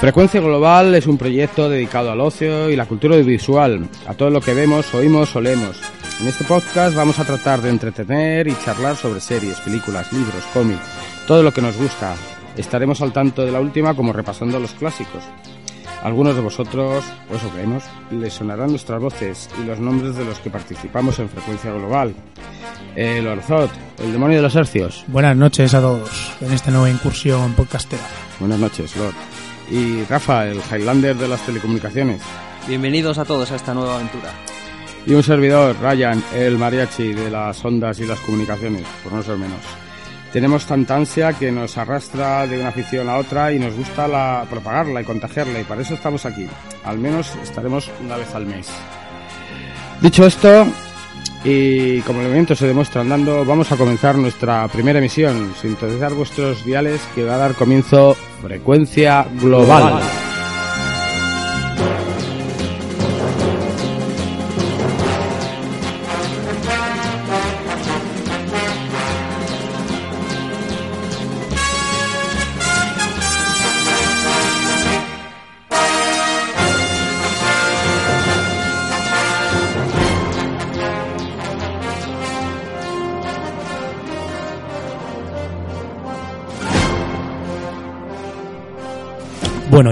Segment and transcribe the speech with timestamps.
[0.00, 4.40] Frecuencia Global es un proyecto dedicado al ocio y la cultura audiovisual, a todo lo
[4.40, 5.76] que vemos, oímos o leemos.
[6.20, 10.80] En este podcast vamos a tratar de entretener y charlar sobre series, películas, libros, cómics,
[11.26, 12.14] todo lo que nos gusta.
[12.56, 15.24] Estaremos al tanto de la última como repasando los clásicos.
[16.04, 20.38] Algunos de vosotros, o eso creemos, les sonarán nuestras voces y los nombres de los
[20.38, 22.14] que participamos en Frecuencia Global.
[22.94, 25.04] El Orzot, el demonio de los hercios.
[25.08, 28.04] Buenas noches a todos en esta nueva incursión podcastera.
[28.38, 29.14] Buenas noches, Lord.
[29.70, 32.22] Y Rafa, el Highlander de las telecomunicaciones.
[32.66, 34.30] Bienvenidos a todos a esta nueva aventura.
[35.06, 39.36] Y un servidor, Ryan, el mariachi de las ondas y las comunicaciones, por no ser
[39.36, 39.60] menos.
[40.32, 44.46] Tenemos tanta ansia que nos arrastra de una afición a otra y nos gusta la,
[44.48, 46.46] propagarla y contagiarla y para eso estamos aquí.
[46.84, 48.68] Al menos estaremos una vez al mes.
[50.02, 50.66] Dicho esto,
[51.48, 56.64] y como el movimiento se demuestra andando, vamos a comenzar nuestra primera emisión, sintonizar vuestros
[56.64, 60.27] diales que va a dar comienzo Frecuencia Global.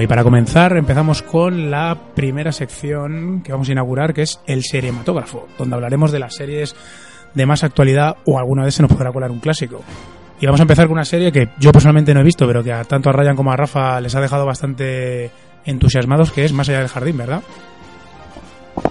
[0.07, 4.62] Y para comenzar empezamos con la primera sección que vamos a inaugurar, que es el
[4.62, 6.77] seriematógrafo, donde hablaremos de las series
[7.35, 9.83] de más actualidad o alguna vez se nos podrá colar un clásico.
[10.41, 12.73] Y vamos a empezar con una serie que yo personalmente no he visto, pero que
[12.87, 15.33] tanto a Ryan como a Rafa les ha dejado bastante
[15.65, 17.43] entusiasmados, que es Más allá del jardín, ¿verdad?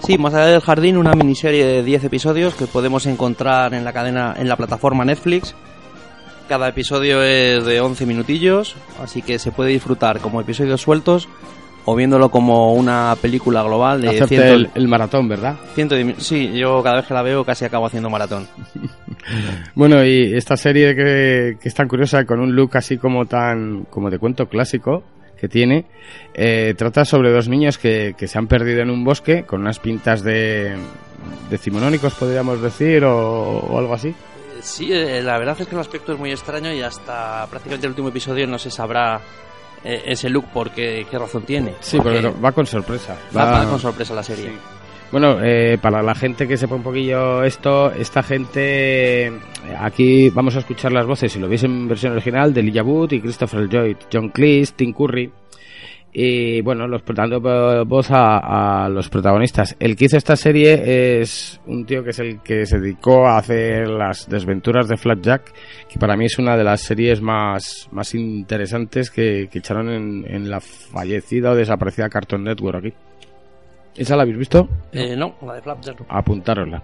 [0.04, 3.94] Sí, Más allá del jardín, una miniserie de 10 episodios que podemos encontrar en la
[3.94, 5.54] cadena, en la plataforma Netflix.
[6.48, 11.28] Cada episodio es de 11 minutillos, así que se puede disfrutar como episodios sueltos
[11.84, 15.56] o viéndolo como una película global de Hacerte ciento- el, el maratón, ¿verdad?
[15.74, 18.46] ciento de- Sí, yo cada vez que la veo casi acabo haciendo maratón.
[19.74, 23.84] Bueno, y esta serie que, que es tan curiosa, con un look así como tan,
[23.90, 25.02] como de cuento clásico
[25.40, 25.84] que tiene,
[26.32, 29.80] eh, trata sobre dos niños que, que se han perdido en un bosque con unas
[29.80, 30.76] pintas de
[31.50, 34.14] decimonónicos, podríamos decir, o, o algo así.
[34.60, 37.90] Sí, eh, la verdad es que el aspecto es muy extraño y hasta prácticamente el
[37.92, 39.20] último episodio no se sabrá
[39.84, 41.74] eh, ese look por qué, razón tiene.
[41.80, 43.16] Sí, Porque pero va con sorpresa.
[43.36, 44.46] va, va con sorpresa la serie.
[44.46, 44.56] Sí.
[45.12, 49.32] Bueno, eh, para la gente que sepa un poquillo esto, esta gente, eh,
[49.78, 53.12] aquí vamos a escuchar las voces, si lo veis en versión original, de Elijah Wood
[53.12, 55.30] y Christopher Lloyd, John Cleese, Tim Curry.
[56.18, 59.76] Y bueno, los dando a los protagonistas.
[59.78, 63.36] El que hizo esta serie es un tío que es el que se dedicó a
[63.36, 65.52] hacer las desventuras de Flapjack,
[65.86, 70.24] que para mí es una de las series más, más interesantes que, que echaron en,
[70.26, 72.94] en la fallecida o desaparecida Cartoon Network aquí.
[73.96, 74.68] ¿Esa la habéis visto?
[74.92, 76.00] Eh, no, la de Flapjack.
[76.00, 76.06] no.
[76.08, 76.82] Apuntárosla.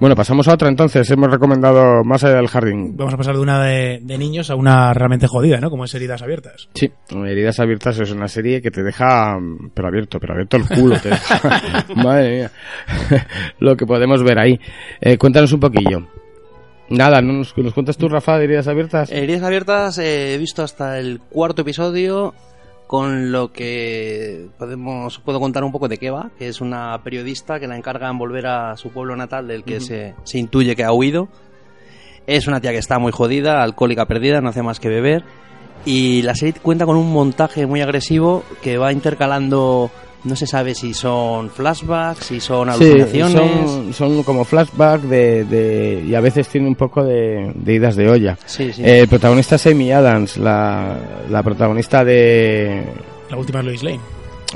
[0.00, 1.10] Bueno, pasamos a otra entonces.
[1.10, 2.96] Hemos recomendado Más allá del jardín.
[2.96, 5.68] Vamos a pasar de una de, de niños a una realmente jodida, ¿no?
[5.70, 6.68] Como es Heridas Abiertas.
[6.74, 10.66] Sí, Heridas Abiertas es una serie que te deja, mm, pero abierto, pero abierto el
[10.66, 10.98] culo.
[10.98, 11.40] Te deja.
[11.96, 12.50] Madre mía.
[13.60, 14.58] Lo que podemos ver ahí.
[15.00, 16.08] Eh, cuéntanos un poquillo.
[16.88, 19.10] Nada, ¿no nos, nos cuentas tú, Rafa, de Heridas Abiertas?
[19.10, 22.32] Heridas abiertas eh, he visto hasta el cuarto episodio
[22.86, 27.58] con lo que podemos puedo contar un poco de qué va, que es una periodista
[27.58, 30.92] que la encargan volver a su pueblo natal del que se, se intuye que ha
[30.92, 31.28] huido.
[32.26, 35.24] Es una tía que está muy jodida, alcohólica perdida, no hace más que beber.
[35.84, 39.90] Y la serie cuenta con un montaje muy agresivo que va intercalando,
[40.26, 43.70] no se sabe si son flashbacks, si son Sí, alucinaciones.
[43.70, 47.96] son, son como flashback de, de- y a veces tiene un poco de, de idas
[47.96, 48.36] de olla.
[48.44, 48.82] Sí, sí.
[48.84, 50.98] Eh, el protagonista es Amy Adams, la,
[51.30, 52.84] la protagonista de
[53.30, 54.00] La última es Lois Lane.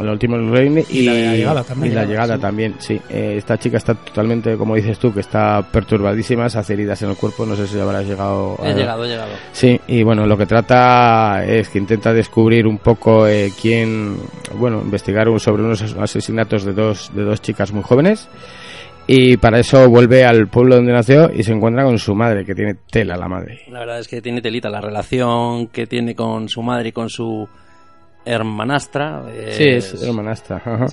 [0.00, 1.92] El último Reign Y la de la llegada también.
[1.92, 2.40] Y la llegada Sí.
[2.40, 3.00] también, sí.
[3.10, 7.10] Eh, esta chica está totalmente, como dices tú, que está perturbadísima, se hace heridas en
[7.10, 8.68] el cuerpo, no sé si habrás llegado a...
[8.70, 9.30] he llegado, he llegado.
[9.52, 14.16] Sí, y bueno, lo que trata es que intenta descubrir un poco eh, quién,
[14.56, 18.28] bueno, investigar un- sobre unos asesinatos de dos, de dos chicas muy jóvenes.
[19.06, 22.54] Y para eso vuelve al pueblo donde nació y se encuentra con su madre, que
[22.54, 23.62] tiene tela la madre.
[23.68, 27.08] La verdad es que tiene telita la relación que tiene con su madre y con
[27.10, 27.48] su
[28.30, 29.22] hermanastra.
[29.50, 30.56] Sí, es hermanastra.
[30.56, 30.86] ajá.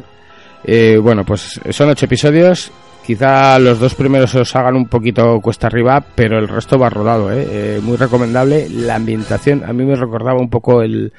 [0.64, 2.72] Eh, bueno, pues son ocho episodios.
[3.06, 7.32] Quizá los dos primeros os hagan un poquito cuesta arriba, pero el resto va rodado,
[7.32, 7.48] ¿eh?
[7.50, 8.68] Eh, muy recomendable.
[8.70, 11.14] La ambientación, a mí me recordaba un poco el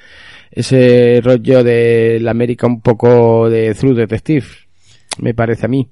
[0.51, 4.47] ese rollo de la América un poco de True Detective,
[5.21, 5.89] me parece a mí.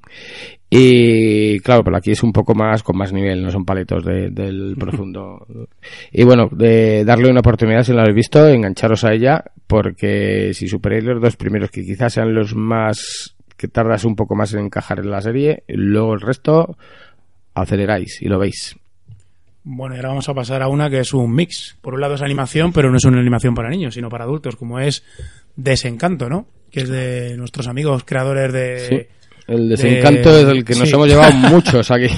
[0.68, 4.30] Y claro, pero aquí es un poco más con más nivel, no son paletos de-
[4.30, 5.46] del profundo.
[6.12, 10.52] Y bueno, de darle una oportunidad si no la habéis visto, engancharos a ella, porque
[10.54, 14.52] si superáis los dos primeros, que quizás sean los más que tardas un poco más
[14.54, 16.76] en encajar en la serie, luego el resto
[17.54, 18.76] aceleráis y lo veis.
[19.64, 21.76] Bueno, y ahora vamos a pasar a una que es un mix.
[21.80, 24.56] Por un lado es animación, pero no es una animación para niños, sino para adultos,
[24.56, 25.02] como es
[25.56, 26.46] Desencanto, ¿no?
[26.70, 28.78] Que es de nuestros amigos creadores de...
[28.78, 29.15] Sí.
[29.46, 30.94] El desencanto es el que nos sí.
[30.94, 32.08] hemos llevado muchos aquí.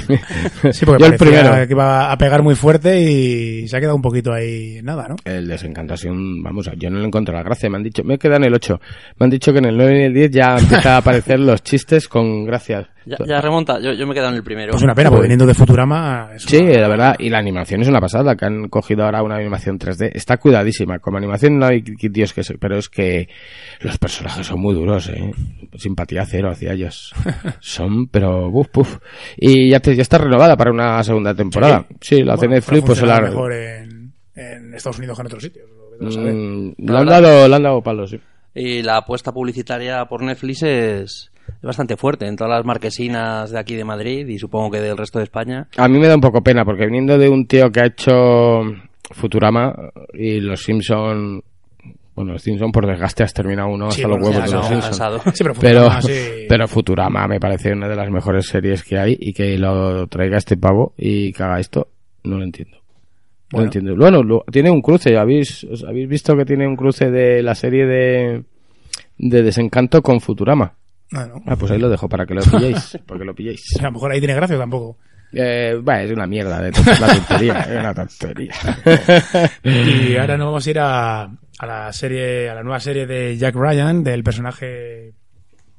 [0.72, 1.52] Sí, porque Yo el primero.
[1.66, 5.16] que iba a pegar muy fuerte y se ha quedado un poquito ahí nada, ¿no?
[5.24, 8.02] El desencanto ha sido un, vamos, yo no le encuentro la gracia, me han dicho,
[8.02, 8.80] me he quedado en el 8,
[9.18, 11.62] me han dicho que en el 9 y el 10 ya empieza a aparecer los
[11.62, 12.88] chistes con gracia.
[13.08, 14.70] Ya, ya remonta, yo, yo me he quedado en el primero.
[14.72, 16.30] Pues una pena, porque viniendo de Futurama...
[16.34, 19.22] es Sí, una- la verdad, y la animación es una pasada, que han cogido ahora
[19.22, 23.28] una animación 3D, está cuidadísima, como animación no hay Dios que se, pero es que
[23.80, 25.32] los personajes son muy duros, eh,
[25.76, 27.14] simpatía cero hacia ellos,
[27.60, 28.98] son, pero buf, buf,
[29.36, 32.84] y ya, te- ya está renovada para una segunda temporada, sí, la hace Bueno, Netflix,
[32.84, 35.66] pues se la, mejor en, en Estados Unidos que en otros sitios.
[36.00, 38.20] Mm, le han dado, le han dado palos, sí.
[38.54, 43.58] Y la apuesta publicitaria por Netflix es, es bastante fuerte en todas las marquesinas de
[43.58, 45.68] aquí de Madrid y supongo que del resto de España.
[45.76, 48.60] A mí me da un poco pena porque viniendo de un tío que ha hecho
[49.10, 49.74] Futurama
[50.12, 51.42] y los Simpson,
[52.14, 54.62] bueno, los Simpson por desgaste has terminado uno Sí, hasta los huevos de los no,
[54.62, 54.80] Simpson.
[54.82, 55.18] cansado.
[55.32, 56.12] Sí, pero Pero, Futurama, sí.
[56.48, 60.36] pero Futurama me parece una de las mejores series que hay y que lo traiga
[60.36, 61.88] este pavo y que haga esto,
[62.24, 62.76] no lo entiendo.
[63.52, 63.96] No lo entiendo.
[63.96, 67.54] Bueno, lo- tiene un cruce, ¿habéis, os habéis visto que tiene un cruce de la
[67.54, 68.42] serie de,
[69.16, 70.74] de Desencanto con Futurama?
[71.12, 71.42] Ah, no.
[71.46, 73.62] Ah, pues ahí lo dejo para que lo pilléis, porque lo pilléis.
[73.80, 74.98] A lo mejor ahí tiene gracia tampoco.
[75.32, 78.54] Eh, bueno, es una mierda de la tontería, es una tontería.
[79.64, 83.36] Y ahora nos vamos a ir a, a la serie, a la nueva serie de
[83.36, 85.12] Jack Ryan, del personaje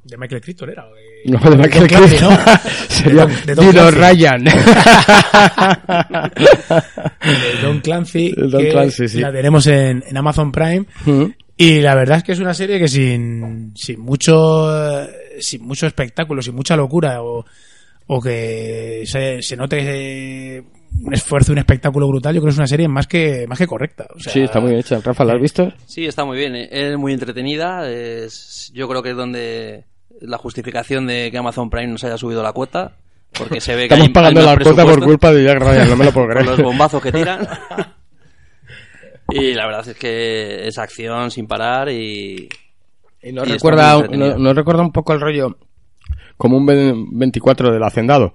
[0.03, 0.85] de Michael Crichton, ¿era?
[0.85, 2.29] De- No, de Michael Crichton.
[2.31, 2.37] ¿no?
[2.89, 3.91] Sería De Tom- de.
[3.91, 4.43] Ryan.
[4.43, 4.51] de
[7.61, 9.19] Don Clancy, Don que Clancy, sí.
[9.19, 10.85] la tenemos en, en Amazon Prime.
[11.57, 14.71] Y la verdad es que es una serie que sin, sin mucho
[15.41, 17.45] sin mucho espectáculo, sin mucha locura o,
[18.07, 19.77] o que se, se note
[20.57, 20.63] eh,
[21.03, 23.67] un esfuerzo, un espectáculo brutal, yo creo que es una serie más que más que
[23.67, 24.07] correcta.
[24.15, 24.99] O sea, Sí, está muy bien hecha.
[25.03, 25.71] Rafa, ¿la has visto?
[25.85, 29.85] Sí, está muy bien, eh, es muy entretenida, es, yo creo que es donde
[30.21, 32.93] la justificación de que Amazon Prime nos haya subido la cuota,
[33.31, 35.89] porque se ve que Estamos hay- pagando hay la cuota por culpa de Jack Ryan,
[35.89, 36.45] no me lo puedo por creer.
[36.47, 37.47] los bombazos que tiran.
[39.31, 42.49] y la verdad es que es acción sin parar y...
[43.21, 45.57] Y nos y recuerda, no- nos recuerda un poco el rollo
[46.37, 46.65] como un
[47.17, 48.33] 24 del Hacendado.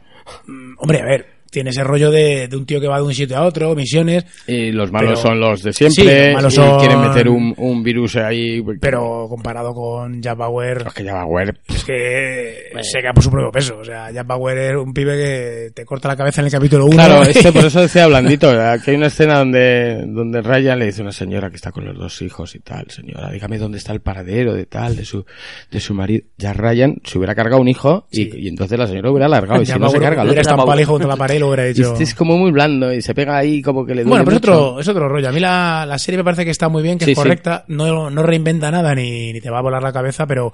[0.78, 3.36] Hombre, a ver, tiene ese rollo de, de un tío que va de un sitio
[3.38, 6.26] a otro, misiones, Y los malos Pero- son los de Sí, siempre.
[6.26, 8.62] los malos y son- quieren meter un, un virus ahí.
[8.80, 11.56] pero comparado con Jack Bauer, Es que va web.
[11.68, 13.78] es que se queda por su propio peso.
[13.78, 16.84] O sea, Jack Bauer es un pibe que te corta la cabeza en el capítulo
[16.86, 16.94] 1.
[16.94, 18.50] Claro, este por eso decía blandito,
[18.84, 21.84] que hay una escena donde, donde Ryan le dice a una señora que está con
[21.84, 25.24] los dos hijos y tal, señora, dígame dónde está el paradero de tal, de su,
[25.70, 26.24] de su marido.
[26.36, 28.30] Ya Ryan se hubiera cargado un hijo y, Sí.
[28.34, 30.80] y entonces la señora hubiera alargado y si Jack no se Bauer carga estampado al
[30.80, 33.36] hijo contra la pared y lo hubiera este es como muy blando y se pega
[33.36, 35.28] ahí como que le duele Bueno, pero es otro, es otro rollo.
[35.28, 37.22] A mí la, la serie me parece que está muy bien, que Sí, es sí.
[37.22, 40.52] correcta, no, no reinventa nada ni, ni te va a volar la cabeza, pero,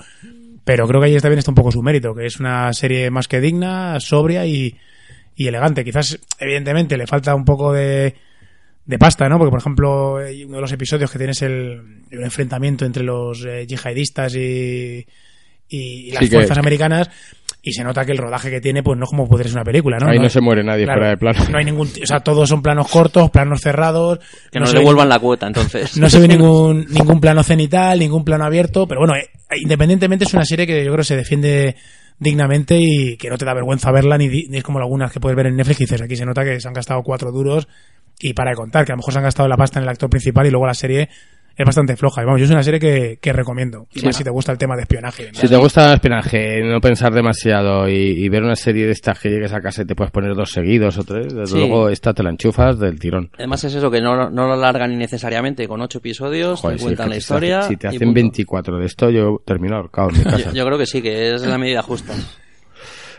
[0.64, 3.10] pero creo que ahí está bien está un poco su mérito, que es una serie
[3.10, 4.76] más que digna, sobria y,
[5.36, 5.84] y elegante.
[5.84, 8.14] Quizás, evidentemente, le falta un poco de,
[8.84, 9.38] de pasta, ¿no?
[9.38, 11.80] Porque, por ejemplo, hay uno de los episodios que tienes el,
[12.12, 15.06] un enfrentamiento entre los eh, yihadistas y,
[15.70, 17.08] y, y las Sí, que- fuerzas americanas
[17.62, 19.64] y se nota que el rodaje que tiene, pues no es como poder ser una
[19.64, 20.08] película, ¿no?
[20.10, 21.44] Ahí no se muere nadie fuera de plano.
[21.50, 24.18] No hay ningún, o sea, todos son planos cortos, planos cerrados.
[24.50, 25.96] Que no nos se ve devuelvan la cuota, entonces.
[25.98, 29.28] no se ve ningún, ningún plano cenital, ningún plano abierto, pero bueno, eh,
[29.60, 31.76] independientemente es una serie que yo creo que se defiende
[32.18, 35.20] dignamente y que no te da vergüenza verla, ni, di- ni es como algunas que
[35.20, 37.68] puedes ver en Netflix y dices, aquí se nota que se han gastado cuatro duros
[38.20, 39.88] y para de contar, que a lo mejor se han gastado la pasta en el
[39.90, 41.08] actor principal y luego la serie
[41.56, 42.22] es bastante floja.
[42.22, 43.86] Y vamos, yo es una serie que, que recomiendo.
[44.04, 45.30] Más si te gusta el tema de espionaje.
[45.32, 47.92] Si te gusta el espionaje, no pensar demasiado y,
[48.24, 50.50] y ver una serie de estas que llegues a casa y te puedes poner dos
[50.50, 51.58] seguidos o tres, desde Sí.
[51.58, 53.30] luego esta te la enchufas del tirón.
[53.36, 56.84] Además es eso, que no, no lo alargan innecesariamente, con ocho episodios, Joder, te si
[56.86, 57.62] cuentan la que si te historia.
[57.62, 58.14] Si te hacen punto.
[58.14, 60.38] 24 de esto, yo termino ahorcado en mi casa.
[60.38, 62.14] Yo, yo creo que sí, que es la medida justa.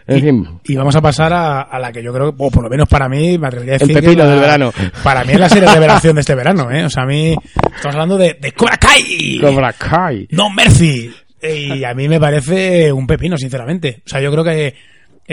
[0.07, 2.69] En fin, Y vamos a pasar a, a la que yo creo o por lo
[2.69, 4.73] menos para mí, me atrevería a El decir que pepino la- del verano.
[5.03, 6.83] Para mí es la serie de revelación de este verano, ¿eh?
[6.85, 7.35] O sea, a mí,
[7.75, 9.39] estamos hablando de, de Cobra Kai.
[9.39, 10.27] Cobra Kai.
[10.31, 11.11] No Mercy.
[11.43, 14.01] Y a mí me parece un pepino, sinceramente.
[14.05, 14.75] O sea, yo creo que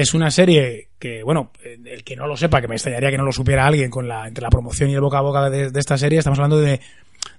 [0.00, 1.50] es una serie que, bueno,
[1.84, 4.26] el que no lo sepa, que me extrañaría que no lo supiera alguien con la,
[4.28, 6.80] entre la promoción y el boca a boca de, de esta serie, estamos hablando de,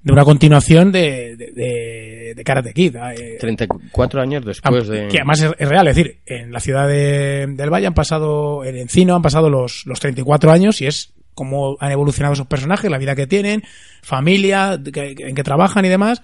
[0.04, 2.96] de una continuación de, de, de- de Karate Kid.
[2.96, 5.08] eh, 34 años después de...
[5.08, 8.64] que además es, es real, es decir, en la ciudad de- del Valle han pasado,
[8.64, 12.90] en Encino han pasado los, los 34 años y es cómo han evolucionado esos personajes,
[12.92, 13.64] la vida que tienen,
[14.04, 16.22] familia, que- en que trabajan y demás.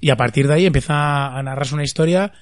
[0.00, 2.32] y a partir de ahí empieza a narrarse una historia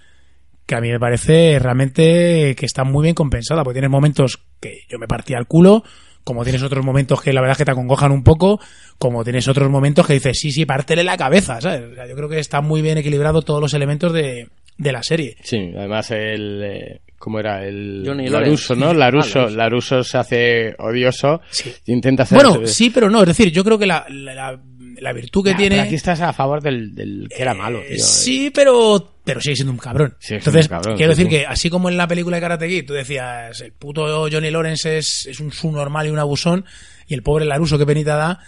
[0.69, 4.81] que a mí me parece realmente que está muy bien compensada, porque tienes momentos que
[4.89, 5.83] yo me partía al culo,
[6.25, 8.61] como tienes otros momentos que la verdad es que te acongojan un poco,
[8.99, 11.83] como tienes otros momentos que dices, sí, sí, pártele la cabeza, ¿sabes?
[11.91, 14.47] O sea, yo creo que está muy bien equilibrado todos los elementos de,
[14.77, 15.37] de la serie.
[15.43, 16.63] Sí, además el...
[16.63, 17.65] eh, ¿Cómo era?
[17.67, 18.77] El Johnny Laruso.
[18.77, 18.93] ¿no?
[18.95, 19.57] Laruso, Ah, Laruso.
[19.57, 21.41] Laruso se hace odioso.
[21.51, 21.73] Sí.
[21.87, 22.37] Intenta hacer...
[22.41, 24.61] Bueno, sí, pero no, es decir, yo creo que la, la, la-
[25.01, 25.77] la virtud que tiene...
[25.77, 27.99] pero aquí estás a favor del, del que era malo, Eh.
[27.99, 30.17] Sí, pero, pero sigue siendo un cabrón.
[30.21, 32.87] Sigue Entonces, un cabrón, quiero decir que así como en la película de Karate Kid,
[32.87, 36.65] tú decías, el puto Johnny Lawrence es, es un subnormal y un abusón,
[37.07, 38.41] y el pobre Laruso que penita da,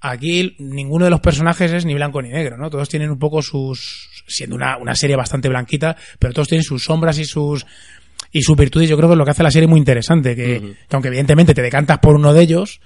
[0.00, 2.70] aquí ninguno de los personajes es ni blanco ni negro, ¿no?
[2.70, 6.82] Todos tienen un poco sus, siendo una, una serie bastante blanquita, pero todos tienen sus
[6.82, 7.64] sombras y sus,
[8.32, 8.88] y sus virtudes.
[8.88, 11.54] Yo creo que es lo que hace la serie muy interesante, que, que aunque evidentemente
[11.54, 12.80] te decantas por uno de ellos,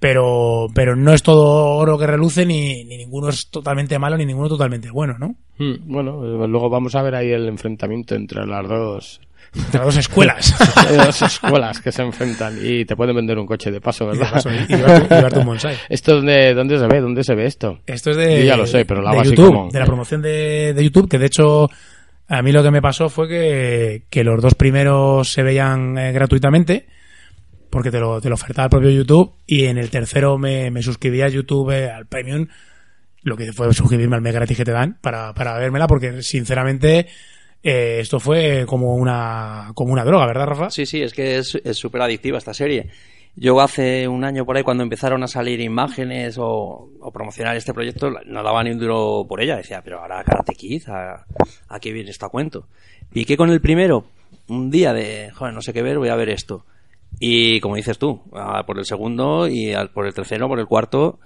[0.00, 4.26] pero, pero no es todo oro que reluce, ni, ni ninguno es totalmente malo, ni
[4.26, 5.36] ninguno totalmente bueno, ¿no?
[5.58, 9.20] Mm, Bueno, eh, luego vamos a ver ahí el enfrentamiento entre las dos,
[9.54, 10.54] Entre las dos escuelas.
[10.96, 14.12] las dos escuelas que se enfrentan y te pueden vender un coche de paso, de
[14.18, 14.32] ¿verdad?
[14.32, 15.76] paso, y llevarte, llevarte un bonsai.
[15.90, 17.00] ¿Esto dónde, dónde se ve?
[17.00, 17.78] ¿Dónde se ve esto?
[17.86, 19.84] Esto es de, Yo ya lo sé, pero lo de así YouTube, como- de la
[19.86, 21.68] promoción de, de YouTube, que de hecho
[22.28, 26.12] a mí lo que me pasó fue que, que los dos primeros se veían eh,
[26.12, 26.86] gratuitamente,
[27.70, 30.82] porque te lo, te lo ofertaba el propio YouTube, y en el tercero me, me
[30.82, 32.46] suscribí a YouTube eh, al Premium,
[33.22, 36.22] lo que hice fue suscribirme al mes gratis que te dan para, para vérmela, porque
[36.22, 37.06] sinceramente
[37.62, 40.70] eh, esto fue como una, como una droga, ¿verdad, Rafa?
[40.70, 42.90] Sí, sí, es que es súper adictiva esta serie.
[43.36, 47.72] Yo hace un año por ahí, cuando empezaron a salir imágenes o, o promocionar este
[47.72, 49.56] proyecto, no daba ni un duro por ella.
[49.56, 51.24] Decía, pero ahora Karate Kid, ¿a,
[51.80, 52.66] qué viene esto a cuento?
[53.12, 54.04] Piqué con el primero,
[54.48, 56.64] un día de, joder, no sé qué ver, voy a ver esto.
[57.18, 58.22] Y como dices tú,
[58.66, 61.18] por el segundo y al- por el tercero, por el cuarto,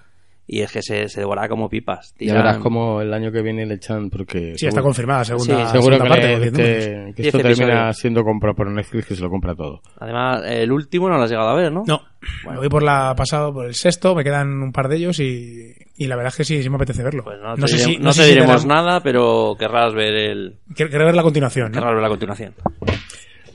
[0.47, 2.13] y es que se, se devora como pipas.
[2.19, 4.53] Ya Tiran- verás como el año que viene le echan porque...
[4.57, 7.97] Sí, está seguro- confirmada, segunda, Sí, Seguro segunda que, parte, que- que esto termina episodios.
[7.97, 9.81] siendo comprado por Netflix que se lo compra todo.
[9.99, 11.83] Además, el último no lo has llegado a ver, ¿no?
[11.87, 12.01] No,
[12.47, 15.73] me voy por la pasado por el sexto, me quedan un par de ellos y,
[15.97, 17.23] y la verdad es que sí, sí me apetece verlo.
[17.23, 19.93] Pues no, no te, sé direm- si no sé te si diremos nada, pero querrás
[19.95, 21.71] ver el quiero ver la continuación.
[21.71, 21.79] ¿no?
[21.79, 22.53] querrás ver la continuación.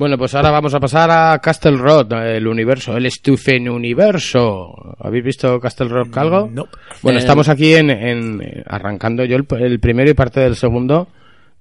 [0.01, 4.73] Bueno, pues ahora vamos a pasar a Castle Rock, el universo, el Stufen Universo.
[4.99, 6.49] ¿Habéis visto Castle Rock algo?
[6.51, 6.69] No.
[7.03, 11.09] Bueno, Eh, estamos aquí en, en- arrancando yo el, el primero y parte del segundo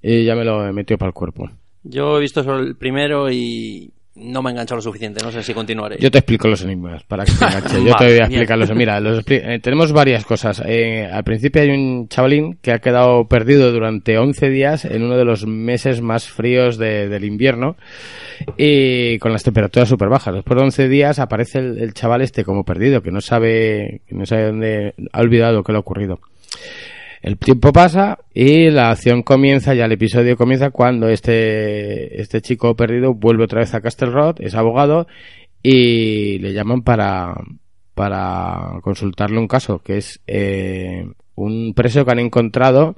[0.01, 1.49] y ya me lo he metido para el cuerpo.
[1.83, 5.23] Yo he visto solo el primero y no me ha enganchado lo suficiente.
[5.23, 5.97] No sé si continuaré.
[5.99, 7.83] Yo te explico los enigmas para que te enganche.
[7.83, 8.71] Yo te voy a explicarlos.
[8.75, 10.61] Mira, los expli- eh, tenemos varias cosas.
[10.65, 15.17] Eh, al principio hay un chavalín que ha quedado perdido durante 11 días en uno
[15.17, 17.75] de los meses más fríos de- del invierno
[18.57, 20.33] y con las temperaturas súper bajas.
[20.33, 24.15] Después de 11 días aparece el, el chaval este como perdido, que no sabe, que
[24.15, 26.19] no sabe dónde, ha olvidado qué le ha ocurrido.
[27.21, 32.75] El tiempo pasa y la acción comienza, ya el episodio comienza cuando este, este chico
[32.75, 35.07] perdido vuelve otra vez a Castle Rock, es abogado
[35.61, 37.35] y le llaman para,
[37.93, 42.95] para consultarle un caso, que es eh, un preso que han encontrado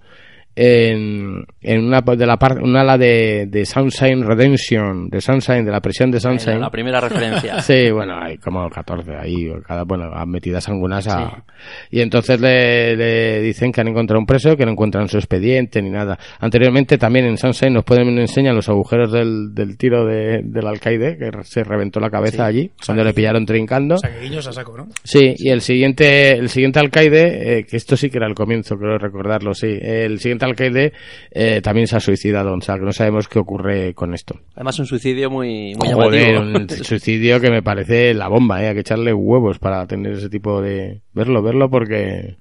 [0.55, 5.71] en, en una de la parte, una ala de, de Sunshine Redemption, de Sunshine, de
[5.71, 6.59] la prisión de Sunshine.
[6.59, 7.61] la primera referencia.
[7.61, 11.43] Sí, bueno, hay como 14 ahí, cada, bueno, han metidas algunas a...
[11.91, 15.81] Y entonces le, le dicen que han encontrado un preso, que no encuentran su expediente
[15.81, 16.17] ni nada.
[16.39, 21.17] Anteriormente también en Sunshine nos pueden enseñar los agujeros del, del tiro de- del alcaide,
[21.17, 23.95] que se reventó la cabeza allí, cuando le pillaron trincando.
[23.95, 24.87] O sea, que guiños a saco, ¿no?
[25.03, 28.75] Sí, y el siguiente, el siguiente alcaide, eh, que esto sí que era el comienzo,
[28.77, 29.77] creo recordarlo, sí.
[29.81, 30.93] El siguiente alcaide
[31.31, 34.39] eh, también se ha suicidado, o sea, que no sabemos qué ocurre con esto.
[34.55, 38.67] Además, un suicidio muy, muy Joder, un suicidio que me parece la bomba, ¿eh?
[38.69, 41.01] Hay que echarle huevos para tener ese tipo de...
[41.13, 42.37] Verlo, verlo porque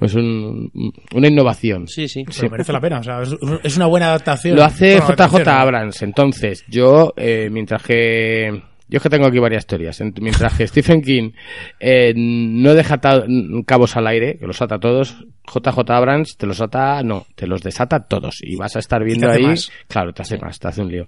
[0.00, 0.70] es un,
[1.14, 1.88] una innovación.
[1.88, 2.24] Sí, sí.
[2.24, 3.00] Pero merece la pena.
[3.00, 4.56] O sea, es, es una buena adaptación.
[4.56, 5.48] Lo hace JJ.
[5.48, 6.02] Abrams.
[6.02, 8.62] Entonces, yo, eh, mientras que...
[8.88, 10.00] Yo es que tengo aquí varias teorías.
[10.00, 11.32] Ent- Mientras que Stephen King
[11.78, 12.98] eh, no deja
[13.66, 17.62] cabos al aire, que los ata todos, JJ Abrams te los ata, no, te los
[17.62, 18.38] desata todos.
[18.42, 19.42] Y vas a estar viendo ahí.
[19.42, 19.70] más.
[19.88, 21.06] Claro, te hace más, te hace un lío.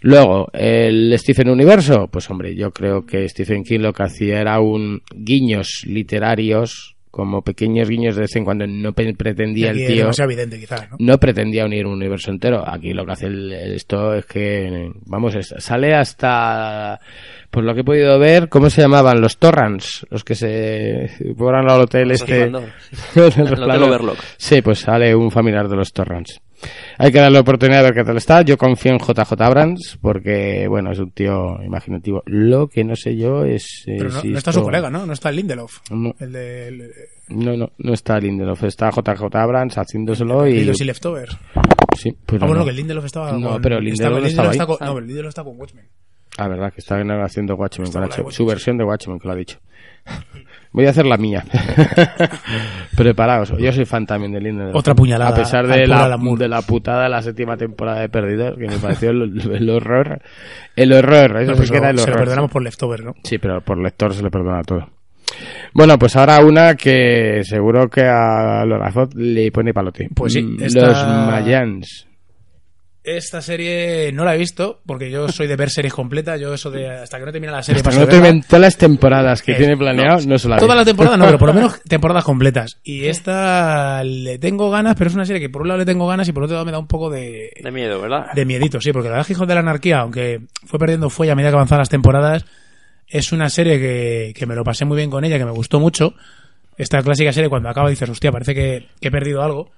[0.00, 4.60] Luego, el Stephen Universo, pues hombre, yo creo que Stephen King lo que hacía era
[4.60, 10.10] un guiños literarios, como pequeños guiños de vez en cuando, no pretendía Aquí el tío
[10.24, 10.96] evidente, quizás, ¿no?
[10.98, 12.62] no pretendía unir un universo entero.
[12.66, 17.00] Aquí lo que hace el- esto es que, vamos, sale hasta
[17.50, 19.20] Por lo que he podido ver, ¿cómo se llamaban?
[19.20, 22.42] Los Torrans, los que se fueron al hotel este.
[22.44, 22.54] El
[23.16, 23.82] El Hotel.
[23.82, 24.18] Overlook.
[24.36, 26.40] Sí, pues sale un familiar de los Torrans.
[26.98, 28.42] Hay que darle la oportunidad de ver qué tal está.
[28.42, 32.22] Yo confío en JJ Abrams porque, bueno, es un tío imaginativo.
[32.26, 33.84] Lo que no sé yo es...
[33.86, 35.06] eh, Pero no, si no está esto- su colega, ¿no?
[35.06, 35.78] No está Lindelof.
[35.90, 36.14] No.
[36.18, 36.90] El de el-
[37.28, 38.64] No, no, no está Lindelof.
[38.64, 40.64] Está JJ Abrams haciéndoselo el- y...
[40.64, 41.36] los y Leftovers.
[41.96, 42.64] Sí, pero Ah, bueno, no.
[42.64, 44.66] que el Lindelof estaba No, con- pero Lindelof estaba está ahí.
[44.66, 45.86] con, No, pero Lindelof está con Watchmen.
[46.38, 49.34] Ah, verdad, que está haciendo Watchmen Está con H- su versión de Watchmen, que lo
[49.34, 49.58] ha dicho.
[50.72, 51.44] Voy a hacer la mía.
[52.96, 53.52] Preparaos.
[53.58, 54.74] Yo soy fan también de Lindelof.
[54.74, 58.56] Otra puñalada A pesar de la, de la putada de la séptima temporada de Perdidos,
[58.58, 60.20] que me pareció el, el horror.
[60.76, 62.18] El horror, eso No, sí que era el se lo horror.
[62.24, 63.14] perdonamos por Leftovers, ¿no?
[63.22, 64.88] Sí, pero por lector se le perdona todo.
[65.74, 70.08] Bueno, pues ahora una que seguro que a Lorazot le pone palote.
[70.14, 72.07] Pues sí, Mm, esta- Los Mayans.
[73.16, 76.40] Esta serie no la he visto, porque yo soy de ver series completas.
[76.40, 78.16] Yo eso de hasta que no termina la serie Hasta que paso no de te
[78.20, 78.32] verla.
[78.32, 80.60] ven todas las temporadas que Eh, tiene planeado, no, se la ve.
[80.60, 82.78] Toda la temporada no, pero por lo menos temporadas completas.
[82.82, 86.06] Y esta le tengo ganas, pero es una serie que por un lado le tengo
[86.06, 88.26] ganas y por otro lado me da un poco de, De miedo, ¿verdad?
[88.34, 91.08] de miedito, sí, porque la verdad es que Hijos de la Anarquía, aunque fue perdiendo
[91.10, 92.44] fuelle a medida que avanzaban las temporadas,
[93.06, 95.80] es una serie que, que me lo pasé muy bien con ella, que me gustó
[95.80, 96.14] mucho.
[96.76, 99.70] Esta clásica serie cuando acaba dices, hostia, parece que, que he perdido algo.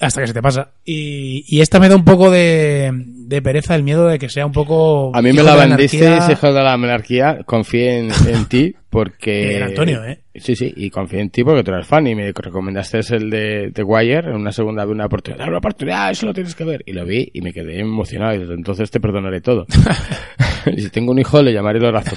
[0.00, 0.70] Hasta que se te pasa.
[0.84, 4.46] Y, y esta me da un poco de, de pereza, el miedo de que sea
[4.46, 5.10] un poco...
[5.14, 7.40] A mí me la de vendiste, hijo de la monarquía.
[7.44, 9.56] Confié en, en ti porque...
[9.56, 10.20] En Antonio, ¿eh?
[10.36, 13.72] Sí, sí, y confié en ti porque tú eres fan y me recomendaste el de
[13.74, 15.48] The Wire en una segunda vez una oportunidad.
[15.48, 16.82] Una oportunidad, eso lo tienes que ver.
[16.86, 19.66] Y lo vi y me quedé emocionado y desde entonces te perdonaré todo.
[20.66, 22.16] y si tengo un hijo le llamaré Lorazo.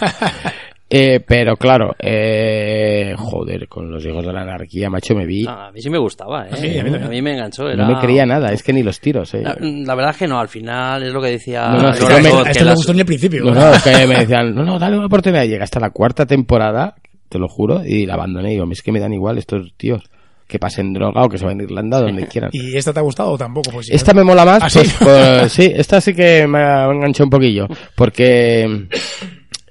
[0.93, 5.45] Eh, pero claro, eh, joder, con los hijos de la anarquía, macho, me vi.
[5.48, 6.55] Ah, a mí sí me gustaba, ¿eh?
[6.55, 7.63] Sí, a mí me enganchó.
[7.75, 9.41] No me creía nada, es que ni los tiros, eh.
[9.41, 12.03] La, la verdad es que no, al final es lo que decía No, no, sí,
[12.05, 13.45] me- A no me las- gustó ni el principio.
[13.45, 15.45] No, no, es que me decían, no, no, dale una oportunidad.
[15.45, 16.95] Llega hasta la cuarta temporada,
[17.29, 18.50] te lo juro, y la abandoné.
[18.50, 20.03] Y digo, es que me dan igual estos tíos
[20.45, 22.50] que pasen droga o que se vayan a Irlanda, donde quieran.
[22.51, 23.71] ¿Y esta te ha gustado o tampoco?
[23.71, 23.95] Pues sí.
[23.95, 24.79] Esta me mola más, ¿Ah, sí?
[24.79, 28.88] pues, pues, sí, esta sí que me ha enganchado un poquillo, porque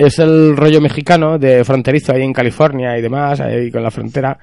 [0.06, 4.38] es el rollo mexicano de fronterizo ahí en California y demás, ahí con la frontera,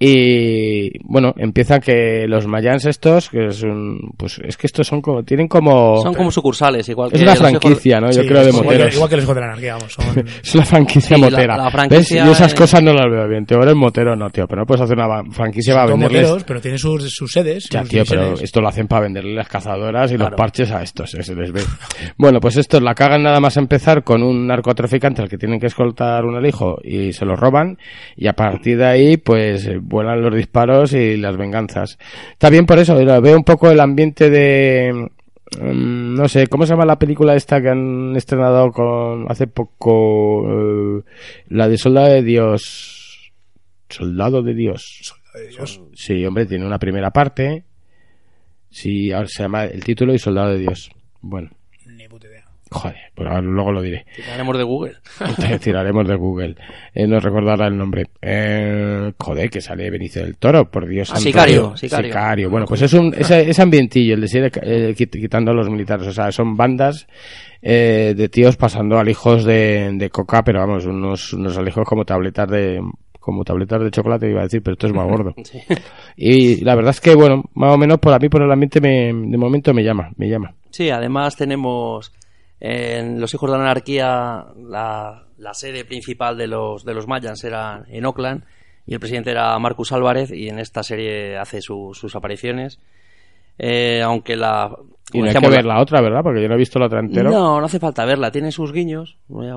[0.00, 5.02] y bueno, empieza que los mayans estos, que es un, pues es que estos son
[5.02, 8.10] como, tienen como, Son como sucursales, igual es que una los hijos- franquicia, ¿no?
[8.10, 8.94] Yo Sí, creo de igual que- moteros.
[8.94, 9.92] Igual que los hijos de la anarquía, vamos.
[9.92, 10.04] Son...
[10.44, 11.56] Es una franquicia Sí, la- motera.
[11.56, 12.26] la franquicia ¿Ves?
[12.26, 13.44] Yo esas es- cosas no las veo bien.
[13.44, 14.46] Tío, eres motero, no, tío.
[14.46, 16.22] Pero no puedes hacer una va- franquicia para Son venderles.
[16.22, 17.68] moteros, pero tienen sus, sus sedes.
[17.68, 20.82] Ya, sus tío, pero esto lo hacen para venderle las cazadoras y los parches a
[20.82, 21.60] estos, eh, se les ve.
[22.16, 25.66] Bueno, pues estos la cagan nada más empezar con un narcotraficante al que tienen que
[25.66, 27.78] escoltar un hijo y se lo roban
[28.16, 31.98] y a partir de ahí pues vuelan los disparos y las venganzas.
[32.32, 35.10] Está bien por eso, veo un poco el ambiente de
[35.60, 40.44] mm, no sé, ¿cómo se llama la película esta que han estrenado con hace poco
[40.48, 41.02] eh,
[41.48, 43.32] la de Soldado de Dios?
[43.88, 45.14] Soldado de Dios.
[45.50, 45.80] Dios.
[45.94, 47.64] Sí, hombre, tiene una primera parte.
[48.70, 50.90] Sí, ahora se llama el título y Soldado de Dios.
[51.20, 51.50] Bueno.
[52.70, 54.04] Joder, pues luego lo diré.
[54.16, 54.92] Tiraremos de Google.
[55.62, 56.56] Tiraremos de Google.
[56.94, 58.06] Eh, no recordará el nombre.
[58.20, 61.10] Eh, joder, que sale Benicio del Toro, por Dios.
[61.10, 61.28] Ah, santo.
[61.28, 62.50] Sicario, Sicario.
[62.50, 65.68] Bueno, pues es un, ese, ese ambientillo, el de ser eh, quit- quitando a los
[65.70, 66.06] militares.
[66.06, 67.06] O sea, son bandas
[67.62, 72.48] eh, de tíos pasando alijos de, de coca, pero vamos, unos, unos alijos como tabletas
[72.48, 72.80] de
[73.20, 75.34] como tabletas de chocolate iba a decir, pero esto es más gordo.
[75.44, 75.60] Sí.
[76.16, 78.80] Y la verdad es que, bueno, más o menos por a mí, por el ambiente,
[78.80, 80.54] me, de momento me llama, me llama.
[80.70, 82.10] Sí, además tenemos
[82.60, 87.42] en Los Hijos de la Anarquía la, la sede principal de los, de los Mayans
[87.44, 88.44] era en Oakland
[88.86, 92.80] y el presidente era Marcus Álvarez y en esta serie hace su- sus apariciones.
[93.58, 94.70] Eh, aunque la...
[95.10, 96.20] Y no hay que decíamos, ver la otra, ¿verdad?
[96.22, 97.30] Porque yo no he visto la otra entero.
[97.30, 99.16] No, no hace falta verla, tiene sus guiños.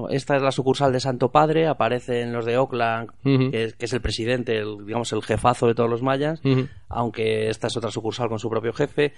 [0.10, 3.10] Esta es la sucursal de Santo Padre, aparece en los de Oakland,
[3.52, 6.42] que, es, que es el presidente, el, digamos el jefazo de todos los mayas,
[6.88, 9.14] aunque esta es otra sucursal con su propio jefe.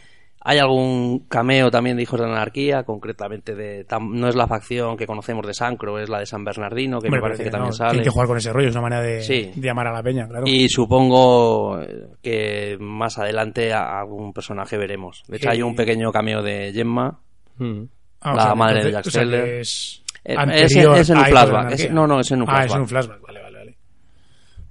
[0.45, 4.45] Hay algún cameo también de Hijos de la Anarquía, concretamente de tam- no es la
[4.47, 7.49] facción que conocemos de Sancro, es la de San Bernardino, que Hombre, me parece que
[7.49, 8.03] también sale.
[8.03, 9.51] que jugar con ese rollo, es una manera de, Sí.
[9.55, 10.43] de llamar a la peña, claro.
[10.45, 15.23] Y supongo eh, que más adelante a- algún personaje veremos.
[15.27, 15.55] De hecho, Sí.
[15.55, 17.19] hay un pequeño cameo de Gemma.
[17.57, 17.83] Mm.
[18.21, 19.23] Ah, la madre de Jack o sea.
[19.23, 22.73] Es, Eh, es- es en un flashback, es- no, no, es en un Ah, es
[22.73, 22.81] en flashback.
[22.81, 23.22] un flashback.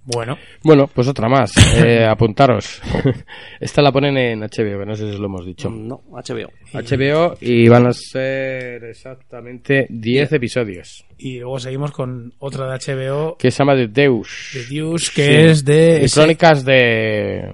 [0.05, 1.53] Bueno, Bueno, pues otra más.
[1.77, 2.81] Eh, apuntaros.
[3.61, 5.71] Esta la ponen en HBO, que no sé si os lo hemos dicho.
[5.71, 6.51] No, HBO.
[6.73, 11.05] HBO y van a ser exactamente 10 episodios.
[11.19, 14.51] y luego seguimos con otra de HBO, Que se llama The Deus.
[14.55, 15.33] de Deus, que Sí.
[15.35, 16.11] es de...
[16.13, 17.53] Crónicas de...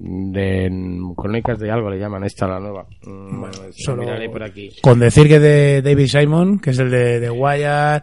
[0.00, 0.70] de
[1.16, 4.70] crónicas de algo le llaman esta la nueva Mm, Bueno, lo solo- miraré por aquí
[4.82, 8.02] Con decir que de David Simon, que es el de, de Wire,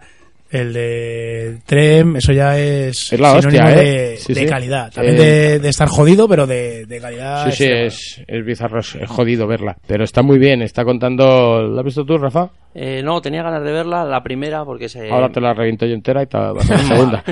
[0.51, 4.17] el de Trem, eso ya es, Es la sinónimo hostia, de, ¿eh?
[4.17, 4.45] Sí, de sí.
[4.45, 4.91] calidad.
[4.93, 7.49] También Eh, de, de estar jodido, pero de, de calidad.
[7.51, 9.75] Sí, sí, es, es bizarro, es jodido verla.
[9.88, 11.62] Pero está muy bien, está contando...
[11.62, 12.49] ¿La has visto tú, Rafa?
[12.77, 15.10] Eh, no, tenía ganas de verla, la primera, porque se...
[15.10, 17.23] Ahora te la reviento yo entera y te va a la segunda.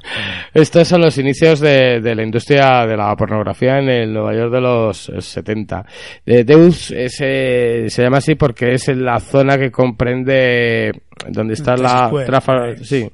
[0.54, 4.52] Estos son los inicios de, de la industria de la pornografía en el Nueva York
[4.52, 5.86] de los eh, 70.
[6.26, 10.92] Eh, Deus es, eh, se llama así porque es en la zona que comprende
[11.28, 13.10] donde está Times la Trafalgar- sí,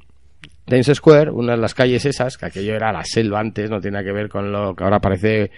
[0.65, 4.03] Times Square, una de las calles esas, que aquello era la selva antes, no tiene
[4.03, 5.51] que ver con lo que ahora parece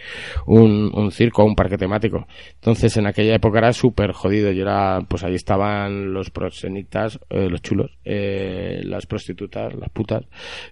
[0.45, 2.27] un, un circo un parque temático.
[2.55, 4.51] Entonces, en aquella época era súper jodido.
[4.51, 10.23] Y era, pues ahí estaban los proxenitas, eh, los chulos, eh, las prostitutas, las putas,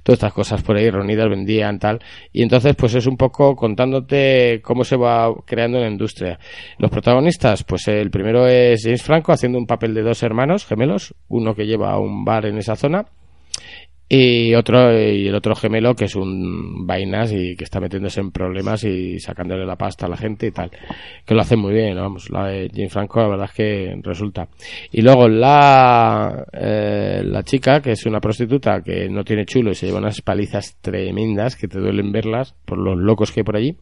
[0.04, 2.00] todas estas cosas por ahí reunidas, vendían, tal.
[2.34, 6.40] Y entonces, pues es un poco contándote cómo se va creando la industria.
[6.78, 11.16] Los protagonistas, pues el primero es James Franco haciendo un papel de dos hermanos gemelos,
[11.30, 13.06] uno que lleva un bar en esa zona
[14.08, 18.32] y otro y el otro gemelo que es un vainas y que está metiéndose en
[18.32, 20.70] problemas y sacándole la pasta a la gente y tal.
[21.26, 24.48] Que lo hace muy bien vamos la de Jane Franco la verdad es que resulta.
[24.92, 29.76] Y luego la eh, la chica que es una prostituta que no tiene chulo y
[29.76, 33.58] se lleva unas palizas tremendas que te duelen verlas por los locos que hay por
[33.58, 33.76] allí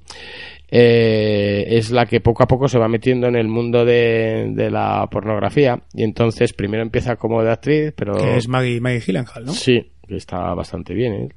[0.76, 4.72] eh, es la que poco a poco se va metiendo en el mundo de, de
[4.72, 5.84] la pornografía.
[5.94, 9.52] Y entonces primero empieza como de actriz pero Que es Maggie, Maggie Gyllenhaal, ¿no?
[9.52, 11.30] Sí, que está bastante bien, ¿eh?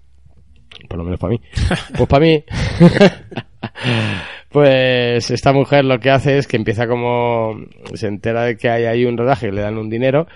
[0.89, 1.41] Por lo menos para mí.
[1.97, 2.45] Pues para mí.
[4.51, 7.57] pues esta mujer lo que hace es que empieza como.
[7.95, 10.27] Se entera de que hay ahí un rodaje, le dan un dinero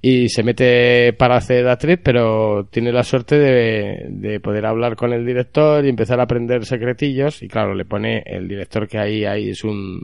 [0.00, 5.12] y se mete para hacer actriz, pero tiene la suerte de, de poder hablar con
[5.12, 7.42] el director y empezar a aprender secretillos.
[7.42, 10.00] Y claro, le pone el director que hay ahí es un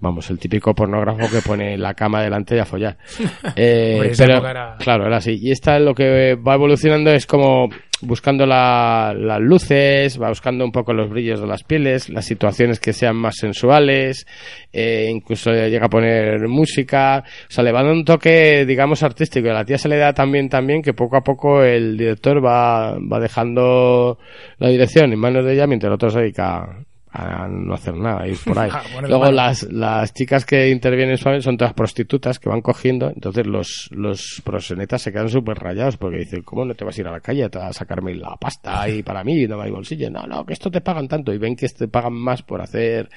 [0.00, 2.96] vamos, el típico pornógrafo que pone la cama delante y a follar.
[3.56, 5.38] Eh, pero, era- claro, era así.
[5.40, 7.68] Y esta lo que va evolucionando es como
[8.02, 12.78] buscando la- las luces, va buscando un poco los brillos de las pieles, las situaciones
[12.78, 14.26] que sean más sensuales,
[14.72, 19.46] eh, incluso llega a poner música, o sea, le va dando un toque, digamos, artístico.
[19.46, 22.44] Y a la tía se le da también, también que poco a poco el director
[22.44, 24.18] va, va dejando
[24.58, 26.84] la dirección en manos de ella mientras el otro se dedica
[27.16, 28.70] a no hacer nada, ir por ahí.
[28.76, 29.36] Ah, bueno, Luego bueno.
[29.36, 35.00] las, las chicas que intervienen son todas prostitutas que van cogiendo, entonces los, los prosenetas
[35.00, 37.44] se quedan súper rayados porque dicen, ¿cómo no te vas a ir a la calle
[37.44, 40.10] a sacarme la pasta ahí para mí, no hay bolsillo?
[40.10, 43.08] No, no, que esto te pagan tanto y ven que te pagan más por hacer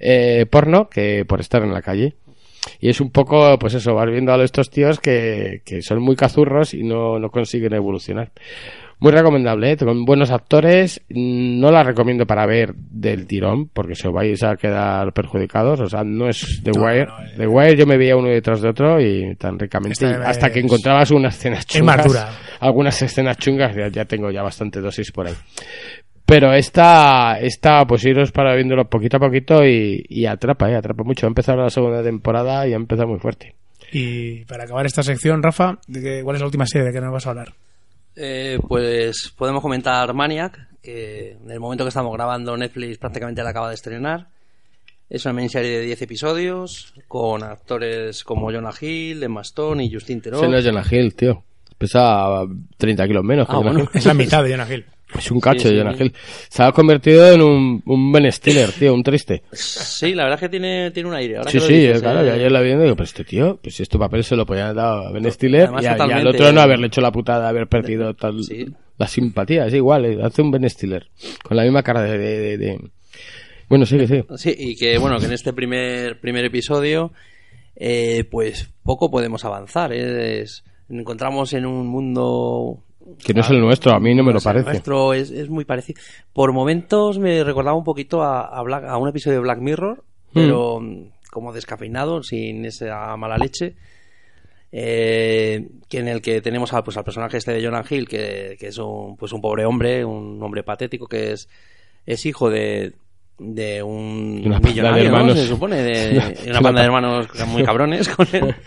[0.00, 2.16] eh, porno que por estar en la calle.
[2.80, 6.14] Y es un poco, pues eso, vas viendo a estos tíos que, que son muy
[6.14, 8.30] cazurros y no, no consiguen evolucionar.
[9.02, 9.76] Muy recomendable, ¿eh?
[9.76, 11.00] con buenos actores.
[11.08, 15.80] No la recomiendo para ver del tirón, porque se os vais a quedar perjudicados.
[15.80, 17.06] O sea, no es The No, Wire.
[17.06, 17.32] no, eh.
[17.36, 20.04] The Wire yo me veía uno detrás de otro y tan ricamente.
[20.04, 22.06] Esta hasta que encontrabas unas escenas chungas.
[22.60, 25.34] Algunas escenas chungas, ya, ya tengo ya bastante dosis por ahí.
[26.24, 31.02] Pero esta, esta, pues iros para viéndolo poquito a poquito y, y atrapa, eh, atrapa
[31.02, 31.26] mucho.
[31.26, 33.56] Ha empezado la segunda temporada y ha empezado muy fuerte.
[33.92, 37.00] Y para acabar esta sección, Rafa, ¿de qué- ¿cuál es la última serie de que
[37.00, 37.48] nos vas a hablar?
[38.16, 43.50] Eh, pues podemos comentar Maniac, que en el momento que estamos grabando Netflix prácticamente la
[43.50, 44.26] acaba de estrenar.
[45.08, 50.20] Es una miniserie de 10 episodios con actores como Jonah Hill, Emma Stone y Justin
[50.22, 50.38] Theroux.
[50.42, 51.42] Ese no es Jonah Hill, tío.
[51.76, 52.44] Pesa
[52.78, 53.88] 30 kilos menos Ah, bueno.
[53.92, 54.86] Es la mitad de Jonah Hill.
[55.18, 56.04] Es un cacho Sí, Jonah sí.
[56.04, 56.12] Hill.
[56.48, 59.42] Se ha convertido en un, un Ben Stiller, tío, un triste.
[59.52, 61.36] Sí, la verdad es que tiene, tiene un aire.
[61.38, 63.24] Ahora Sí, que sí, dices, claro, eh, y ayer la viendo y digo, pero este
[63.24, 65.86] tío, pues si este papel se lo podían haber dado a Ben Stiller Además, y,
[65.86, 68.66] a- y al otro no haberle hecho la putada de haber perdido tal, Sí.
[68.98, 71.08] la simpatía, es igual, eh, hace un Ben Stiller,
[71.44, 72.18] con la misma cara de...
[72.18, 72.78] de- de- de-
[73.68, 74.22] Bueno, sí, sí.
[74.36, 77.12] Sí, y que bueno, que en este primer, primer episodio,
[77.76, 79.92] eh, pues poco podemos avanzar.
[79.92, 80.40] ¿eh?
[80.42, 82.82] Es- encontramos en un mundo
[83.24, 84.70] Que no es el nuestro, a mí no me lo es el parece.
[84.70, 86.00] nuestro es, es muy parecido.
[86.32, 90.02] Por momentos me recordaba un poquito a, a, Black- a un episodio de Black Mirror,
[90.32, 93.74] pero mm, como descafeinado, sin esa mala leche.
[94.74, 98.56] Eh, que en el que tenemos al, pues, al personaje este de Jonah Hill, que,
[98.58, 101.48] que es un, pues un pobre hombre, un hombre patético, que es,
[102.06, 102.94] es hijo de,
[103.44, 105.16] de un una banda de millonario, ¿no?
[105.16, 105.38] hermanos.
[105.38, 108.54] se supone, de, Una- de una banda de hermanos muy cabrones con él.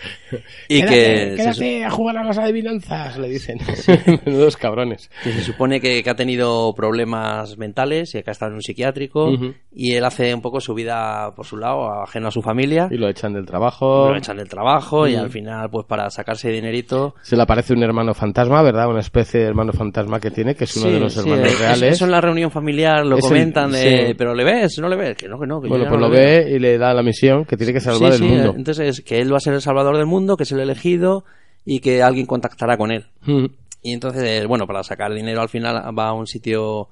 [0.68, 3.58] Y que se, su- a jugar a las adivinanzas, le dicen.
[4.26, 5.10] Menudos cabrones.
[5.24, 8.62] que se supone que, que ha tenido problemas mentales y que ha estado en un
[8.62, 9.32] psiquiátrico
[9.72, 12.98] y él hace un poco su vida por su lado, ajeno a su familia, Y
[12.98, 14.10] lo echan del trabajo.
[14.10, 17.84] lo echan del trabajo y al final pues para sacarse dinerito Se le aparece un
[17.84, 18.88] hermano fantasma, ¿verdad?
[18.90, 21.60] Una especie de hermano fantasma que tiene, que es uno Sí, de los sí, hermanos
[21.60, 21.94] reales.
[21.94, 24.14] Eso en la reunión familiar lo Es el- comentan de, sí.
[24.18, 26.14] pero le ves, no le ves, que no, que no, que Bueno, pues no lo
[26.14, 26.46] le veo".
[26.46, 28.54] ve y le da la misión que tiene que salvar Sí, el sí, mundo.
[28.58, 31.24] entonces que él va a ser el salvador del mundo, que es el elegido
[31.66, 33.06] y que alguien contactará con él.
[33.26, 33.46] Mm.
[33.82, 36.90] Y entonces, bueno, para sacar dinero al final va a un sitio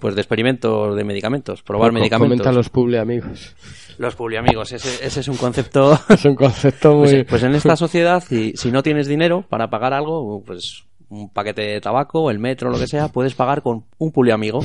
[0.00, 2.38] pues de experimentos de medicamentos, probar medicamentos.
[2.38, 3.54] Comenta los publi amigos.
[3.98, 5.96] Los publi amigos, ese, ese es un concepto.
[6.08, 7.08] Es un concepto muy.
[7.08, 11.30] Pues, pues en esta sociedad, si, si no tienes dinero para pagar algo, pues un
[11.30, 14.60] paquete de tabaco, el metro, lo que sea, puedes pagar con un publi amigo.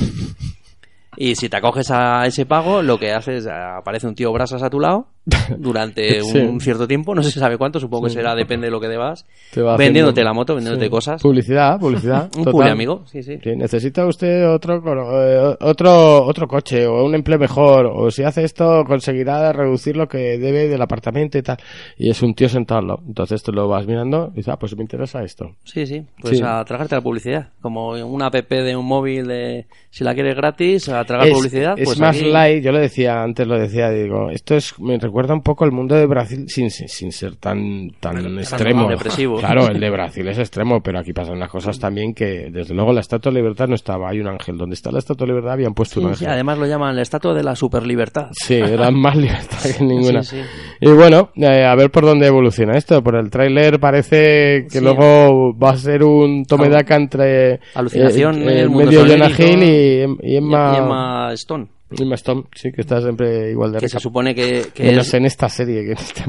[1.16, 4.70] Y si te acoges a ese pago, lo que haces, aparece un tío brasas a
[4.70, 5.13] tu lado
[5.58, 6.38] durante Sí.
[6.38, 9.26] un cierto tiempo, no se sabe cuánto, supongo que será, depende de lo que debas,
[9.78, 10.90] vendiéndote la moto, vendiéndote Sí.
[10.90, 11.22] cosas.
[11.22, 12.30] Publicidad, publicidad.
[12.36, 13.38] Un publi amigo, sí, sí.
[13.56, 14.82] Necesita usted otro
[15.22, 20.06] eh, otro otro coche o un empleo mejor o si hace esto conseguirá reducir lo
[20.08, 21.56] que debe del apartamento y tal
[21.96, 24.82] y es un tío sentado entonces tú lo vas mirando y dices ah pues me
[24.82, 27.48] interesa esto Sí, sí, pues a tragarte la publicidad.
[27.60, 31.84] Como una app de un móvil de si la quieres gratis, a tragar publicidad, es
[31.86, 35.34] pues más aquí- light yo lo decía antes lo decía digo esto es me recuerda
[35.34, 39.38] un poco el mundo de Brasil sin, sin ser tan tan extremo depresivo.
[39.38, 42.92] claro el de Brasil es extremo pero aquí pasan unas cosas también que desde luego
[42.92, 45.52] la estatua de libertad no estaba hay un ángel donde está la estatua de libertad
[45.52, 48.26] habían puesto un ángel sí, además lo llaman la estatua de la superlibertad.
[48.32, 50.24] Sí, era más libertad que ninguna.
[50.24, 50.42] Sí, sí.
[50.80, 53.00] Y bueno, eh, a ver por dónde evoluciona esto.
[53.00, 54.80] Por el tráiler parece que Sí.
[54.80, 59.06] luego va a ser un tome de daca entre Alucinación en eh, el mundo medio
[59.06, 59.30] Jonah.
[59.30, 61.68] Hill y, y Emma, Y Emma Stone,
[62.00, 63.98] Emma Stone, sí, que está siempre igual de que rica.
[63.98, 66.22] se supone que, que Menos es, en esta serie, que en este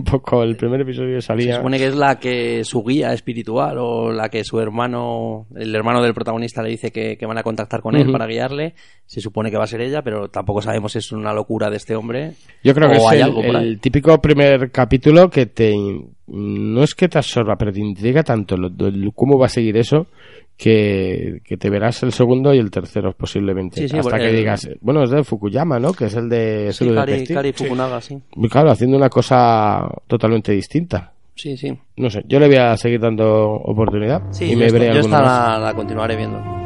[0.43, 1.57] el primer episodio se salía...
[1.57, 6.01] supone que es la que su guía espiritual o la que su hermano, el hermano
[6.01, 8.73] del protagonista le dice que, que van a contactar con él para guiarle.
[9.05, 11.77] Se supone que va a ser ella, pero tampoco sabemos si es una locura de
[11.77, 12.33] este hombre.
[12.63, 15.73] Yo creo que es hay el, típico primer capítulo que te
[16.27, 19.77] no es que te absorba, pero te intriga tanto lo- lo- cómo va a seguir
[19.77, 20.07] eso
[20.57, 23.81] que, que te verás el segundo y el tercero posiblemente.
[23.81, 25.91] Sí, sí, hasta que el- digas, bueno, es de Fukuyama, ¿no?
[25.93, 27.25] Que es el de Sí, Kari.
[27.27, 28.17] Kari Fukunaga, sí.
[28.35, 31.11] Muy claro, haciendo una cosa totalmente distinta.
[31.35, 31.77] Sí, sí.
[31.97, 35.59] No sé, yo le voy a seguir dando oportunidad Sí, y me veré yo esta
[35.59, 36.64] la continuaré viendo.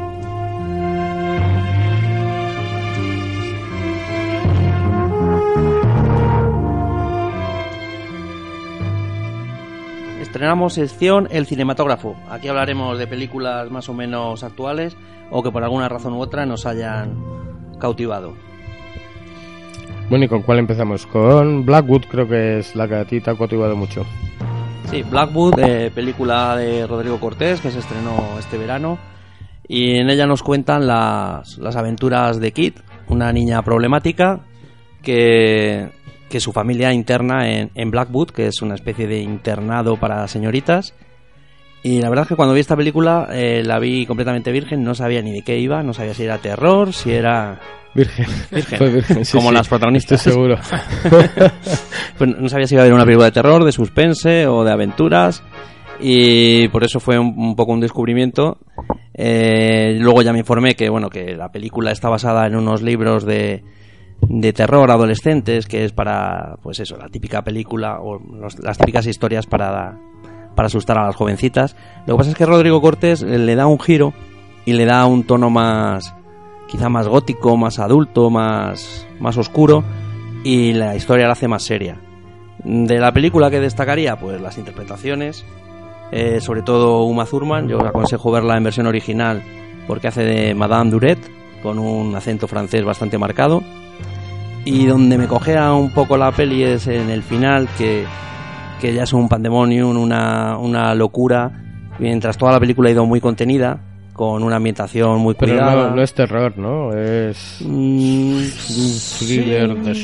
[10.30, 12.14] Estrenamos sección El Cinematógrafo.
[12.30, 14.96] Aquí hablaremos de películas más o menos actuales
[15.28, 17.16] o que por alguna razón u otra nos hayan
[17.80, 18.34] cautivado.
[20.08, 21.04] Bueno, ¿y con cuál empezamos?
[21.04, 24.06] Con Blackwood, creo que es la que a ti te ha cautivado mucho.
[24.88, 28.98] Sí, Blackwood, eh, película de Rodrigo Cortés que se estrenó este verano
[29.66, 34.42] y en ella nos cuentan las, las aventuras de Kit, una niña problemática
[35.02, 35.90] que,
[36.30, 40.94] que su familia interna en, en Blackwood, que es una especie de internado para señoritas.
[41.82, 44.94] Y la verdad es que cuando vi esta película eh, la vi completamente virgen, no
[44.94, 47.58] sabía ni de qué iba, no sabía si era terror, si era...
[47.94, 48.26] Virgen.
[48.50, 48.78] Virgen.
[48.78, 49.54] Fue virgen, sí, Como sí.
[49.54, 50.26] las protagonistas.
[50.26, 50.58] Estoy seguro.
[52.18, 54.70] Pues no sabía si iba a haber una película de terror, de suspense o de
[54.70, 55.42] aventuras.
[56.00, 58.58] Y por eso fue un, un poco un descubrimiento.
[59.14, 63.24] Eh, luego ya me informé que, bueno, que la película está basada en unos libros
[63.24, 63.64] de,
[64.28, 68.20] de terror adolescentes, que es para, pues eso, la típica película o
[68.62, 69.98] las típicas historias para,
[70.54, 71.76] para asustar a las jovencitas.
[72.06, 74.12] Lo que pasa es que Rodrigo Cortés le da un giro
[74.64, 76.14] y le da un tono más,
[76.68, 79.84] quizá más gótico, más adulto, más, más oscuro
[80.44, 82.00] y la historia la hace más seria.
[82.62, 85.44] De la película que destacaría, pues las interpretaciones,
[86.12, 89.42] eh, sobre todo Uma Thurman, yo aconsejo verla en versión original
[89.86, 91.18] porque hace de Madame Duret
[91.62, 93.62] con un acento francés bastante marcado.
[94.70, 98.04] Y donde me cogea un poco la peli es en el final, que,
[98.80, 101.50] que ya es un pandemonium, una, una locura,
[101.98, 103.78] mientras toda la película ha ido muy contenida,
[104.12, 105.88] con una ambientación muy Pero cuidada.
[105.88, 106.92] no, no es terror, ¿no?
[106.92, 108.40] Es Mm,
[109.18, 109.94] thriller de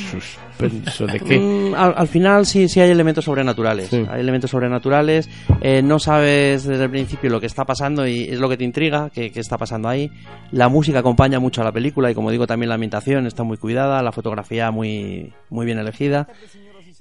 [0.56, 1.06] suspenso.
[1.06, 1.38] ¿De qué?
[1.38, 3.88] Mm, al, al final sí, sí hay elementos sobrenaturales.
[3.88, 4.04] Sí.
[4.08, 5.28] Hay elementos sobrenaturales.
[5.60, 8.64] Eh, no sabes desde el principio lo que está pasando y es lo que te
[8.64, 10.10] intriga, que, que está pasando ahí.
[10.52, 13.58] La música acompaña mucho a la película y como digo también la ambientación está muy
[13.58, 16.28] cuidada, la fotografía muy, muy bien elegida.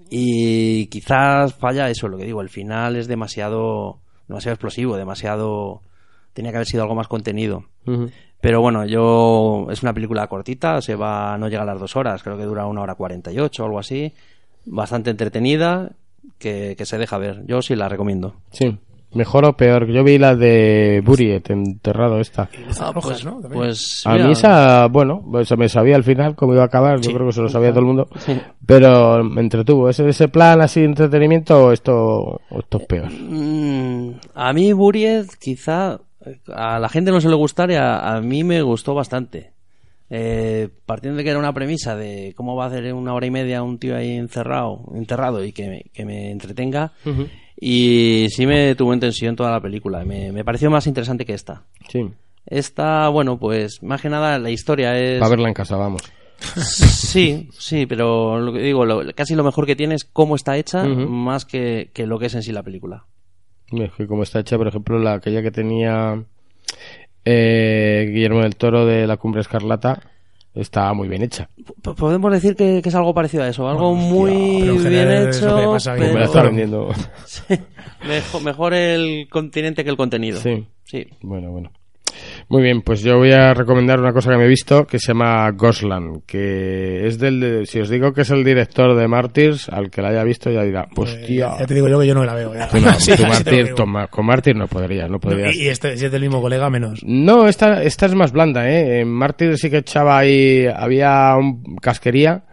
[0.09, 5.81] Y quizás falla eso, lo que digo, el final es demasiado, demasiado explosivo, demasiado...
[6.33, 7.63] Tenía que haber sido algo más contenido.
[8.45, 12.21] Pero bueno, yo es una película cortita, se va, no llega a las dos horas,
[12.21, 14.13] creo que dura una hora cuarenta y ocho o algo así,
[14.65, 15.93] bastante entretenida,
[16.37, 17.41] que, que se deja ver.
[17.47, 18.35] Yo sí la recomiendo.
[18.51, 18.77] Sí.
[19.15, 19.87] Mejor o peor.
[19.87, 22.47] Yo vi la de Buriet, enterrado esta.
[23.23, 23.41] ¿no?
[23.41, 23.51] También.
[23.51, 26.67] Pues A mira, mí esa, bueno, pues se me sabía al final cómo iba a
[26.67, 28.07] acabar, yo creo que se lo sabía todo el mundo,
[28.63, 29.89] pero me entretuvo.
[29.89, 33.09] ¿Es ese plan así de entretenimiento o esto, o esto es peor?
[33.09, 36.14] mm, a mí Buried quizá eh,
[36.53, 39.51] a la gente no se le gustar y a, a mí me gustó bastante.
[40.09, 43.31] Eh, partiendo de que era una premisa de cómo va a hacer una hora y
[43.31, 46.91] media un tío ahí encerrado, enterrado y que, me- que me entretenga.
[47.59, 50.03] Y sí me tuvo en tensión toda la película.
[50.05, 51.63] Me, me pareció más interesante que esta.
[51.89, 52.07] Sí.
[52.45, 55.19] Esta, bueno, pues más que nada la historia es...
[55.19, 56.01] Para verla en casa, vamos.
[56.55, 60.57] Sí, sí, pero lo que digo, lo- casi lo mejor que tiene es cómo está
[60.57, 63.05] hecha, más que, que lo que es en sí la película.
[63.71, 66.23] Es que como está hecha, por ejemplo, la aquella que tenía
[67.25, 70.01] eh, Guillermo del Toro de la Cumbre Escarlata,
[70.53, 71.49] está muy bien hecha.
[71.81, 75.55] P- Podemos decir que, que es algo parecido a eso, algo muy bien hecho,
[75.97, 76.89] me la está vendiendo.
[77.25, 77.55] Sí,
[78.07, 80.39] mejor, mejor el continente que el contenido.
[80.39, 80.65] Sí.
[80.83, 81.07] Sí.
[81.21, 81.71] Bueno, bueno.
[82.47, 85.07] Muy bien, pues yo voy a recomendar una cosa que me he visto que se
[85.13, 89.67] llama Goslan, que es del, de- si os digo que es el director de Martyrs,
[89.69, 91.47] al que la haya visto ya dirá, hostia.
[91.47, 92.51] Eh, ya te digo yo que yo no la veo.
[92.71, 95.55] Tú no, Sí, tú toma, con Martyrs no podrías, no podrías.
[95.55, 97.01] y y este, si es del mismo colega, menos.
[97.03, 98.99] No, esta, esta es más blanda, ¿eh?
[99.01, 102.43] En Mártir sí que echaba ahí, había un casquería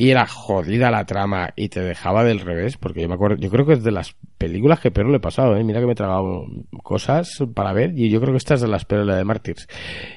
[0.00, 3.50] y era jodida la trama y te dejaba del revés, porque yo me acuerdo, yo
[3.50, 5.62] creo que es de las películas que peor le he pasado, ¿eh?
[5.62, 6.46] Mira que me he tragado
[6.82, 9.68] cosas para ver y yo creo que esta es de las peores, la de Mártires.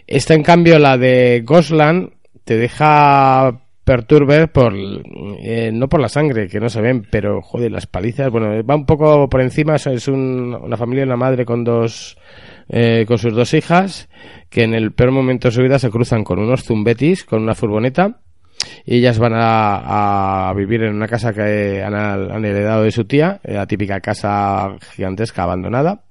[0.07, 2.11] Esta, en cambio, la de Gosland,
[2.45, 4.73] te deja perturber por
[5.41, 8.75] eh, no por la sangre que no se ven pero joder las palizas bueno va
[8.77, 12.17] un poco por encima es- un- una familia una madre con dos
[12.69, 14.07] eh, con sus dos hijas
[14.49, 17.55] que en el peor momento de su vida se cruzan con unos zumbetis con una
[17.55, 18.21] furgoneta
[18.85, 23.39] ellas van a, a vivir en una casa que han, han heredado de su tía,
[23.43, 26.03] eh, la típica casa gigantesca abandonada.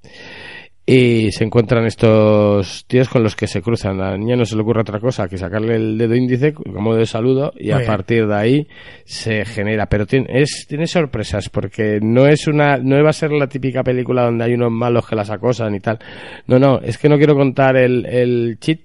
[0.85, 4.01] Y se encuentran estos tíos con los que se cruzan.
[4.01, 6.93] A la niña no se le ocurre otra cosa que sacarle el dedo índice como
[6.93, 7.87] de saludo y Muy a bien.
[7.87, 8.67] partir de ahí
[9.05, 9.85] se genera.
[9.85, 13.81] Pero tiene, es, tiene sorpresas porque no es una, no va a ser la típica
[13.81, 15.99] película donde hay unos malos que las acosan y tal.
[16.47, 18.79] No, no, es que no quiero contar el, el cheat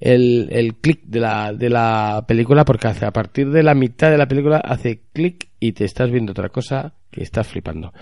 [0.00, 4.10] el, el clic de la, de la película porque hace a partir de la mitad
[4.10, 7.92] de la película hace clic y te estás viendo otra cosa que estás flipando.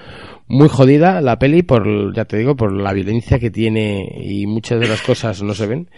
[0.46, 4.80] Muy jodida la peli por, ya te digo, por la violencia que tiene y muchas
[4.80, 5.88] de las cosas no se ven.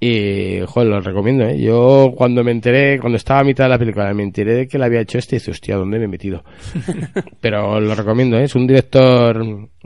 [0.00, 1.60] Y, joder, lo recomiendo, ¿eh?
[1.60, 4.78] Yo cuando me enteré, cuando estaba a mitad de la película, me enteré de que
[4.78, 6.44] la había hecho este y dije, hostia, ¿dónde me he metido?
[7.40, 8.44] Pero lo recomiendo, ¿eh?
[8.44, 9.42] Es un director...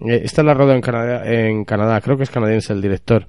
[0.06, 3.24] eh, Esta la rodó en Canadá, en Canadá, creo que es canadiense el director.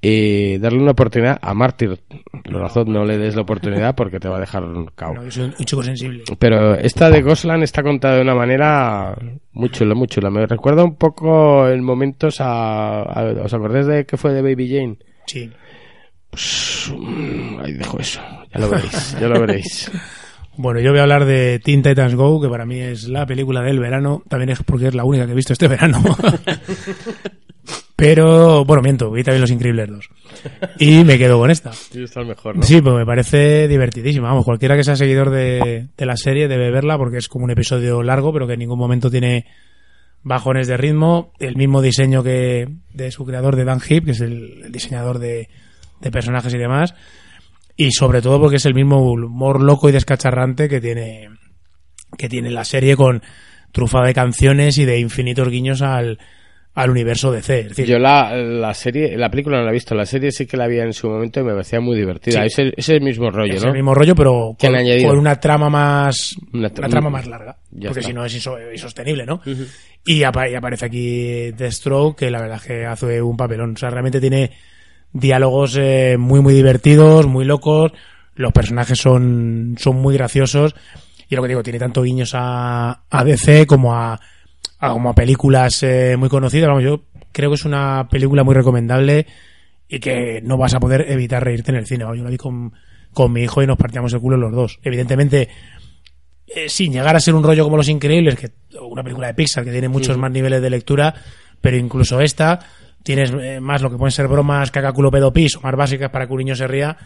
[0.00, 1.98] Y darle una oportunidad a Mártir.
[2.44, 4.62] Lorazón, no le des la oportunidad porque te va a dejar
[4.94, 5.14] cao.
[5.14, 6.22] No, yo soy un, un chico sensible.
[6.38, 9.16] Pero esta de Goslan está contada de una manera
[9.52, 10.28] muy chula, muy chula.
[10.30, 14.68] Me recuerda un poco en momentos a, a- ¿Os acordáis de que fue de Baby
[14.68, 14.96] Jane?
[15.26, 15.50] Sí.
[16.96, 18.20] Mm, ahí dejo eso.
[18.52, 19.90] Ya lo veréis, ya lo veréis.
[20.58, 23.62] Bueno, yo voy a hablar de Teen Titans Go, que para mí es la película
[23.62, 24.22] del verano.
[24.28, 26.02] También es porque es la única que he visto este verano.
[27.96, 30.10] Pero, bueno, miento, vi también Los Increíbles 2.
[30.78, 31.72] Y me quedo con esta.
[31.72, 32.62] Sí, está mejor, ¿no?
[32.62, 34.28] Sí, pues me parece divertidísima.
[34.28, 37.50] Vamos, cualquiera que sea seguidor de, de la serie debe verla porque es como un
[37.50, 39.46] episodio largo, pero que en ningún momento tiene
[40.22, 41.32] bajones de ritmo.
[41.38, 45.18] El mismo diseño que de su creador, de Dan Heap, que es el, el diseñador
[45.18, 45.48] de,
[46.00, 46.94] de personajes y demás.
[47.76, 51.28] Y sobre todo porque es el mismo humor loco y descacharrante que tiene,
[52.16, 53.22] que tiene la serie con
[53.72, 56.18] trufada de canciones y de infinitos guiños al,
[56.72, 57.58] al universo DC.
[57.60, 60.46] Es decir, Yo la, la serie, la película no la he visto, la serie sí
[60.46, 62.40] que la vi en su momento y me parecía muy divertida.
[62.40, 62.46] Sí.
[62.46, 63.68] Es el, es el mismo rollo, es ¿no?
[63.68, 67.26] el mismo rollo, pero ¿Qué han con, una trama más Una una, tra- trama más
[67.26, 67.58] larga.
[67.72, 69.42] Ya porque si no es inso- insostenible, ¿no?
[70.06, 73.74] y, apa- y aparece aquí Deathstroke, que la verdad es que hace un papelón.
[73.74, 74.52] O sea, realmente tiene
[75.18, 77.92] diálogos eh, muy, muy divertidos, muy locos.
[78.34, 80.74] Los personajes son, son muy graciosos.
[81.28, 84.20] Y lo que digo, tiene tanto guiños a, a DC como a,
[84.78, 86.68] a- como a películas eh, muy conocidas.
[86.68, 87.02] Vamos, yo
[87.32, 89.26] creo que es una película muy recomendable
[89.88, 92.04] y que no vas a poder evitar reírte en el cine.
[92.04, 92.72] Vamos, Yo la vi con,
[93.12, 94.78] con mi hijo y nos partíamos el culo los dos.
[94.82, 95.48] Evidentemente,
[96.46, 98.50] eh, sin llegar a ser un rollo como Los Increíbles, que
[98.80, 101.14] una película de Pixar que tiene muchos más niveles de lectura,
[101.60, 102.60] pero incluso esta
[103.06, 106.10] tienes eh, más lo que pueden ser bromas caca culo pedo pis o más básicas
[106.10, 106.96] para que un niño se ría,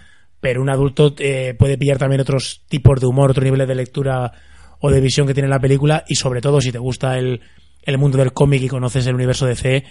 [0.40, 4.32] pero un adulto eh, puede pillar también otros tipos de humor, otros niveles de lectura
[4.78, 7.42] o de visión que tiene la película y sobre todo si te gusta el,
[7.82, 9.84] el mundo del cómic y conoces el universo de C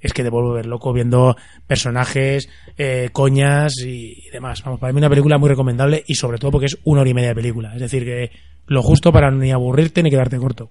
[0.00, 1.36] es que te vuelvo a ver loco viendo
[1.66, 4.62] personajes, eh, coñas y, y demás.
[4.64, 7.14] Vamos, para mí una película muy recomendable y sobre todo porque es una hora y
[7.14, 7.74] media de película.
[7.74, 8.30] Es decir, que
[8.66, 10.70] lo justo para ni aburrirte ni quedarte corto.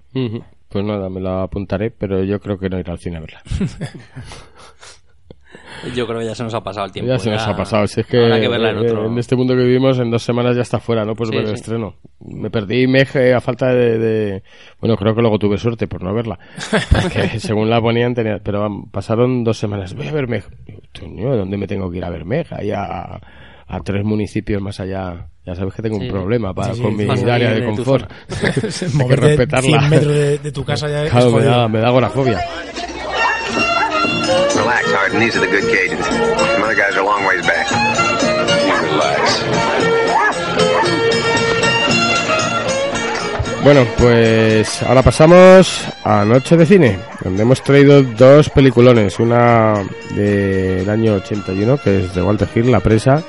[0.69, 3.41] Pues nada, me la apuntaré, pero yo creo que no iré al cine a verla.
[5.95, 7.11] Yo creo que ya se nos ha pasado el tiempo.
[7.11, 7.87] ya se nos ha pasado.
[7.87, 9.05] Si es que, habrá que verla en otro.
[9.07, 11.45] en este mundo que vivimos, en dos semanas ya está fuera, no puedes Sí, ver
[11.45, 11.61] el sí.
[11.61, 11.95] estreno.
[12.19, 14.43] Me perdí Meg a falta de, de-
[14.81, 16.37] Bueno, creo que luego tuve suerte por no verla.
[16.91, 18.39] Porque según la ponían, tenía...
[18.43, 19.93] pero vamos, pasaron dos semanas.
[19.93, 20.43] Voy a ver Meg.
[20.65, 22.47] Digo, "Coño, ¿dónde me tengo que ir a ver Meg?
[22.51, 23.19] Ahí a,
[23.67, 25.27] a tres municipios más allá.
[25.45, 26.05] Ya sabes que tengo Sí.
[26.05, 28.11] un problema para, Sí, sí, con mi área de confort.
[28.43, 29.79] Hay que respetarla.
[29.79, 31.51] 100 metros de, de tu casa ya es Claro, me jodido.
[31.51, 32.39] da, me da agorafobia.
[34.56, 35.19] Relax, Harden.
[35.19, 36.04] These are the good Cajuns.
[36.04, 37.67] Some other guys are a long ways back.
[38.82, 39.44] Relax.
[43.63, 49.84] Bueno, pues ahora pasamos a Noche de Cine, donde hemos traído dos peliculones, una
[50.15, 53.21] del año 81, que es de Walter Hill, La Presa,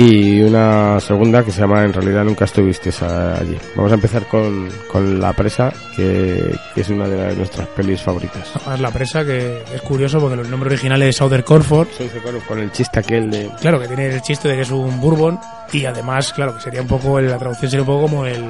[0.00, 3.56] y una segunda que se llama En realidad nunca estuviste allí.
[3.74, 8.48] Vamos a empezar con, con La Presa, que, que es una de nuestras pelis favoritas.
[8.56, 11.90] Además, la presa que es curioso porque el nombre original es Southern Comfort.
[12.46, 13.50] Con el chiste aquel de...
[13.60, 15.38] Claro, que tiene el chiste de que es un bourbon
[15.72, 18.44] y además, claro, que sería un poco, la traducción sería un poco como el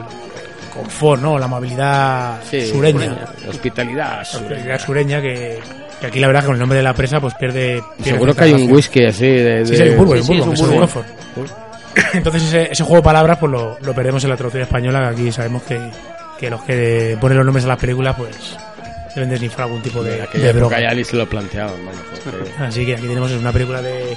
[0.75, 1.39] confort, ¿no?
[1.39, 3.17] La amabilidad sureña.
[3.49, 4.17] Hospitalidad.
[4.17, 5.59] La hospitalidad sureña que,
[6.01, 7.83] que aquí la verdad con el nombre de la presa pues pierde...
[7.97, 9.65] pierde Seguro que hay un whisky así de...
[9.65, 11.05] Sí, de- sí, hay un Sí, un sí, es un
[11.39, 11.69] Comfort.
[12.15, 15.07] Entonces ese, ese juego de palabras pues lo, lo perdemos en la traducción española, que
[15.23, 15.79] aquí sabemos que,
[16.39, 18.57] que los que ponen los nombres a las películas pues
[19.15, 20.77] deben desinflar algún tipo de, de ya se lo porque-
[22.59, 24.17] Así que aquí tenemos una película de,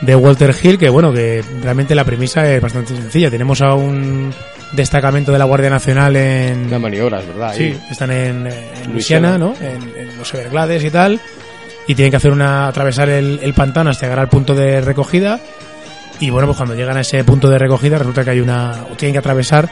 [0.00, 3.30] de Walter Hill que bueno, que realmente la premisa es bastante sencilla.
[3.30, 4.32] Tenemos a un
[4.72, 6.66] destacamento de la Guardia Nacional en...
[6.66, 7.52] Unas maniobras, ¿verdad?
[7.56, 9.36] Sí, están en, en Luisiana.
[9.36, 9.54] Luisiana, ¿no?
[9.60, 11.20] En, en los Everglades y tal.
[11.86, 15.40] Y tienen que hacer una atravesar el, el pantano hasta llegar al punto de recogida.
[16.20, 18.84] Y bueno, pues cuando llegan a ese punto de recogida resulta que hay una...
[18.90, 19.68] o tienen que atravesar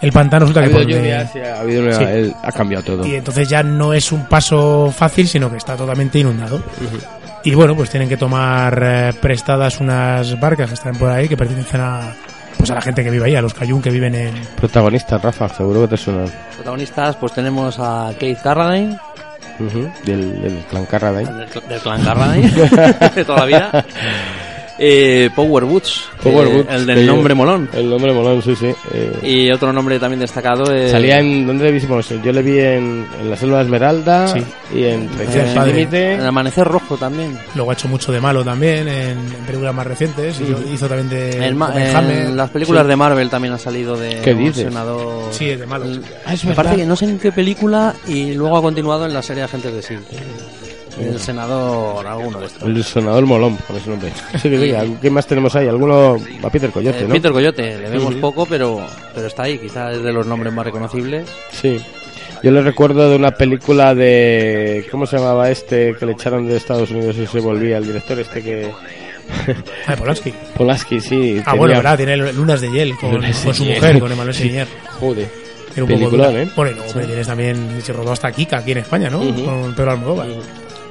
[0.00, 2.04] el pantano, resulta Ha que habido y ha habido una- Sí.
[2.04, 3.06] él- ha cambiado todo.
[3.06, 6.62] y entonces ya no es un paso fácil, sino que está totalmente inundado.
[7.44, 11.36] Y bueno, pues tienen que tomar eh, prestadas unas barcas que están por ahí, que
[11.36, 12.14] pertenecen a
[12.56, 14.34] pues a la gente que vive ahí, a los Cayún que viven en...
[14.56, 16.24] Protagonista, Rafa, seguro que te suena.
[16.56, 18.98] Protagonistas, pues tenemos a Keith Carradine,
[19.58, 21.30] Ujú, Del, del clan Carradine.
[21.32, 22.50] del, del clan Carradine,
[23.14, 23.84] de toda la vida.
[24.82, 27.68] Eh, Power Woods, Power eh, Woods, el del yo- nombre molón.
[27.74, 28.72] El nombre molón, sí, sí.
[28.94, 30.90] eh, Y otro nombre también destacado es...
[30.90, 31.46] Salía en.
[31.46, 32.08] ¿Dónde le vimos?
[32.08, 34.42] Yo le vi en, en La Selva de Esmeralda Sí.
[34.74, 35.66] y en Traición Eh.
[35.66, 36.14] Límite.
[36.14, 37.38] El Amanecer Rojo también.
[37.54, 40.40] Luego ha hecho mucho de malo también en, en películas más recientes.
[40.40, 42.88] y hizo también de En, en las películas Sí.
[42.88, 44.64] de Marvel también ha salido de ¿Qué dices?
[44.64, 45.24] senador...
[45.32, 45.84] Sí, de malo.
[46.24, 46.62] Ah, es Me verdad.
[46.64, 49.74] parece que no sé en qué película y luego ha continuado en la serie Agentes
[49.74, 50.59] de S.H.I.E.L.D.
[50.98, 52.62] El senador, alguno de estos.
[52.62, 54.10] El sonador molón, con ese nombre.
[54.40, 55.68] Sí, diga, ¿qué más tenemos ahí?
[55.68, 56.16] Alguno.
[56.42, 57.14] A Peter Coyote, Eh, ¿no?
[57.14, 58.20] Peter Coyote, le vemos Ujú.
[58.20, 58.80] poco, pero,
[59.14, 61.28] pero está ahí, quizás es de los nombres más reconocibles.
[61.52, 61.80] Sí.
[62.42, 64.86] Yo le recuerdo de una película de.
[64.90, 67.76] ¿Cómo se llamaba este que le echaron de Estados Unidos y se volvía?
[67.78, 68.70] El director este que.
[69.86, 70.34] Ah, Polanski.
[70.56, 71.36] Polaski, sí.
[71.40, 74.66] Ah, tenía- bueno, verdad, tiene Lunas de Hiel con, con su mujer, con Emmanuel Señer.
[74.98, 75.28] Joder.
[75.76, 76.42] Era un poco Peliculón, dura.
[76.42, 76.48] ¿eh?
[76.56, 79.20] Bueno, y luego hombre, tienes también, se rodó hasta Kika aquí en España, ¿no?
[79.20, 79.44] Ujú.
[79.44, 80.26] Con Pedro Almodóvar.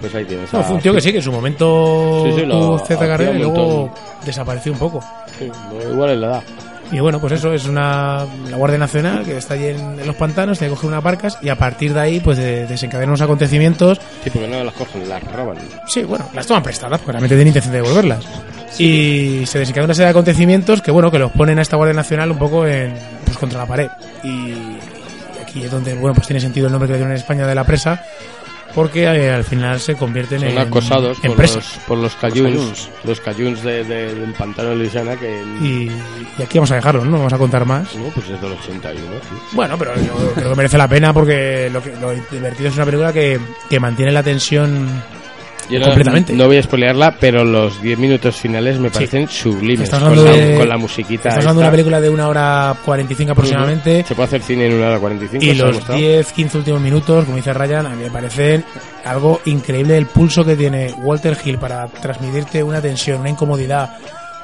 [0.01, 0.51] Pues ahí tienes.
[0.53, 3.03] No, fue un tío que sí, que en su momento Sí, sí, lo tuvo cierta
[3.05, 3.93] hacía carrera y luego
[4.25, 5.03] desapareció un poco.
[5.37, 5.51] Sí,
[5.91, 6.43] igual en la edad.
[6.91, 10.15] Y bueno, pues eso es una la Guardia Nacional que está allí en, en los
[10.15, 13.21] pantanos, tiene que coger unas barcas y a partir de ahí pues de- desencadenan unos
[13.21, 13.99] acontecimientos.
[14.23, 15.57] Sí, porque no las cogen, las roban.
[15.87, 18.25] Sí, bueno, las toman prestadas porque realmente tienen intención de devolverlas.
[18.79, 21.93] Y se desencadena una serie de acontecimientos que bueno, que los ponen a esta Guardia
[21.93, 22.93] Nacional un poco en
[23.25, 23.87] pues contra la pared.
[24.23, 24.53] Y
[25.43, 27.53] aquí es donde bueno, pues tiene sentido el nombre que le dieron en España de
[27.53, 28.03] la presa
[28.75, 32.89] porque eh, al final se convierten Son en acosados en por los, por los cayuns,
[33.03, 35.41] los cayuns de, de- del pantano de Luisiana que...
[35.61, 35.91] Y,
[36.37, 37.11] y aquí vamos a dejarlo, ¿no?
[37.11, 37.95] No vamos a contar más.
[37.95, 39.29] No, pues es del 81, sí.
[39.53, 42.85] Bueno, pero yo creo que merece la pena porque lo, que, lo divertido es una
[42.85, 43.39] película que,
[43.69, 44.87] que mantiene la tensión
[45.69, 46.33] Yo no, Completamente.
[46.33, 49.81] No voy a spoilearla, pero los 10 minutos finales me parecen sublimes.
[49.81, 51.29] Estás Con hablando la, de- con la musiquita.
[51.29, 54.03] Estamos hablando de una película de una hora 45 aproximadamente.
[54.07, 55.45] Se puede hacer cine en una hora 45.
[55.45, 55.99] Y ¿os ha los gustado?
[55.99, 58.63] 10, 15 últimos minutos, como dice Ryan, a mí me parecen
[59.05, 63.91] algo increíble el pulso que tiene Walter Hill para transmitirte una tensión, una incomodidad,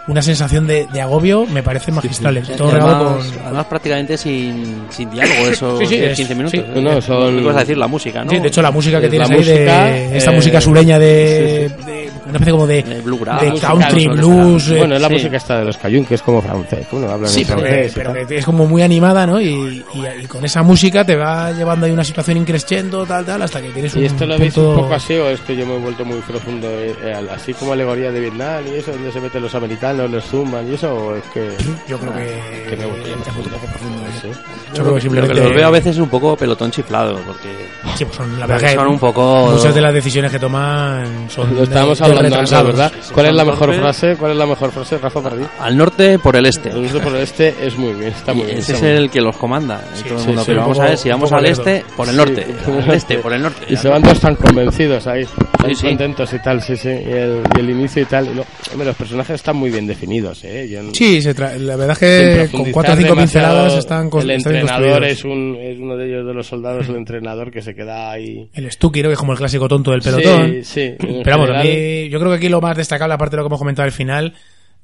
[0.07, 2.47] una sensación de, de agobio, me parecen magistrales.
[2.55, 3.45] Todo regado además, con...
[3.45, 6.59] además prácticamente sin, sin diálogo, esos Sí, sí, 10, es- 15 minutos.
[6.59, 6.65] sí.
[6.75, 6.81] ¿eh?
[6.81, 7.77] No, son- ¿Qué vas a decir?
[7.77, 8.29] La música, ¿no?
[8.29, 10.61] Sí, de hecho la música que Es tienes la ahí música, de esta eh, música
[10.61, 14.95] sureña de, sí, de una especie como de, Eh, bluegrass, de country blues, eh, Bueno,
[14.95, 15.13] es la sí.
[15.15, 16.85] música esta de los cayún, que es como francés.
[16.89, 18.27] ¿Cómo hablan Sí, en pero, francés?
[18.27, 19.41] que es como muy animada, ¿no?
[19.41, 19.83] Y, y-
[20.23, 23.69] y con esa música te va llevando ahí una situación increciendo, tal, tal, hasta que
[23.69, 25.75] tienes un ¿Y esto lo veis un punto- poco así o es que yo me
[25.75, 26.67] he vuelto muy profundo?
[26.69, 30.23] eh, eh, así como alegoría de Vietnam y eso, donde se meten los americanos, los
[30.25, 31.49] zumban y eso, o es que...
[31.87, 34.01] Yo creo que, que me gusta te has vuelto un poco profundo.
[34.05, 34.31] ¿eh?
[34.73, 37.15] Yo creo que Lo simplemente que los veo a veces es un poco pelotón chiflado,
[37.25, 37.49] porque
[37.95, 39.51] Sí, pues son, la porque verdad que son un poco...
[39.53, 42.51] muchas de las decisiones que toman son Lo estábamos de- de hablando antes.
[42.63, 42.91] ¿verdad?
[43.01, 44.15] sí, ¿Cuál es la mejor frase?
[44.17, 45.43] ¿Cuál es la mejor frase, Rafa, para ti?
[45.59, 46.69] Al norte por el este.
[46.69, 48.57] El uso por el este es muy bien, está muy Y bien.
[48.59, 49.81] ese es muy el que los comanda.
[50.07, 50.43] todo el mundo.
[50.45, 52.45] Pero vamos a ver, si vamos al este, por el norte.
[52.85, 53.65] Al este, por el norte.
[53.69, 55.25] Y se van todos tan convencidos ahí.
[55.73, 55.87] sí.
[55.87, 56.89] contentos y tal, sí, sí.
[56.89, 58.25] Y el, y el inicio y tal.
[58.27, 60.67] y no, hombre, los personajes están muy bien definidos, ¿eh?
[60.69, 64.09] Yo no- Sí, se tra- la verdad es que con cuatro o cinco pinceladas están,
[64.13, 67.61] El bien entrenador es, un, es uno de ellos, de los soldados, el entrenador que
[67.61, 68.49] se queda ahí.
[68.53, 69.09] El Stucky, ¿no?
[69.09, 70.51] que es como el clásico tonto del pelotón.
[70.51, 70.95] Sí, sí.
[70.99, 73.43] Pero vamos, a general- mí, yo creo que aquí lo más destacable, aparte de lo
[73.43, 74.33] que hemos comentado al final,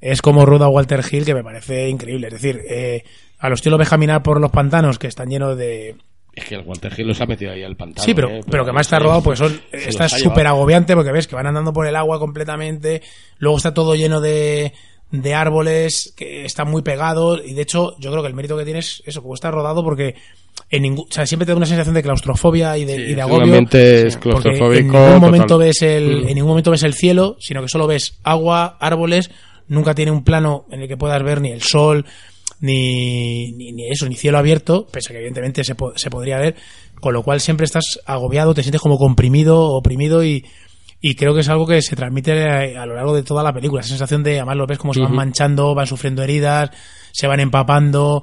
[0.00, 2.26] es como ruda Walter Hill, que me parece increíble.
[2.28, 3.04] Es decir, eh,
[3.38, 5.94] a los tíos los ves caminar por los pantanos que están llenos de...
[6.34, 8.04] Es que el Walter Hill los ha metido ahí al pantano.
[8.06, 8.40] sí, pero, ¿eh?
[8.50, 11.74] pero que más está rodado, pues son, está súper agobiante porque ves que van andando
[11.74, 13.02] por el agua completamente,
[13.38, 14.72] luego está todo lleno de,
[15.12, 18.64] de árboles que están muy pegados y de hecho yo creo que el mérito que
[18.64, 20.14] tienes eso, como está rodado porque
[20.70, 23.04] en ningún, o sea, siempre te da una sensación de claustrofobia y de, Sí, y
[23.04, 23.54] de es un agobio.
[23.60, 25.66] porque claustrofóbico En ningún momento total.
[25.66, 26.28] ves el, Mm.
[26.28, 29.30] en ningún momento ves el cielo, sino que solo ves agua, árboles,
[29.68, 32.04] nunca tiene un plano en el que puedas ver ni el sol,
[32.60, 36.38] ni, ni, ni eso, ni cielo abierto, pese a que evidentemente se, po- se podría
[36.38, 36.54] ver,
[37.00, 40.44] con lo cual siempre estás agobiado, te sientes como comprimido, oprimido y,
[41.02, 43.52] y creo que es algo que se transmite a, a lo largo de toda la
[43.52, 46.70] película, esa sensación de, además lo ves como se van manchando, van sufriendo heridas,
[47.10, 48.22] se van empapando,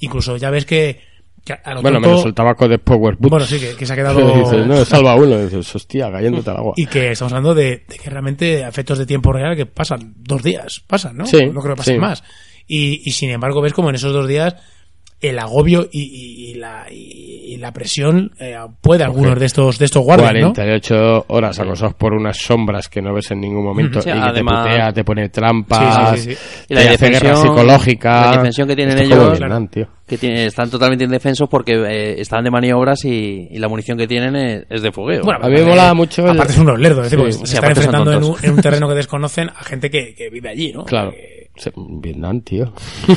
[0.00, 1.00] incluso ya ves que,
[1.44, 3.30] que a lo Bueno, tonto- menos el tabaco de Power Boots.
[3.30, 4.18] bueno, sí, que, que se ha quedado...
[4.50, 5.38] Dices, no, salva a uno.
[5.38, 6.72] Dices, hostia, cayéndote al agua.
[6.76, 10.42] Y que estamos hablando de, de que realmente efectos de tiempo real que pasan dos
[10.42, 11.26] días, pasan, ¿no?
[11.26, 12.00] Sí, no creo que pasen sí.
[12.00, 12.24] más.
[12.66, 14.56] Y, y sin embargo ves como en esos dos días
[15.28, 19.78] el agobio y, y- y la, y, y la presión eh, puede algunos de estos
[19.78, 20.52] de estos guardias, ¿no?
[20.54, 24.18] 48 horas acosados por unas sombras que no ves en ningún momento Sí, y que
[24.18, 28.20] además- te putea, te pone trampas, Sí, sí, sí, Y la te hace guerra psicológica.
[28.26, 29.38] la defensión que tienen ellos-.
[30.06, 34.06] Que tiene- están totalmente indefensos porque eh, están de maniobras y, y la munición que
[34.06, 35.22] tienen es, es de fogueo.
[35.24, 37.22] Bueno, A mí me mola mucho el- Aparte son unos lerdos, es decir, Sí.
[37.22, 40.14] porque Sí, se están enfrentando en un, en un terreno que desconocen a gente que,
[40.14, 40.84] que vive allí, ¿no?
[40.84, 41.10] Claro.
[41.10, 41.44] Que-
[41.76, 42.72] Vietnam, tío.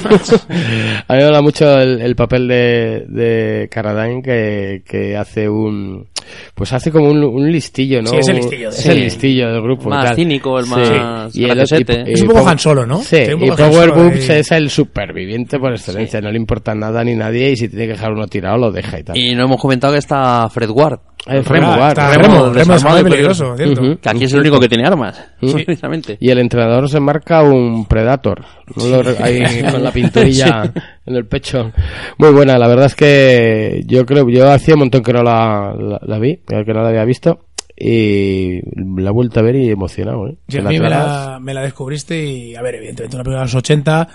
[1.07, 6.07] a mí me mola mucho el, el papel de, de Carradine que, que hace un...
[6.53, 8.09] Pues hace como un, un listillo, ¿no?
[8.09, 8.99] Sí, es el listillo de- Es el Sí.
[9.01, 9.85] listillo del grupo.
[9.85, 10.15] y Más tal.
[10.17, 10.71] cínico, el Sí.
[10.71, 12.03] más Y el- graciosete.
[12.05, 12.97] y- Es y un poco Han Solo, ¿no?
[13.01, 14.19] Sí, Sí, un y Power ahí.
[14.39, 16.19] es el superviviente por excelencia.
[16.21, 18.99] No le importa nada ni nadie y si tiene que dejar uno tirado lo deja
[18.99, 19.17] y tal.
[19.17, 20.99] Y no hemos comentado que está Fred Ward.
[21.29, 23.57] Eh, Fred Remo, Ward, está Remo, Remo, Remo desarmado desarmado y y peligroso, peligroso.
[23.57, 23.81] ¿cierto?
[23.91, 23.99] Ujú.
[24.01, 25.63] Que aquí es el único que tiene armas, Sí.
[25.65, 26.17] precisamente.
[26.21, 28.45] Y el entrenador se marca un Predator.
[28.75, 28.83] ¿no?
[29.21, 30.71] Ahí con la pinturilla
[31.05, 31.71] en el pecho.
[32.17, 35.73] Muy buena, la verdad es que yo creo, yo hacía un montón que no la,
[35.77, 37.39] la, la vi, que no la había visto.
[37.79, 38.59] Y
[38.99, 40.37] la he vuelto a ver y emocionado, ¿eh?
[40.47, 43.45] Sí, a mí me la, me la descubriste y, a ver, evidentemente una película de
[43.45, 44.07] los 80,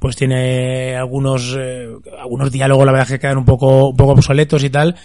[0.00, 1.86] pues tiene algunos, eh,
[2.18, 4.96] algunos diálogos, la verdad, que quedan un poco, un poco obsoletos y tal,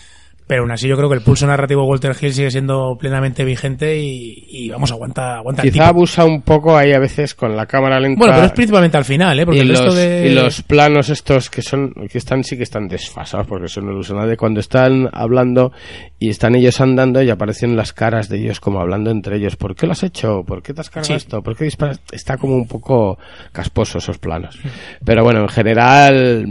[0.47, 3.43] pero aún así yo creo que el pulso narrativo de Walter Hill sigue siendo plenamente
[3.43, 5.89] vigente y, y vamos, aguanta, aguanta el Quizá tipo.
[5.89, 8.19] abusa un poco ahí a veces con la cámara lenta.
[8.19, 9.45] Bueno, pero es principalmente al final, ¿eh?
[9.45, 10.27] Porque y el resto los, de...
[10.27, 14.37] y los planos estos que son que están sí que están desfasados porque son ilusionantes
[14.37, 15.71] cuando están hablando
[16.19, 19.75] y están ellos andando y aparecen las caras de ellos como hablando entre ellos ¿por
[19.75, 20.43] qué lo has hecho?
[20.45, 21.13] ¿por qué te has cargado Sí.
[21.13, 21.41] esto?
[21.41, 21.99] ¿por qué disparas?
[22.11, 23.17] está como un poco
[23.51, 24.59] casposo esos planos
[25.03, 26.45] pero bueno en general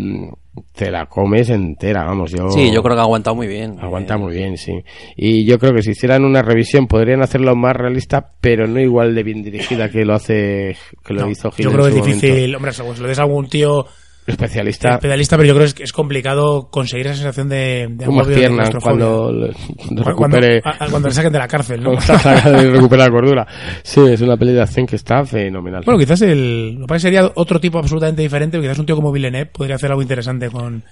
[0.72, 3.76] te la comes entera vamos yo Sí, yo creo que ha aguantado muy bien.
[3.80, 4.72] Aguanta Eh, muy bien, sí.
[5.16, 9.14] Y yo creo que si hicieran una revisión podrían hacerlo más realista, pero no igual
[9.14, 12.04] de bien dirigida que lo hace que lo No, hizo Gil yo creo que es
[12.04, 12.56] difícil, momento.
[12.56, 13.86] hombre, se lo des a algún tío
[14.26, 18.34] especialista pedalista, pero yo creo que es, complicado conseguir esa sensación de, de agobio, de
[18.34, 19.06] piernas claustrofobia.
[19.06, 21.90] cuando, le- cuando a- le saquen de la cárcel, ¿no?
[21.92, 23.46] cuando está sacado y recupera la cordura.
[23.82, 25.82] Sí, es una peli de acción que está fenomenal.
[25.84, 29.46] Bueno, quizás el, lo que sería otro tipo absolutamente diferente, quizás un tío como Villeneuve
[29.46, 30.82] podría hacer algo interesante con,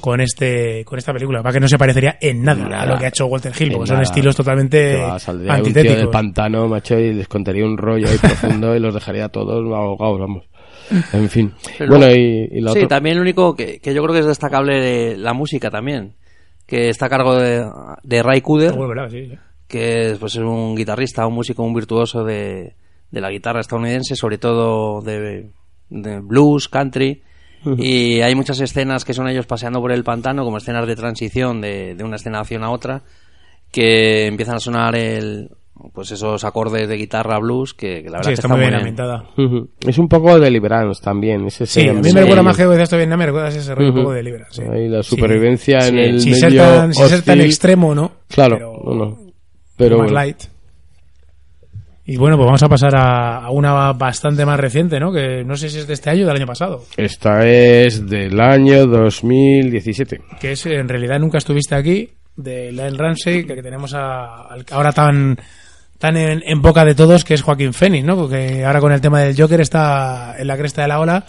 [0.00, 3.06] con este, con esta película, para que no se parecería en nada, a lo que
[3.06, 5.96] ha hecho Walter Hill, porque son estilos totalmente va, saldría un tío antitéticos.
[5.98, 10.20] del pantano, macho, y les contaría un rollo ahí profundo y los dejaría todos ahogados,
[10.20, 10.44] vamos.
[11.12, 11.52] En fin.
[11.78, 12.88] Pero bueno, y, y lo Sí, otro...
[12.88, 16.14] también lo único que, que yo creo que es destacable de la música también,
[16.66, 17.66] que está a cargo de,
[18.02, 19.38] de Ray Cooder, Ah, bueno, verdad, sí, sí.
[19.66, 22.74] que es, pues, es un guitarrista, un músico, un virtuoso de,
[23.10, 25.50] de la guitarra estadounidense, sobre todo de,
[25.90, 27.22] de blues, country.
[27.76, 31.60] Y hay muchas escenas que son ellos paseando por el pantano, como escenas de transición
[31.60, 33.02] de, de una escena hacia una otra,
[33.72, 35.50] que empiezan a sonar el,
[35.98, 38.60] pues esos acordes de guitarra blues que, que la verdad Sí, que está están muy
[38.60, 38.78] bien bien.
[38.80, 39.24] ambientada.
[39.86, 41.46] Es un poco de Deliverance también.
[41.46, 43.88] Ese Sí, a mí me recuerda más que decías esto Vietnam, me recuerda ese rollo
[43.88, 44.02] un Ujú.
[44.04, 44.46] poco de libra.
[44.50, 44.62] Sí.
[44.62, 45.88] Ahí la supervivencia Sí.
[45.88, 48.12] en el sin medio ser tan, sin ser tan extremo, ¿no?
[48.28, 49.18] Claro, Pero- no, no.
[49.76, 50.14] Pero más bueno.
[50.14, 50.38] light.
[52.04, 55.12] Y bueno, pues vamos a pasar a, a una bastante más reciente, ¿no?
[55.12, 56.84] Que no sé si es de este año o del año pasado.
[56.96, 60.20] Esta es del año 2017.
[60.40, 64.92] Que es, en realidad, nunca estuviste aquí, de Lyle Ramsey, que tenemos a- al ahora
[64.92, 65.36] tan
[65.98, 68.16] tan en, en boca de todos, que es Joaquín Phoenix, ¿no?
[68.16, 71.24] Porque ahora con el tema del Joker está en la cresta de la ola.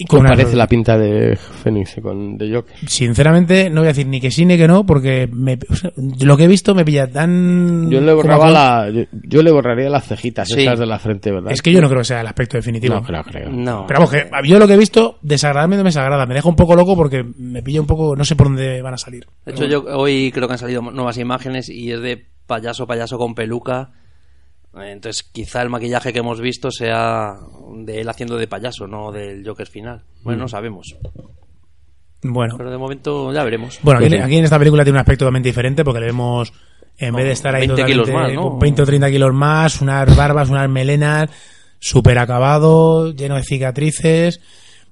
[0.00, 2.74] y ¿Cómo con una- parece la pinta de Phoenix con de Joker?
[2.88, 5.90] Sinceramente, no voy a decir ni que sí ni que no, porque me- o sea,
[6.22, 7.90] lo que he visto me pilla tan...
[7.90, 10.60] Yo le borraba la, yo, yo le borraría las cejitas Sí.
[10.62, 11.50] esas de la frente, ¿verdad?
[11.52, 12.94] Es que yo no creo que sea el aspecto definitivo.
[12.94, 13.50] no creo, creo.
[13.50, 13.84] No.
[13.88, 16.24] Pero vamos, que yo lo que he visto, desagradarme no me desagrada.
[16.26, 18.94] Me deja un poco loco porque me pilla un poco, no sé por dónde van
[18.94, 19.26] a salir.
[19.44, 23.16] De hecho, yo hoy creo que han salido nuevas imágenes y es de payaso, payaso
[23.18, 23.92] con peluca.
[24.74, 27.36] Entonces, quizá el maquillaje que hemos visto sea
[27.76, 30.02] de él haciendo de payaso, no del Joker final.
[30.22, 30.96] Bueno, no sabemos.
[32.22, 33.78] Bueno, Pero de momento ya veremos.
[33.82, 34.16] bueno aquí, sí.
[34.16, 36.52] aquí en esta película tiene un aspecto totalmente diferente porque le vemos,
[36.96, 38.50] en vez de estar ahí 20 kilos más, ¿no?
[38.50, 41.30] con 20 o 30 kilos más, unas barbas, unas melenas,
[41.78, 44.40] súper acabado, lleno de cicatrices.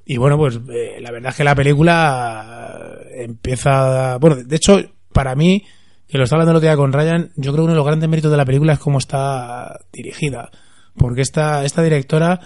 [0.05, 4.19] Y bueno, pues eh, la verdad es que la película eh, empieza...
[4.19, 4.81] Bueno, de hecho,
[5.13, 5.65] para mí,
[6.09, 7.87] que lo estaba hablando el otro día con Ryan, yo creo que uno de los
[7.87, 10.51] grandes méritos de la película es cómo está dirigida.
[10.97, 12.41] Porque esta, esta directora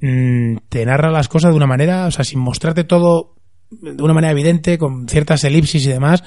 [0.00, 3.34] mm, te narra las cosas de una manera, o sea, sin mostrarte todo
[3.70, 6.22] de una manera evidente, con ciertas elipsis y demás.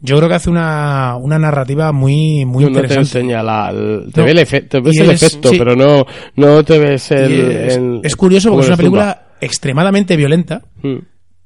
[0.00, 3.18] Yo creo que hace una, una narrativa muy, muy No, no te interesante.
[3.20, 4.24] enseña la, el- te, No.
[4.26, 5.58] ve el efe- te ves el es- efecto, sí.
[5.58, 6.04] pero no,
[6.36, 10.98] no te ves el, es, el- es curioso porque es una película extremadamente violenta, Mm.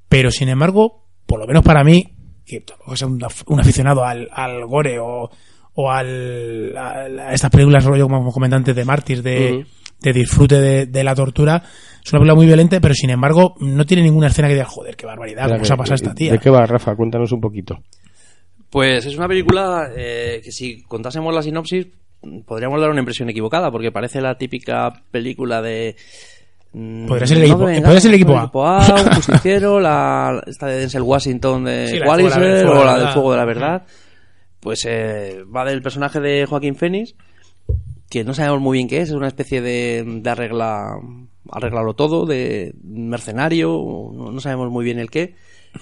[0.08, 2.15] pero sin embargo, por lo menos para mí,
[2.46, 5.28] que tampoco sea un, un aficionado al, al gore o,
[5.74, 9.68] o al, a, a estas películas rollo como comentantes de mártir, de, Ujú.
[10.00, 11.62] de disfrute de, de la tortura,
[12.04, 14.96] es una película muy violenta, pero sin embargo no tiene ninguna escena que diga, joder,
[14.96, 16.32] qué barbaridad, Espera, cómo se ha pasado esta tía.
[16.32, 16.94] ¿De qué va, Rafa?
[16.94, 17.78] Cuéntanos un poquito.
[18.70, 21.86] Pues es una película eh, que si contásemos la sinopsis
[22.46, 25.96] podríamos dar una impresión equivocada porque parece la típica película de...
[26.78, 28.94] mm, Podría ser el equipo- podría ser el equipo A.
[29.02, 32.06] un justiciero, la, esta de Denzel Washington de Sí, de la-
[32.80, 33.08] o la del.
[33.12, 33.82] Fuego de la Verdad.
[34.60, 37.14] Pues eh, va del personaje de Joaquín Phoenix
[38.10, 40.96] que no sabemos muy bien qué es, es una especie de, de arregla,
[41.50, 43.68] arreglarlo todo, de mercenario,
[44.14, 45.34] no, no sabemos muy bien el qué,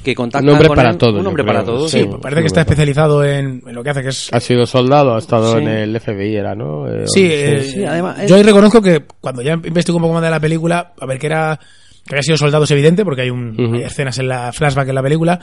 [0.02, 1.90] que contacta Un hombre con para él, todo, un hombre para todos.
[1.90, 4.66] Sí, Sí, parece que está especializado en, en lo que hace, que es Ha sido
[4.66, 5.58] soldado, ha estado Sí.
[5.58, 6.88] en el FBI, era, ¿no?
[6.88, 10.14] Eh, Sí, eh, sí, además es- yo ahí reconozco que cuando ya investigo un poco
[10.14, 11.58] más de la película, a ver que era
[12.06, 14.94] que había sido soldado es evidente porque hay, un, hay escenas en la flashback en
[14.94, 15.40] la película.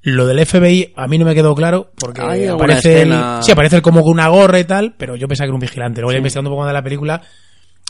[0.00, 3.04] Lo del FBI a mí no me quedó claro porque aparece
[3.42, 5.60] sí aparece el como con una gorra y tal, pero yo pensaba que era un
[5.60, 6.00] vigilante.
[6.00, 7.20] Luego ya investigando un poco más de la película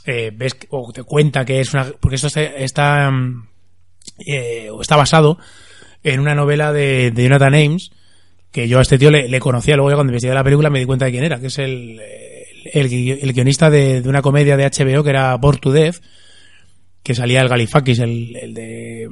[0.07, 3.47] eh, ves o te cuenta que es una porque esto está, está, mm,
[4.27, 5.39] eh, o está basado
[6.03, 7.91] en una novela de, de Jonathan Ames
[8.51, 10.79] que yo a este tío le, le conocía, luego ya cuando investigué la película me
[10.79, 12.01] di cuenta de quién era, que es el,
[12.73, 15.97] el, el guionista de, de una comedia de HBO que era Born to Death,
[17.03, 19.03] que salía el Galifakis, el, el de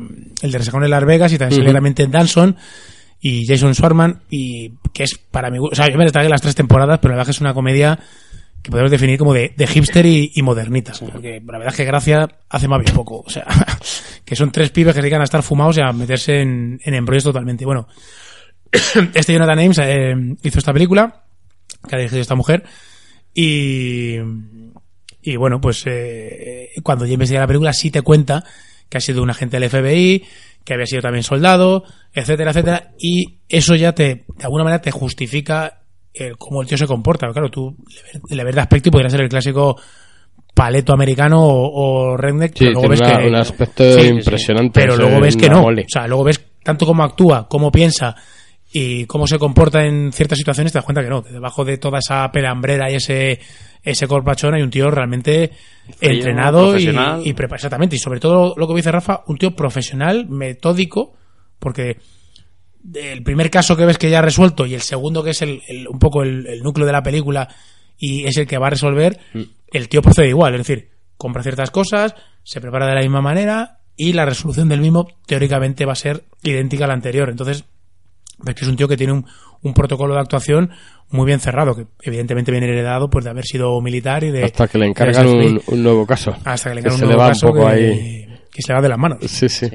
[0.43, 1.77] el de Resacón en Las Vegas, y también salía Ujú.
[1.77, 2.57] también Ted Danson
[3.21, 6.55] y Jason Schwartzman, y que es para mí, o sea, yo me tragué las tres
[6.55, 7.99] temporadas, pero la verdad que es una comedia
[8.67, 11.85] que podemos definir como de, de hipster y, y modernita, porque la verdad es que
[11.85, 13.47] Gracia hace más bien poco, o sea,
[14.25, 16.95] que son tres pibes que se dedican a estar fumados y a meterse en, en
[16.95, 17.65] embrollos totalmente.
[17.65, 17.87] Bueno,
[19.15, 21.27] este Jonathan Ames eh, hizo esta película
[21.89, 22.65] que ha dirigido esta mujer
[23.33, 24.17] y
[25.23, 28.43] y bueno pues eh, cuando yo investigué la película sí te cuenta
[28.89, 30.25] que ha sido un agente del FBI
[30.65, 34.91] que había sido también soldado etcétera etcétera y eso ya te de alguna manera te
[34.91, 35.83] justifica
[36.19, 37.77] el cómo el tío se comporta claro tú
[38.31, 39.77] le ves- de aspecto y podría ser el clásico
[40.55, 44.01] paleto americano o, o redneck Sí, pero luego ves una- que un aspecto Sí, sí,
[44.01, 44.09] sí.
[44.09, 44.81] impresionante.
[44.81, 45.83] pero luego ves que no mole.
[45.83, 48.15] o sea luego ves tanto cómo actúa cómo piensa
[48.73, 51.79] y cómo se comporta en ciertas situaciones te das cuenta que no que debajo de
[51.79, 53.39] toda esa pelambrera y ese
[53.83, 55.53] ese corpachón hay un tío realmente
[55.99, 60.27] Frío, entrenado y preparado exactamente y sobre todo lo que dice Rafa un tío profesional
[60.29, 61.15] metódico
[61.61, 61.99] porque
[62.95, 65.63] el primer caso que ves que ya ha resuelto y el segundo que es el,
[65.69, 67.49] el- un poco el, el núcleo de la película
[67.99, 69.19] y es el que va a resolver,
[69.73, 73.79] el tío procede igual, es decir, compra ciertas cosas, se prepara de la misma manera
[73.97, 77.31] y la resolución del mismo teóricamente va a ser idéntica a la anterior.
[77.31, 77.65] Entonces,
[78.39, 79.25] ves que es un tío que tiene un,
[79.63, 80.71] un protocolo de actuación
[81.09, 84.45] muy bien cerrado, que evidentemente viene heredado pues de haber sido militar y de...
[84.45, 86.37] Hasta que le encargan un, un nuevo caso.
[86.45, 88.26] hasta que le que encargan se un le nuevo va un caso poco que, ahí.
[88.57, 89.19] Que se le va de las manos.
[89.27, 89.69] Sí, sí,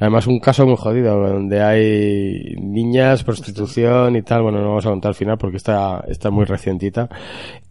[0.00, 4.42] Además, un caso muy jodido, donde hay niñas, prostitución y tal.
[4.42, 7.08] Bueno, no vamos a contar al final porque está, está muy recientita.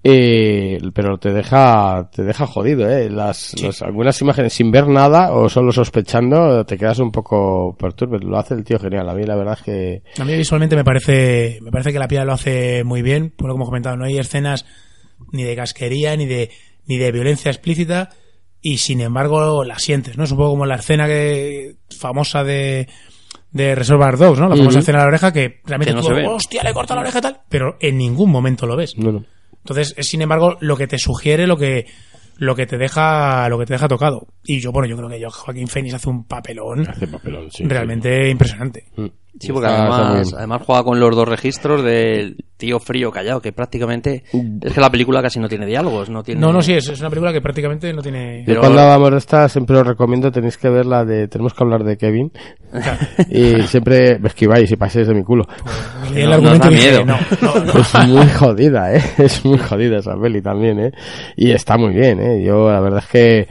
[0.04, 3.10] Eh, pero te deja, te deja jodido, eh.
[3.10, 8.28] Las, las- algunas imágenes sin ver nada o solo sospechando, te quedas un poco perturbado.
[8.28, 9.08] Lo hace el tío genial.
[9.10, 12.08] A mí la verdad es que, A mí visualmente me parece, me parece que la
[12.08, 14.66] piel lo hace muy bien, bueno, como he comentado, no hay escenas
[15.32, 16.50] ni de casquería, ni de,
[16.88, 18.10] ni de violencia explícita,
[18.62, 20.24] y sin embargo la sientes, ¿no?
[20.24, 22.88] Es un poco como la escena que, famosa de,
[23.52, 24.50] de Reservoir Dogs, ¿no?
[24.50, 24.80] La famosa Ujú.
[24.80, 26.28] escena de la oreja que realmente Que no tú, se ve.
[26.28, 28.98] hostia, le corta la oreja y tal, pero en ningún momento lo ves.
[28.98, 29.26] no, no.
[29.64, 31.86] Entonces, es sin embargo lo que te sugiere, lo que,
[32.38, 34.26] lo que te deja lo que te deja tocado.
[34.44, 37.64] Y yo, bueno, yo creo que yo, Joaquín Phoenix hace un papelón Hace papelón, sí.
[37.66, 38.86] realmente impresionante.
[38.96, 39.06] Mm.
[39.40, 43.52] Sí, porque Está- además, además juega con los dos registros del tío frío callado, que
[43.52, 44.24] prácticamente
[44.62, 46.40] es que la película casi no tiene diálogos, no tiene...
[46.42, 48.40] No, no, sí, es, es una película que prácticamente no tiene...
[48.42, 51.54] Yo Pero- cuando hablamos de esta siempre os recomiendo, tenéis que ver la de Tenemos
[51.56, 52.32] que hablar de Kevin.
[53.30, 55.46] y siempre me esquiváis y paséis de mi culo.
[56.14, 57.06] El no- argumento nos da dije, miedo.
[57.06, 57.80] no, no, no.
[57.80, 59.02] Es muy jodida, ¿eh?
[59.18, 60.92] Es muy jodida esa peli también, ¿eh?
[61.36, 62.44] Y está muy bien, ¿eh?
[62.44, 63.48] Yo, la verdad es que,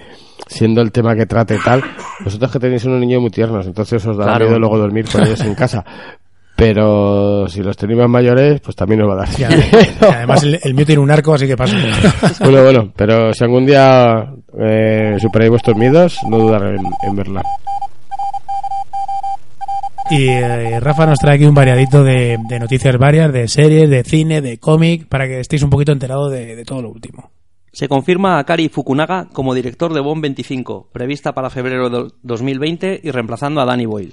[0.46, 1.82] siendo el tema que trate y tal,
[2.24, 4.46] vosotros que tenéis unos niños muy tiernos, entonces os da Claro.
[4.46, 5.84] miedo luego dormir con ellos en casa.
[6.56, 10.74] Pero si los tenéis más mayores, pues también os va a dar además, el, el
[10.74, 11.74] mío tiene un arco, así que paso.
[12.40, 14.26] Bueno, bueno, pero si algún día
[14.58, 17.42] eh, superáis vuestros miedos, no dudar en, en verla.
[20.10, 24.02] Y eh, Rafa nos trae aquí un variadito de, de noticias varias, de series, de
[24.02, 27.30] cine, de cómic, para que estéis un poquito enterados de, de todo lo último.
[27.72, 33.00] Se confirma a Kari Fukunaga como director de Bond 25, prevista para febrero de 2020
[33.02, 34.12] y reemplazando a Danny Boyle.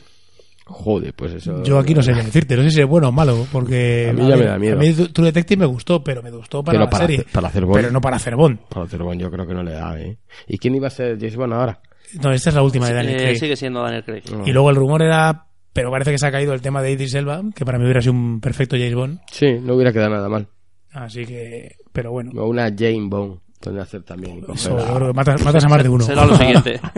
[0.66, 1.64] Joder, pues eso.
[1.64, 4.14] Yo aquí no sé qué decirte, no sé si es bueno o malo, porque A
[4.14, 4.76] mí ya me da miedo.
[4.76, 7.20] A mí True Detective me gustó, pero me gustó para Pero la para serie.
[7.22, 7.76] hacer- para hacer Bond.
[7.78, 8.60] Pero no para hacer Bond.
[8.70, 10.18] Para hacer Bond yo creo que no le da, ¿eh?
[10.48, 11.80] ¿Y quién iba a ser James Bond ahora?
[12.22, 13.38] No, esta es la última de Daniel Eh, Craig.
[13.40, 14.24] sigue siendo Daniel Craig.
[14.46, 17.14] Y luego el rumor era, pero parece que se ha caído el tema de Idris
[17.16, 19.20] Elba, que para mí hubiera sido un perfecto James Bond.
[19.32, 20.48] Sí, no hubiera quedado nada mal.
[20.92, 22.32] Así que, pero bueno.
[22.42, 23.40] O una Jane Bond,
[23.82, 24.44] hacer también.
[24.54, 24.78] Eso,
[25.14, 26.04] matas, matas a más de uno.
[26.04, 26.80] Será lo siguiente.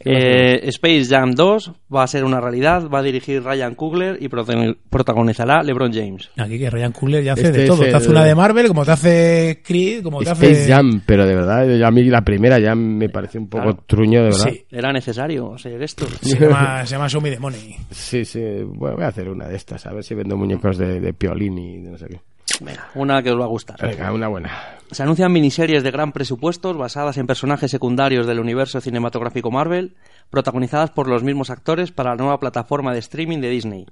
[0.00, 4.28] Eh, Space Jam 2 va a ser una realidad, va a dirigir Ryan Coogler y
[4.28, 6.30] protagonizará LeBron James.
[6.36, 7.80] Aquí que Ryan Coogler ya hace Este de todo.
[7.82, 10.72] Te el- hace una de Marvel, como te hace Creed, como te Space hace...
[10.72, 13.84] Jam, pero de verdad, yo- a mí la primera ya me parece un poco Claro.
[13.88, 14.48] truño, de verdad.
[14.50, 16.06] Sí, ¿Era necesario hacer esto?
[16.22, 17.74] se llama, se llama Show Me the Money.
[17.90, 21.00] Sí, sí, bueno, voy a hacer una de estas, a ver si vendo muñecos de,
[21.00, 22.20] de piolín y de no sé qué.
[22.60, 23.76] Venga, una que os va a gustar.
[23.80, 24.50] Venga, una buena.
[24.90, 29.94] Se anuncian miniseries de gran presupuesto basadas en personajes secundarios del universo cinematográfico Marvel,
[30.30, 33.86] protagonizadas por los mismos actores para la nueva plataforma de streaming de Disney.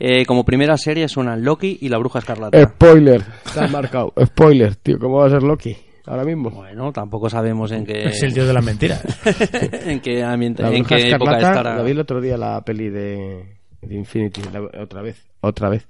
[0.00, 2.62] Eh, como primera serie suenan Loki y la Bruja Escarlata.
[2.62, 3.22] Spoiler,
[3.56, 4.12] han marcado.
[4.24, 5.76] Spoiler, tío, ¿cómo va a ser Loki?
[6.06, 6.50] Ahora mismo.
[6.50, 9.04] Bueno, tampoco sabemos en qué, Es el dios de las mentiras.
[9.86, 11.76] en qué ambiente, La en qué época estará.
[11.76, 13.44] la vi el otro día la peli de,
[13.82, 15.86] de Infinity, la- otra vez, otra vez.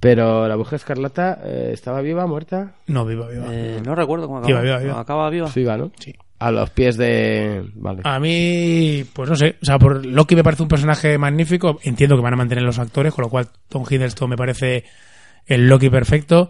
[0.00, 3.46] Pero la Bruja Escarlata eh, estaba viva, muerta, No, viva, viva.
[3.50, 4.78] Eh, no recuerdo cómo Viva, acaba.
[4.78, 5.00] viva, viva.
[5.00, 5.50] Acaba viva.
[5.54, 5.90] viva, ¿no?
[5.98, 6.14] Sí.
[6.38, 7.62] A los pies de...
[7.74, 8.00] Vale.
[8.04, 12.16] A mí, pues no sé, o sea, por Loki me parece un personaje magnífico, entiendo
[12.16, 14.84] que van a mantener los actores, con lo cual Tom Hiddleston me parece
[15.46, 16.48] el Loki perfecto,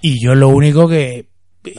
[0.00, 1.28] y yo lo único que,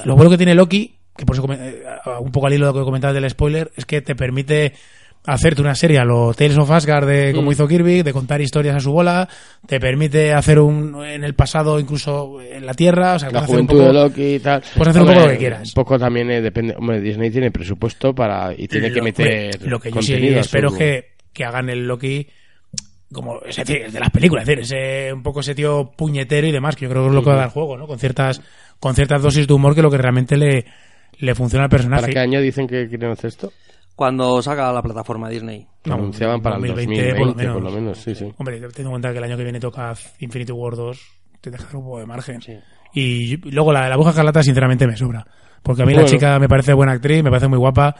[0.05, 1.83] lo bueno que tiene Loki, que por eso eh,
[2.21, 4.71] un poco al hilo de lo que comentabas del spoiler, es que te permite
[5.25, 8.75] hacerte una serie a lo Tales of Asgard de como hizo Kirby, de contar historias
[8.75, 9.29] a su bola,
[9.67, 13.49] te permite hacer un en el pasado incluso en la Tierra, o sea, la puedes
[13.49, 14.63] hacer un poco- de Loki y tal.
[14.75, 15.67] puedes hacer un poco lo que quieras.
[15.69, 16.75] Un poco también eh, depende.
[16.75, 19.55] Hombre, Disney tiene presupuesto para y tiene que meter.
[19.55, 22.27] hombre, lo que yo sí espero es que, que hagan el Loki
[23.13, 26.51] como es decir de las películas es decir ese un poco ese tío puñetero y
[26.53, 27.99] demás que yo creo que es lo que va a dar el juego no con
[27.99, 28.41] ciertas
[28.79, 30.65] con ciertas dosis de humor que lo que realmente le
[31.17, 33.51] le funciona al ¿Para personaje qué año dicen que quieren hacer esto?
[34.01, 35.67] Cuando salga la plataforma Disney.
[35.85, 37.97] No, Anunciaban para 2020 el 2020, por lo menos.
[37.99, 38.33] sí, sí.
[38.35, 40.99] hombre teniendo en cuenta que el año que viene toca Infinity War 2
[41.39, 42.57] te deja un poco de margen Sí.
[42.95, 45.23] y, luego la, la aguja escarlata sinceramente me sobra
[45.61, 46.07] porque a mí Bueno.
[46.07, 47.95] la chica me parece buena actriz me parece muy guapa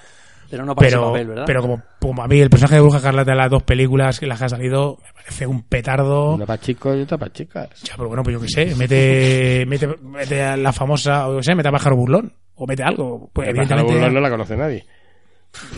[0.49, 1.43] Pero no para ese pero, papel, ¿verdad?
[1.45, 4.26] pero como, como a mí el personaje de Bruja Escarlata de las dos películas que
[4.26, 6.34] las que ha salido me parece un petardo.
[6.34, 7.70] Una para chicos y otra para chicas.
[7.84, 11.38] Ya, pero bueno, pues yo qué sé, mete, mete, mete a la famosa, o yo
[11.38, 13.30] qué sé, mete a Pájaro Burlón, o mete algo.
[13.32, 13.93] Pues El pájaro evidentemente...
[13.93, 14.84] burlón no la conoce nadie.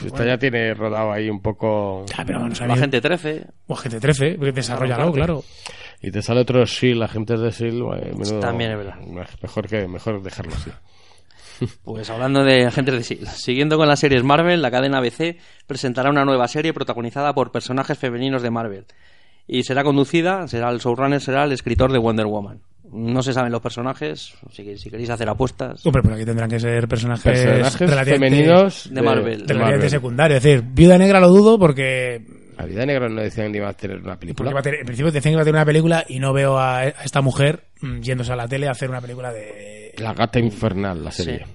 [0.06, 2.06] Esta ya tiene rodado ahí un poco.
[2.06, 2.82] Ya, pero vamos a La ver.
[2.84, 3.46] gente 13.
[3.68, 5.44] O Agente 13, porque desarrollalo, claro.
[6.02, 7.82] Y te sale otro SEAL, agentes de SEAL.
[8.16, 9.00] menudo- También es verdad.
[9.42, 10.70] Mejor, que, mejor dejarlo así.
[11.84, 16.10] Pues hablando de agentes de S.H.I.E.L.D., siguiendo con las series Marvel, la cadena ABC presentará
[16.10, 18.86] una nueva serie protagonizada por personajes femeninos de Marvel.
[19.48, 22.62] Y será conducida, será el showrunner, será el escritor de Wonder Woman.
[22.94, 25.86] No se saben los personajes, si, si queréis hacer apuestas.
[25.86, 29.46] Hombre, pues aquí tendrán que ser personajes, Personajes relativamente, femeninos de Marvel.
[29.48, 29.90] de Marvel.
[29.90, 30.38] secundarios.
[30.38, 32.22] Es decir, Viuda Negra lo dudo porque,
[32.58, 34.62] La vida negra no decían que iba a tener una película.
[34.62, 36.88] tener- en principio decían que iba a tener una película y no veo a, a
[36.90, 39.94] esta mujer mm, yéndose a la tele a hacer una película de...
[39.98, 41.46] La gata infernal, la serie.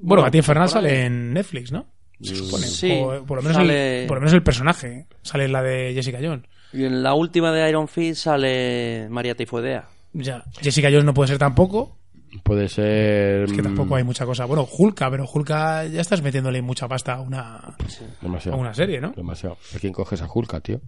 [0.00, 1.86] Bueno, Katy Infernal sale en Netflix, ¿no?
[2.20, 2.66] Se supone.
[2.66, 5.62] Sí, O, por, lo menos sale- el, por lo menos el personaje sale en la
[5.62, 6.44] de Jessica Jones.
[6.72, 9.84] Y en la última de Iron Fist sale María Tifoidea.
[10.12, 10.44] Ya.
[10.60, 11.98] Jessica Jones no puede ser tampoco.
[12.42, 13.42] Puede ser.
[13.44, 14.46] Es que mm, tampoco hay mucha cosa.
[14.46, 17.76] Bueno, Hulka, pero Hulka ya estás metiéndole mucha pasta a una, a
[18.20, 18.58] Demasiado.
[18.58, 19.12] una serie, ¿no?
[19.12, 19.58] Demasiado.
[19.74, 20.80] ¿A quién coges a Hulka, tío?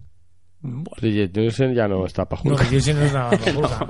[0.61, 2.63] Bueno, Bridget Nielsen ya no está para no, Hulka.
[2.63, 3.87] que Jensen no es nada con Hulka.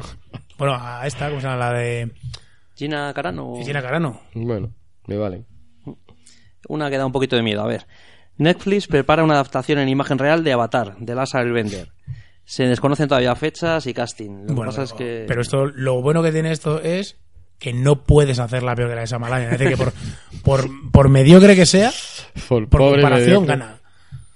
[0.58, 1.58] Bueno, a esta, ¿cómo se llama?
[1.60, 2.12] La de
[2.76, 3.56] Gina Carano.
[3.64, 4.22] Gina Carano.
[4.34, 4.72] Bueno,
[5.08, 5.46] me vale.
[6.68, 7.62] Una que da un poquito de miedo.
[7.62, 7.86] A ver.
[8.38, 11.92] Netflix prepara una adaptación en imagen real de Avatar, de Last Airbender.
[12.46, 14.42] Se desconocen todavía fechas y casting.
[14.42, 15.26] Lo que Bueno, pasa es que...
[15.28, 17.18] Pero esto, lo bueno que tiene esto es
[17.58, 19.46] que no puedes hacerla peor que la de Samalaya.
[19.46, 19.94] Es decir, que por,
[20.44, 21.92] por, por mediocre que sea,
[22.48, 23.48] Por, comparación mediocre.
[23.48, 23.80] gana.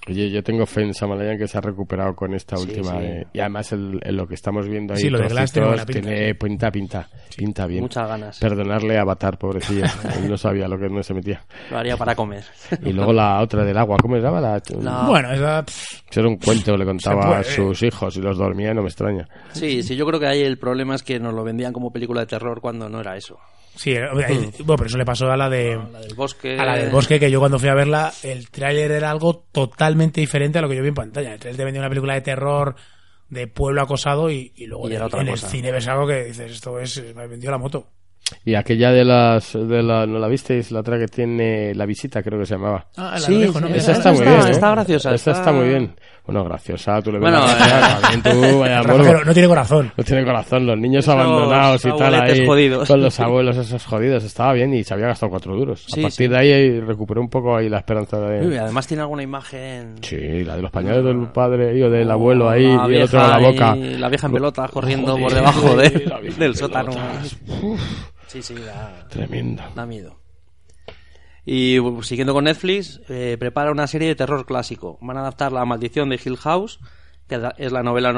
[0.10, 2.92] Oye, yo tengo fe en Samalayan que se ha recuperado con esta Sí, última.
[2.94, 2.98] sí.
[3.06, 5.70] eh, y además el, el lo que estamos viendo ahí, Sí, lo de Glass tiene
[5.70, 5.86] pinta.
[5.86, 7.82] tiene pinta, pinta, pinta bien.
[7.82, 8.40] Muchas ganas.
[8.40, 9.84] Perdonarle a Avatar, pobrecillo.
[10.18, 11.42] Él no sabía lo que no se metía.
[11.72, 12.44] Lo haría para comer.
[12.84, 14.42] Y luego la otra del agua, ¿cómo se llama?
[14.42, 15.60] La, La- Bueno, esa,
[16.10, 18.82] Eso era un cuento que le contaba a sus hijos y los dormía y no
[18.82, 19.28] me extraña.
[19.52, 22.22] Sí, sí, yo creo que ahí el problema es que nos lo vendían como película
[22.22, 23.38] de terror cuando no era eso.
[23.80, 26.60] Sí, eh, bueno, pero eso le pasó a la de La del bosque...
[26.60, 30.22] a la del bosque que yo cuando fui a verla el tráiler era algo totalmente
[30.22, 31.34] diferente a lo que yo vi en pantalla.
[31.34, 32.76] El tráiler te vendía una película de terror
[33.30, 36.26] de pueblo acosado y, y luego Y en, otra en el cine ves algo que
[36.26, 37.88] dices esto es me vendió la moto.
[38.46, 39.54] Y aquella de las.
[39.54, 40.72] De la, ¿No la visteis?
[40.72, 42.86] La otra que tiene La Visita, creo que se llamaba.
[42.96, 43.68] Ah, la Sí, de lejos, ¿no?
[43.70, 44.48] Esa Esa está muy está- bien.
[44.48, 44.52] ¿eh?
[44.52, 45.96] está graciosa, Esa está- está muy bien.
[46.32, 48.22] Bueno, graciosa, tú le ves Bueno, la gracia, también
[48.52, 49.04] tú, vaya morbo.
[49.04, 49.92] Pero no tiene corazón.
[49.98, 52.88] No tiene corazón, los niños Esos abandonados y tal ahí, jodidos.
[52.88, 55.84] con los abuelos esos jodidos, estaba bien y se había gastado cuatro duros.
[55.88, 56.34] Sí, a partir sí.
[56.34, 58.46] de ahí recuperó un poco ahí la esperanza de...
[58.48, 59.96] Uy, además tiene alguna imagen...
[60.02, 63.04] Sí, la de los pañales del padre y o del abuelo ahí La y el
[63.04, 63.78] otro en la vieja boca.
[63.78, 66.92] y La vieja en pelota corriendo Joder, por debajo de- del sótano.
[66.92, 67.38] pelotas.
[68.28, 69.64] Sí, sí, da, Tremendo.
[69.76, 70.19] da miedo.
[71.52, 75.00] Y siguiendo con Netflix, eh, prepara una serie de terror clásico.
[75.02, 76.80] Van a adaptar La maldición de Hill House,
[77.28, 78.14] que es la novela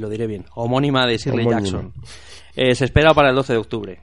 [0.00, 1.60] lo diré bien, homónima de Shirley Homónima.
[1.60, 1.92] Jackson.
[2.56, 4.00] Eh, se espera para el 12 de octubre.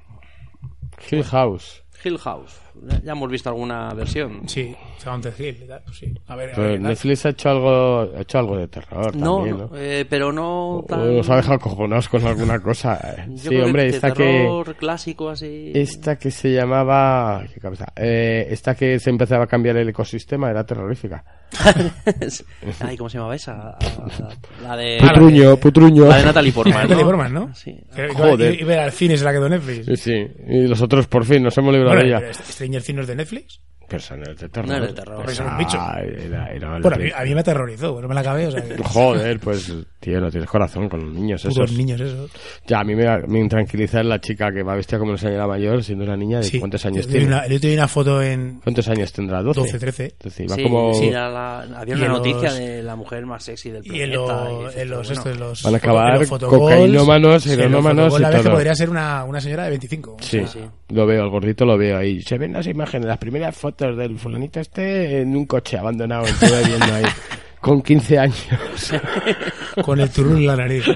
[1.11, 1.83] Hill House.
[2.01, 2.62] Hill House.
[3.03, 4.41] Ya hemos visto alguna versión.
[4.47, 6.13] Sí, Silent Hill pues sí.
[6.27, 9.57] A ver, a ver, Netflix ha hecho algo, ha hecho algo de terror No, también,
[9.57, 11.15] no, eh, pero no tan...
[11.17, 13.25] nos ha dejado cojonados con alguna cosa.
[13.29, 14.23] Yo Sí, creo hombre, que esta de que...
[14.23, 15.71] terror clásico así...
[15.75, 17.43] Esta que se llamaba...
[17.53, 17.85] ¿Qué cabeza?
[17.95, 21.23] Eh, esta que se empezaba a cambiar el ecosistema era terrorífica.
[22.79, 23.77] Ay, ¿cómo se llamaba esa?
[24.61, 24.97] La de...
[25.01, 26.05] Putruño, Putruño.
[26.07, 27.05] La de Natalie Portman, Natalie ¿no?
[27.09, 27.53] Portman, ¿no?
[27.55, 27.75] Sí.
[27.95, 28.59] Que- que- Joder.
[28.59, 29.85] Y, ver al cine se la quedó Netflix.
[29.85, 30.27] Sí, sí.
[30.47, 32.33] Y los otros por fin nos hemos librado Bueno, de ella.
[32.63, 33.59] Stranger Things de Netflix.
[33.97, 34.67] De terror.
[34.67, 35.77] No es de terror, es un bicho.
[35.79, 38.51] Ah, Era, era Bueno, a mí, a mí me aterrorizó, no me la acabé, o
[38.51, 41.71] sea, que- Joder, pues, tío, no tienes corazón con los niños esos.
[41.73, 42.31] niños esos.
[42.67, 45.83] Ya, a mí me, me intranquiliza la chica que va vestida como una señora mayor,
[45.83, 46.59] siendo una niña de Sí.
[46.59, 47.27] cuántos años Yo tiene.
[47.27, 49.41] una, yo te vi una foto en ¿Cuántos años tendrá?
[49.41, 49.53] ¿12?
[49.53, 50.03] 12, 13.
[50.05, 50.93] Entonces, iba Sí, como...
[50.95, 54.01] sí, era la- había una en noticia los- de la mujer más sexy del Y
[54.01, 54.49] en, planeta.
[54.49, 57.57] los- y en los, estos, bueno, en los Van a acabar los cocainómanos, sí, los
[57.59, 60.17] heroinómanos y la ves que podría ser una, una señora de 25.
[60.21, 60.59] Sí, Sí, sí.
[60.89, 62.21] lo veo, el gordito lo veo ahí.
[62.21, 66.63] Se ven las imágenes, las primeras fotos del fulanito este en un coche abandonado, estuve
[66.65, 67.05] viendo ahí,
[67.59, 68.47] con 15 años.
[69.83, 70.85] Con el turrón en la nariz.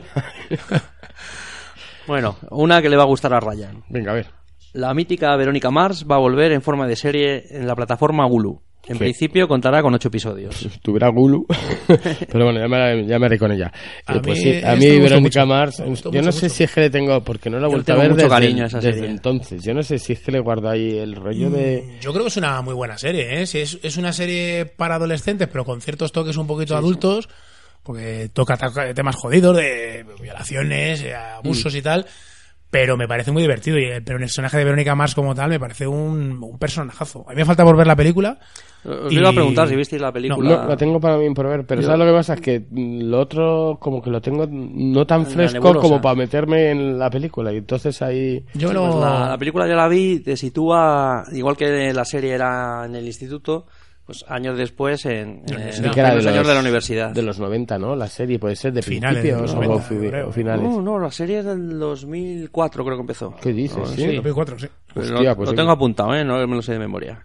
[2.07, 3.83] Bueno, una que le va a gustar a Ryan.
[3.89, 4.27] Venga, a ver.
[4.71, 8.61] La mítica Verónica Mars va a volver en forma de serie en la plataforma Hulu.
[8.89, 10.55] En principio contará con ocho episodios.
[10.55, 11.45] Si tuviera Gulu,
[12.31, 13.71] pero bueno, ya me, ya me haré con ella.
[14.05, 15.45] A Eh, pues mí sí, a mí Verónica mucho.
[15.45, 16.49] Mars, yo no mucho, sé mucho.
[16.49, 18.63] si es que le tengo, porque no la he vuelto a ver mucho desde, cariño
[18.63, 19.09] a esa desde serie.
[19.09, 19.63] entonces.
[19.63, 21.97] Yo no sé si es que le guardo ahí el rollo de...
[22.01, 23.45] Yo creo que es una muy buena serie, ¿eh?
[23.45, 27.27] Si es, es una serie para adolescentes, pero con ciertos toques un poquito adultos,
[27.83, 31.77] porque toca, toca temas jodidos de violaciones, eh, abusos Mm.
[31.77, 32.05] y tal,
[32.69, 33.77] pero me parece muy divertido.
[33.79, 37.25] Y el personaje de Verónica Mars como tal me parece un, un personajazo.
[37.27, 38.37] A mí me falta por ver la película.
[38.85, 40.49] Os Y- iba a preguntar si visteis la película.
[40.63, 42.33] No, la tengo para mí por ver, pero Yo- ¿sabes lo que pasa?
[42.35, 46.99] Es que lo otro como que lo tengo no tan fresco como para meterme en
[46.99, 48.45] la película y entonces ahí...
[48.53, 48.83] Yo Sí, lo...
[48.91, 52.95] pues la, la película ya la vi, te sitúa, igual que la serie era en
[52.95, 53.65] el instituto,
[54.07, 57.11] pues años después en, en- los años de la universidad.
[57.11, 57.95] De los 90, ¿no?
[57.95, 60.29] La serie puede ser de Finales de principios los o, 90, fi- creo.
[60.29, 60.63] o finales.
[60.63, 63.35] No, no, la serie es del 2004 creo que empezó.
[63.41, 63.77] ¿Qué dices?
[63.77, 64.01] No, sí?
[64.03, 64.67] Sí, 2004, sí.
[64.93, 65.55] Pero Hostia, lo, pues lo sí.
[65.57, 66.23] tengo apuntado, ¿eh?
[66.23, 67.21] No me lo sé de memoria.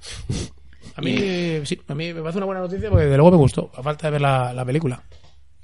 [0.96, 1.16] A mí,
[1.64, 4.08] sí, a mí me parece una buena noticia porque de luego me gustó, a falta
[4.08, 5.02] de ver la, la película.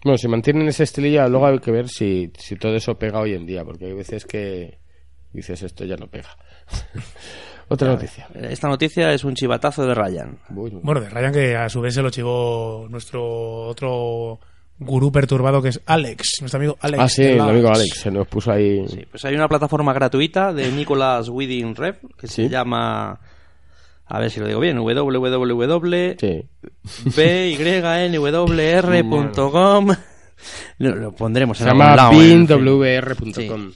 [0.04, 3.34] Bueno, si mantienen ese estilillo, luego hay que ver si, si todo eso pega hoy
[3.34, 4.78] en día, porque hay veces que
[5.32, 6.28] dices esto ya no pega.
[7.68, 8.28] Otra noticia.
[8.34, 10.38] Esta noticia es un chivatazo de Ryan.
[10.48, 14.38] Bueno, de Ryan que a su vez se lo chivó nuestro otro
[14.78, 17.02] gurú perturbado que es Alex, nuestro amigo Alex.
[17.02, 18.86] ah, sí, el amigo Alex se nos puso ahí.
[18.88, 22.48] Sí, pues hay una plataforma gratuita de Nicolas Winding Rep que se Sí.
[22.48, 23.18] llama,
[24.06, 26.16] a ver si lo digo bien, www.
[26.18, 26.48] Sí.
[30.78, 32.46] Lo, lo pondremos Se en algún llama lado, en fin.
[32.46, 33.72] pinwr.com.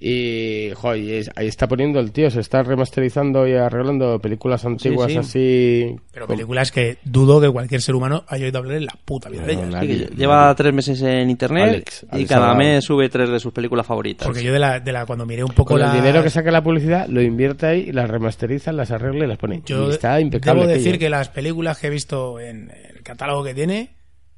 [0.00, 4.64] Y, joder, y es- ahí está poniendo el tío, se está remasterizando y arreglando películas
[4.64, 5.18] antiguas sí.
[5.18, 5.96] así.
[6.12, 9.42] Pero películas que dudo que cualquier ser humano haya oído hablar en la puta vida
[9.46, 9.68] de ellas.
[9.68, 10.54] no, Sí, lleva nadie.
[10.56, 14.26] tres meses en internet Alex, y Alex cada mes sube tres de sus películas favoritas.
[14.26, 15.90] Porque yo de la, de la cuando miré un poco Con la...
[15.94, 19.38] el dinero que saca la publicidad, lo invierte ahí, las remasteriza, las arregla y las
[19.38, 19.62] pone.
[19.64, 20.62] Yo y está impecable.
[20.62, 20.98] debo decir aquello.
[21.00, 23.94] que las películas que he visto en el catálogo que tiene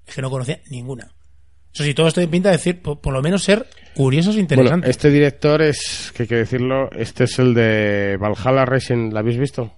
[0.06, 1.12] es que no conocía ninguna.
[1.76, 4.38] Eso sí, todo esto de pinta de decir, por, por lo menos ser curiosos e
[4.44, 4.90] Bueno, interesantes.
[4.90, 9.36] este director es, que hay que decirlo, este es el de Valhalla Racing, ¿la habéis
[9.38, 9.70] visto?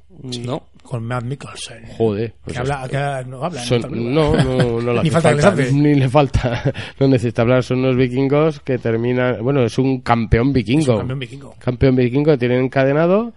[0.44, 0.68] No.
[0.84, 1.84] Con Matt Mikkelsen.
[1.98, 2.32] Joder.
[2.42, 3.60] pues que habla, que no habla.
[3.60, 3.82] Son-
[4.14, 5.70] no, no, no le Ni hace falta que.
[5.72, 6.72] Ni le falta.
[6.98, 7.62] No necesita hablar.
[7.62, 9.42] Son unos vikingos que terminan.
[9.42, 10.80] Bueno, es un campeón vikingo.
[10.80, 11.54] Es un campeón vikingo.
[11.58, 13.34] Campeón vikingo que tienen encadenado.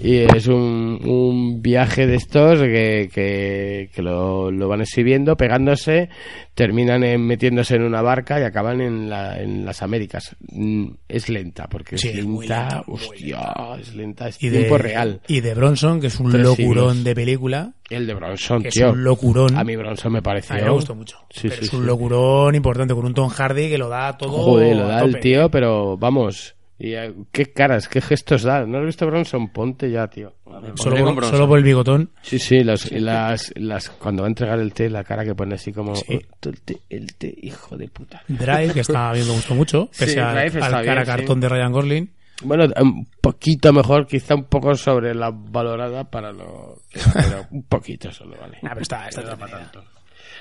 [0.00, 6.08] Y es un, un viaje de estos que, que, que lo, lo van exhibiendo, pegándose.
[6.54, 10.36] Terminan en- metiéndose en una barca y acaban en, la, en las Américas.
[10.50, 12.82] Mm, Es lenta, porque Sí, es muy lenta.
[12.86, 14.28] muy hostia, es lenta.
[14.28, 15.22] Es Y de, tiempo real.
[15.28, 16.56] y de Bronson, que es un Tres locurón
[16.90, 17.04] siglos.
[17.04, 17.72] de película.
[17.88, 18.92] El de Bronson, que es tío.
[18.92, 19.56] un locurón.
[19.56, 20.54] A mí Bronson me pareció.
[20.54, 21.16] A mí me gustó mucho.
[21.30, 24.30] Sí, pero sí, es un locurón importante con un Tom Hardy que lo da todo.
[24.30, 26.54] Joder, lo da el tío, pero vamos.
[26.84, 28.66] Y, eh, qué caras, qué gestos da.
[28.66, 29.52] ¿No has visto Bronson?
[29.52, 30.34] Ponte ya, tío.
[30.74, 32.10] Solo, por- solo por el bigotón.
[32.22, 35.54] Sí, sí, las, las, las, cuando va a entregar el té, la cara que pone
[35.54, 35.94] así como...
[35.94, 36.18] Sí.
[36.18, 38.22] "Oh, el, té, el té, hijo de puta.
[38.26, 39.90] Drive, que está a mí me gustó mucho.
[39.92, 41.40] Sí, Pese al, Drive está al cara bien, cartón sí.
[41.42, 42.10] de Ryan Gosling.
[42.42, 46.82] Bueno, un poquito mejor, quizá un poco sobre la valorada para lo...
[47.14, 48.56] Pero un poquito solo, vale.
[48.64, 49.84] Ah, pero está, está da para tanto.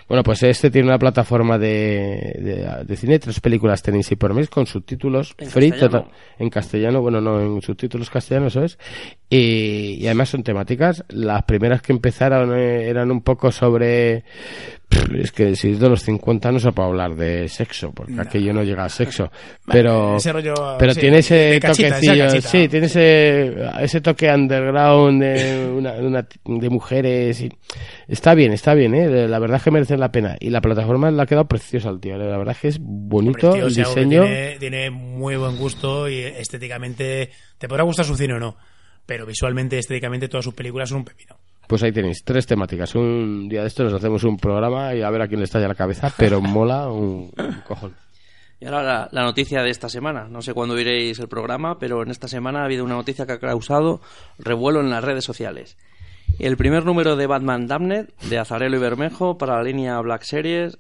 [0.08, 4.34] Bueno, pues este tiene una plataforma de, de, de cine, tres películas tenéis y por
[4.34, 6.04] mes con subtítulos En free, castellano.
[6.04, 8.78] total- en castellano, bueno, no, en subtítulos castellanos, ¿sabes?
[9.30, 11.04] Y, y además son temáticas.
[11.10, 14.24] Las primeras que empezaron eh, eran un poco sobre...
[15.16, 18.54] Es que si es de los 50 no se puede hablar de sexo, porque aquello
[18.54, 19.32] no llega a sexo.
[19.72, 25.22] Pero, ese rollo, pero sí, tiene ese cachita, toquecillo, sí, tiene ese, ese toque underground
[25.22, 27.42] de, una, de, una- de mujeres.
[27.42, 27.50] Y,
[28.08, 29.28] está bien, está bien, ¿eh?
[29.28, 30.36] La verdad es que merece la pena.
[30.40, 32.18] Y la plataforma le ha quedado preciosa al tío.
[32.18, 34.24] La verdad es que es bonito Hombre, tío, el diseño.
[34.24, 37.30] Tiene, tiene muy buen gusto y estéticamente.
[37.58, 38.58] Te podrá gustar su cine o no.
[39.06, 41.38] Pero visualmente, estéticamente, todas sus películas son un pepino.
[41.68, 42.96] Pues ahí tenéis tres temáticas.
[42.96, 45.68] Un día de estos nos hacemos un programa y a ver a quién le estalla
[45.68, 47.96] la cabeza, pero mola un, un cojón.
[48.60, 50.28] Y ahora la, la noticia de esta semana.
[50.30, 53.34] No sé cuándo oiréis el programa, pero en esta semana ha habido una noticia que
[53.34, 54.02] ha causado
[54.38, 55.78] revuelo en las redes sociales.
[56.40, 60.78] El primer número de Batman Damned, de Azarelo y Bermejo, para la línea Black Series,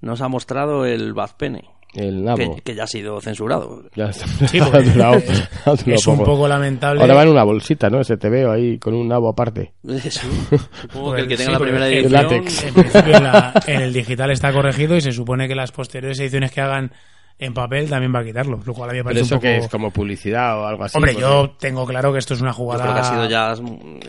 [0.00, 2.56] nos ha mostrado el Bad Penny, El nabo.
[2.56, 3.82] que, que ya ha sido censurado.
[3.96, 4.26] Ya está.
[4.48, 4.58] Sí,
[4.94, 5.16] durado-
[5.86, 7.00] es, un poco lamentable.
[7.00, 8.00] Ahora va en una bolsita, ¿no?
[8.00, 9.72] Ese te veo ahí con un nabo aparte.
[10.00, 12.22] Sí, Supongo que el que Sí, tenga la porque primera el edición...
[12.22, 12.64] látex.
[12.64, 16.18] En principio en, la- en el digital está corregido y se supone que las posteriores
[16.20, 16.92] ediciones que hagan
[17.42, 19.40] en papel también va a quitarlo, lo cual a mí me Pero parece eso un
[19.40, 19.48] poco...
[19.50, 20.96] que es como publicidad o algo así.
[20.96, 23.28] Hombre, porque- yo tengo claro que esto es una Yo jugada creo que ha sido
[23.28, 23.54] ya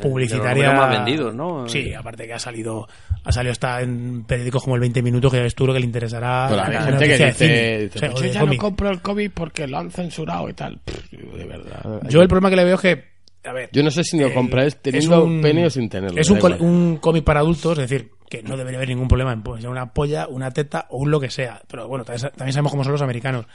[0.02, 1.68] publicitaria de los números más vendidos, ¿no?
[1.70, 2.88] Sí, aparte que ha salido
[3.24, 5.80] ha salido hasta en periódicos como el 20 minutos que ya ves tú lo que
[5.80, 8.44] le interesará Pero hay la gente que dice, dice, o sea, "Pues o yo ya
[8.44, 10.80] no compro el cómic porque lo han censurado y tal.
[10.84, 12.02] Pff, de verdad.
[12.10, 13.12] Yo el problema que le veo es que
[13.44, 15.90] a ver, Yo no sé si lo eh, compráis es teniendo un- pene o sin
[15.90, 16.20] tenerlo.
[16.20, 19.44] Es un, un cómic para adultos, es decir, que no debería haber ningún problema en
[19.44, 21.62] pues, una polla, una teta o un lo que sea.
[21.68, 23.46] Pero bueno, también, sa- también sabemos cómo son los americanos.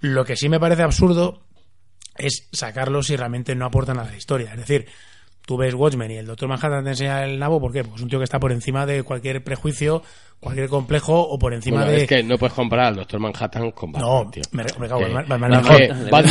[0.00, 1.42] Lo que sí me parece absurdo
[2.16, 4.52] es sacarlos si realmente no aportan a la historia.
[4.52, 4.86] Es decir,
[5.48, 7.82] tú ves Watchmen y el Doctor Manhattan te enseña el nabo, ¿por qué?
[7.82, 10.02] Pues es un tío que está por encima de cualquier prejuicio,
[10.40, 12.02] cualquier complejo o por encima Bueno, de...
[12.02, 14.42] es que no puedes comprar al Doctor Manhattan con Batman, No, tío.
[14.52, 15.62] me, me cago, Que- Batman- Batman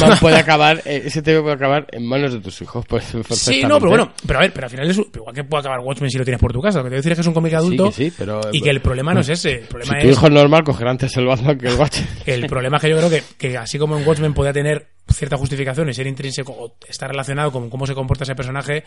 [0.09, 0.20] mejor.
[0.20, 2.86] puede acabar, eh, ese tema puede acabar en manos de tus hijos.
[2.88, 5.61] Pues, Sí, no, pero bueno, pero a ver, pero al final es igual que puede
[5.61, 6.78] acabar Watchmen si lo tienes por tu casa.
[6.78, 8.41] Lo que te voy a decir es que es un cómic adulto que sí, pero-
[8.51, 9.51] y que el problema no es ese.
[9.55, 11.97] El Si problema tu es hijo es normal, cogerá antes el Batman que el Watch.
[12.28, 15.38] el problema es que yo creo que, que así como en Watchmen podía tener cierta
[15.38, 18.84] justificación y ser intrínseco o estar relacionado con cómo se comporta ese personaje,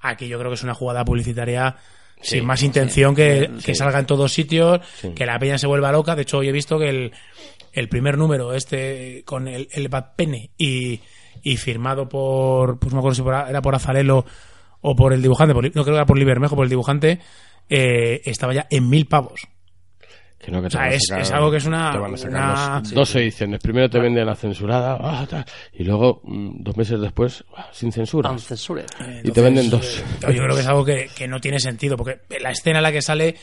[0.00, 1.76] aquí yo creo que es una jugada publicitaria
[2.22, 3.64] Sí, sin más intención que, sí.
[3.66, 4.80] que salga en todos sitios,
[5.14, 6.14] que la peña se vuelva loca.
[6.14, 7.12] De hecho, hoy he visto que el,
[7.72, 11.00] el primer número, este, con el, el Bad Pene y,
[11.42, 14.24] y firmado por, pues no me acuerdo si por- era por Azarelo
[14.80, 17.18] o por el dibujante, por- no creo que era por Libermejo, por el dibujante,
[17.68, 19.42] eh, estaba ya en mil pavos.
[20.38, 22.16] Que no, que O sea, es- sacar- es algo que es una- te van a
[22.18, 23.60] sacar una- dos, dos ediciones.
[23.60, 28.30] Primero te venden la censurada, ah, y luego, mm, dos meses después, ah, sin censura.
[28.30, 28.84] Uncensored.
[29.22, 30.00] Y te venden dos.
[30.00, 32.82] eh, yo creo que es algo que, que no tiene sentido, porque la escena en
[32.82, 33.36] la que sale,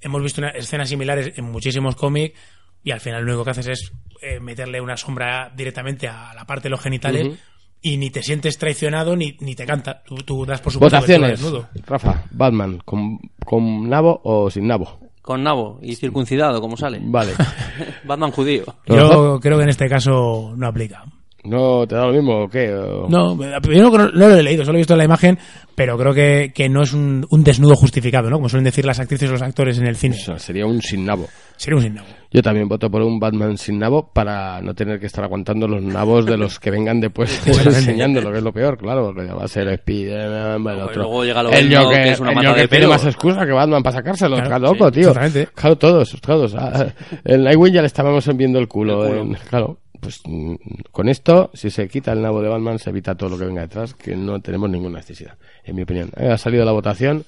[0.00, 2.36] hemos visto una, escenas similares en muchísimos cómics,
[2.82, 6.44] y al final lo único que haces es eh, meterle una sombra directamente a la
[6.44, 7.38] parte de los genitales,
[7.80, 10.02] y ni te sientes traicionado ni, ni te canta.
[10.02, 11.40] Tú, tú das por supuesto que tú Votaciones.
[11.40, 11.68] desnudo.
[11.86, 14.98] Rafa, Batman, ¿con, ¿con nabo o sin nabo?
[15.28, 17.00] Con nabo y circuncidado, como sale.
[17.02, 17.32] Vale.
[18.04, 18.64] Batman judío.
[18.86, 21.04] Yo creo que en este caso no aplica.
[21.48, 22.72] ¿No te da lo mismo o qué?
[22.74, 25.38] O- No, yo no, no lo he leído, solo he visto la imagen,
[25.74, 28.36] pero creo que, que no es un, un desnudo justificado, ¿no?
[28.36, 30.16] Como suelen decir las actrices o los actores en el cine.
[30.16, 31.26] O sea, sería un sin nabo.
[31.56, 32.06] Sería un sin nabo.
[32.30, 35.82] Yo también voto por un Batman sin nabo para no tener que estar aguantando los
[35.82, 37.78] nabos de los que vengan después Exactamente.
[37.78, 41.02] enseñándolo, que es lo peor, claro, porque va a ser Spider-Man, el Luego- otro.
[41.02, 42.88] luego llega lo el bueno, Joker, que es una el mata de tiene pelo.
[42.88, 45.08] más excusa que Batman para sacárselo, Claro, está loco, sí, tío.
[45.08, 45.48] exactamente.
[45.54, 46.54] Claro, todos, todos.
[46.54, 46.86] Ah,
[47.24, 49.04] El Nightwing ya le estábamos viendo el culo.
[49.06, 49.22] El culo.
[49.22, 50.54] en- claro, pues mm,
[50.90, 53.62] con esto, si se quita el nabo de Batman, se evita todo lo que venga
[53.62, 56.10] detrás, que no tenemos ninguna necesidad, en mi opinión.
[56.16, 57.24] Ha salido la votación,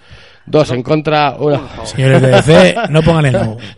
[0.46, 1.84] dos en contra, una...
[1.86, 3.58] Señores de DC, no pongan el nabo.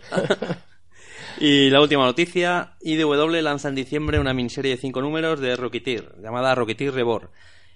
[1.39, 6.13] Y la última noticia, IDW lanza en diciembre una miniserie de cinco números de Rocketeer,
[6.21, 7.27] llamada Rocketeer Reborn.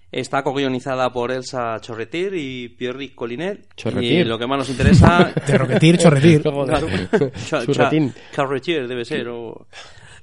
[0.10, 3.68] Está co-guionizada por Elsa Chorretir y Pierre Collinet.
[3.76, 4.22] Chorretir.
[4.22, 5.34] Y lo que más nos interesa...
[5.46, 6.42] De Rocketeer, Chorretir.
[8.34, 9.28] Carretier debe ser.
[9.28, 9.68] o-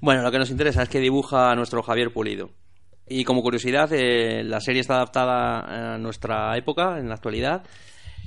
[0.05, 2.51] Bueno, lo que nos interesa es que dibuja a nuestro Javier Pulido.
[3.09, 7.63] Y como curiosidad, eh, la serie está adaptada a nuestra época, en la actualidad,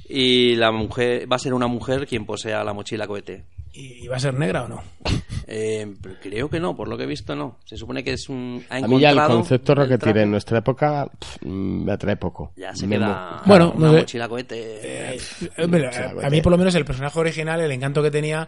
[0.10, 3.46] y la mujer va a ser una mujer quien posea la mochila cohete.
[3.74, 4.82] ¿Y va a ser negra o no?
[5.48, 5.88] Eh,
[6.22, 7.58] creo que no, por lo que he visto no.
[7.64, 8.64] Se supone que es un...
[8.70, 10.22] Ha A mí ya el concepto el Rocketeer traje.
[10.24, 12.54] en nuestra época pff, mm, me atrae poco.
[12.56, 13.08] Ya se Me queda
[13.38, 14.00] mo- Bueno, una no sé.
[14.00, 15.16] mochila cohete.
[15.16, 15.20] Eh,
[15.60, 15.90] hombre,
[16.24, 18.48] a mí por lo menos el personaje original, el encanto que tenía,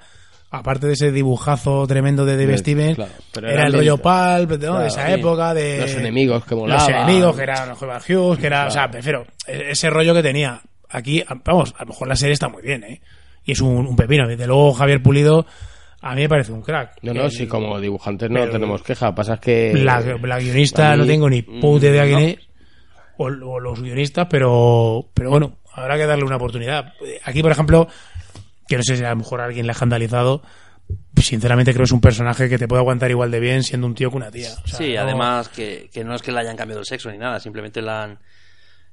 [0.51, 3.97] aparte de ese dibujazo tremendo de David De- Stevens, claro, era era el rollo
[4.67, 4.73] ¿no?
[4.73, 5.13] Claro, de esa sí.
[5.13, 6.89] época, de Los enemigos que los molaban.
[6.89, 7.77] enemigos que eran los
[8.09, 10.61] Hughes, que era, o sea, prefiero ese rollo que tenía.
[10.89, 13.01] Aquí, vamos, a lo mejor la serie está muy bien, ¿eh?
[13.45, 14.27] Y es un, un pepino.
[14.27, 15.45] Desde luego Javier Pulido
[16.01, 16.93] a mí me parece un crack.
[17.03, 19.13] No, no, El- sí, como dibujantes no tenemos queja.
[19.13, 19.73] Pasa que.
[19.75, 22.25] la, la guionista mí- no tengo ni puta idea quién no.
[22.25, 22.37] es,
[23.17, 26.93] o, o los guionistas, pero, pero bueno, habrá que darle una oportunidad.
[27.23, 27.87] Aquí, por ejemplo,
[28.69, 30.41] que no sé si a lo mejor alguien le ha escandalizado,
[31.17, 33.95] sinceramente creo que es un personaje que te puede aguantar igual de bien siendo un
[33.95, 34.49] tío que una tía.
[34.63, 37.11] O sea, sí, no- además que, que no es que le hayan cambiado el sexo
[37.11, 38.19] ni nada, simplemente la han...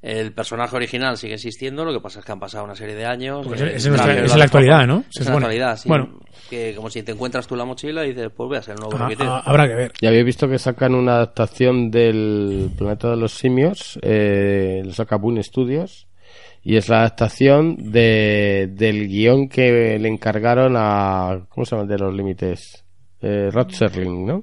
[0.03, 3.07] El personaje original sigue existiendo, lo que pasa es que han pasado una serie de
[3.07, 3.45] años.
[3.47, 5.05] Eh, es- es en nuestra- claro, es lo en la actualidad, ¿no?
[5.11, 5.89] Es en la actualidad, sí.
[5.89, 6.21] Bueno.
[6.51, 8.81] Que como si te encuentras tú la mochila y dices, pues voy a ser el
[8.81, 9.93] nuevo Ah, ah, habrá que ver.
[10.01, 15.17] Ya habéis visto que sacan una adaptación del Planeta de los Simios, eh, lo saca
[15.17, 16.06] Boom Studios,
[16.69, 21.47] y es la adaptación de, del guion que le encargaron a.
[21.49, 22.85] ¿Cómo se llama de los límites?
[23.23, 23.69] Eh, Rod
[24.27, 24.43] ¿no?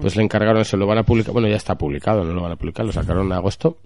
[0.00, 2.52] Pues le encargaron, se lo van a publicar, bueno, ya está publicado, no lo van
[2.52, 3.78] a publicar, lo sacaron en agosto.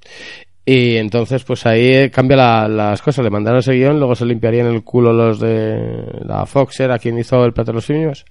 [0.64, 3.22] Y entonces, pues ahí eh, cambia la- las cosas.
[3.24, 7.18] Le mandaron ese guion, luego se limpiarían el culo los de la Fox, ¿era quien
[7.18, 8.24] hizo el Planeta de los Simios?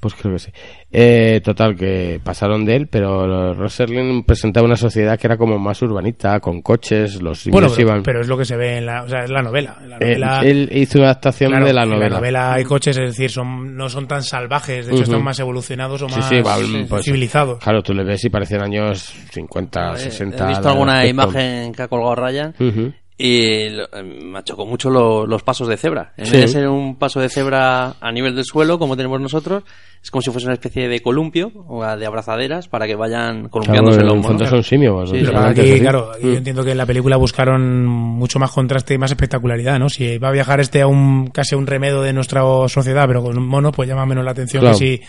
[0.00, 0.50] Pues creo que sí.
[0.90, 5.80] Eh, total, que pasaron de él, pero Roserlin presentaba una sociedad que era como más
[5.82, 8.02] urbanita, con coches, los Bueno, pero, iban...
[8.02, 9.76] pero es lo que se ve en la, o sea, es la novela.
[9.82, 12.08] En la Eh, novela él hizo una adaptación claro, de la en novela.
[12.08, 15.12] la novela hay coches, es decir, son, no son tan salvajes, de hecho Ujú.
[15.12, 16.56] están más evolucionados o Sí, más sí, va,
[16.88, 17.62] pues, civilizados.
[17.62, 20.44] Claro, tú le ves y parecen años 50, Eh, 60.
[20.44, 22.92] He visto alguna imagen que ha colgado Ryan Ujú.
[23.22, 26.14] Y lo- eh, me chocó mucho lo- los pasos de cebra.
[26.16, 26.32] En Sí.
[26.32, 29.62] vez de ser un paso de cebra a nivel del suelo, como tenemos nosotros,
[30.02, 33.98] es como si fuese una especie de columpio o de abrazaderas para que vayan columpiándose
[33.98, 34.28] Claro, el en lomo.
[34.28, 34.50] fondo ¿no?
[34.50, 35.10] son simios.
[35.10, 36.30] Sí, Pero aquí, claro, aquí Mm.
[36.30, 39.90] yo entiendo que en la película buscaron mucho más contraste y más espectacularidad, ¿no?
[39.90, 43.22] Si va a viajar este a un casi a un remedo de nuestra sociedad, pero
[43.22, 44.78] con un mono, pues llama menos la atención Claro.
[44.78, 45.02] que si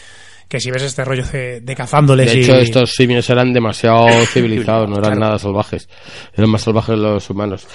[0.52, 4.06] que si ves este rollo de, de cazándoles De y hecho, estos simios eran demasiado
[4.34, 5.20] civilizados, no eran Claro.
[5.22, 5.88] nada salvajes.
[6.36, 7.66] Eran más salvajes los humanos.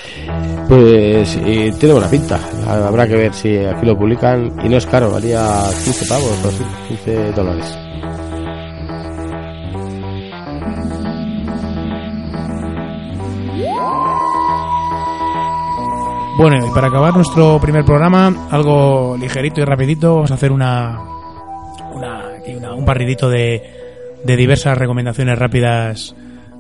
[0.69, 2.39] Pues, y tiene buena pinta.
[2.69, 4.61] Habrá que ver si aquí lo publican.
[4.63, 7.65] Y no es caro, valía 15 pavos o así, 15 dólares.
[16.39, 21.01] Bueno, y para acabar nuestro primer programa, algo ligerito y rapidito, vamos a hacer una,
[21.95, 23.63] una, aquí una- un barridito de,
[24.25, 26.15] de diversas recomendaciones rápidas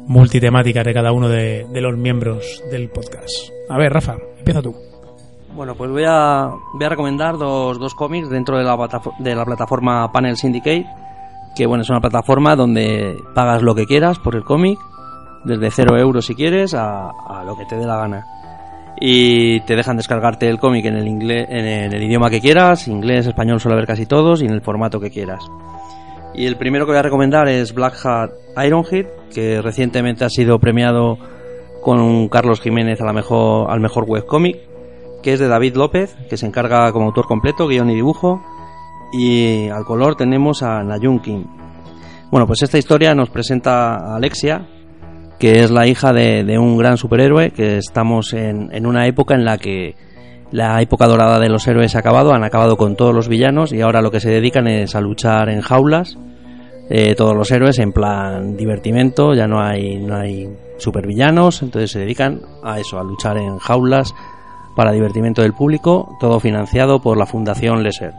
[0.06, 3.50] multitemáticas de cada uno de, los miembros del podcast.
[3.68, 4.74] A ver, Rafa, empieza tú.
[5.54, 8.76] Bueno, pues voy a, voy a recomendar dos, dos cómics dentro de la,
[9.18, 10.86] de la plataforma Panel Syndicate,
[11.56, 14.78] que bueno, es una plataforma donde pagas lo que quieras por el cómic,
[15.44, 17.10] desde 0 euros si quieres a
[17.44, 18.24] lo que te dé la gana.
[19.00, 23.26] Y te dejan descargarte el cómic en el, inglés, en el, idioma que quieras, inglés,
[23.26, 25.44] español suele haber casi todos, y en el formato que quieras.
[26.34, 28.30] Y el primero que voy a recomendar es Black Hat
[28.64, 31.18] Ironhead, que recientemente ha sido premiado
[31.82, 34.56] con Carlos Jiménez a la mejor, al mejor webcómic
[35.26, 38.40] que es de David López, que se encarga como autor completo, guion y dibujo.
[39.12, 41.44] Y al color tenemos a Nayun Kim.
[42.30, 44.68] Bueno, pues esta historia nos presenta a Alexia,
[45.38, 49.44] que es la hija de, un gran superhéroe, que estamos en, en una época en
[49.44, 49.94] la que
[50.52, 53.80] La época dorada de los héroes ha acabado, han acabado con todos los villanos y
[53.80, 56.16] ahora lo que se dedican es a luchar en jaulas.
[56.88, 60.48] eh, todos los héroes en plan divertimento, ya no hay, no hay
[60.78, 64.14] supervillanos, entonces se dedican a eso, a luchar en jaulas
[64.76, 68.12] para divertimento del público, todo financiado por la Fundación Leser,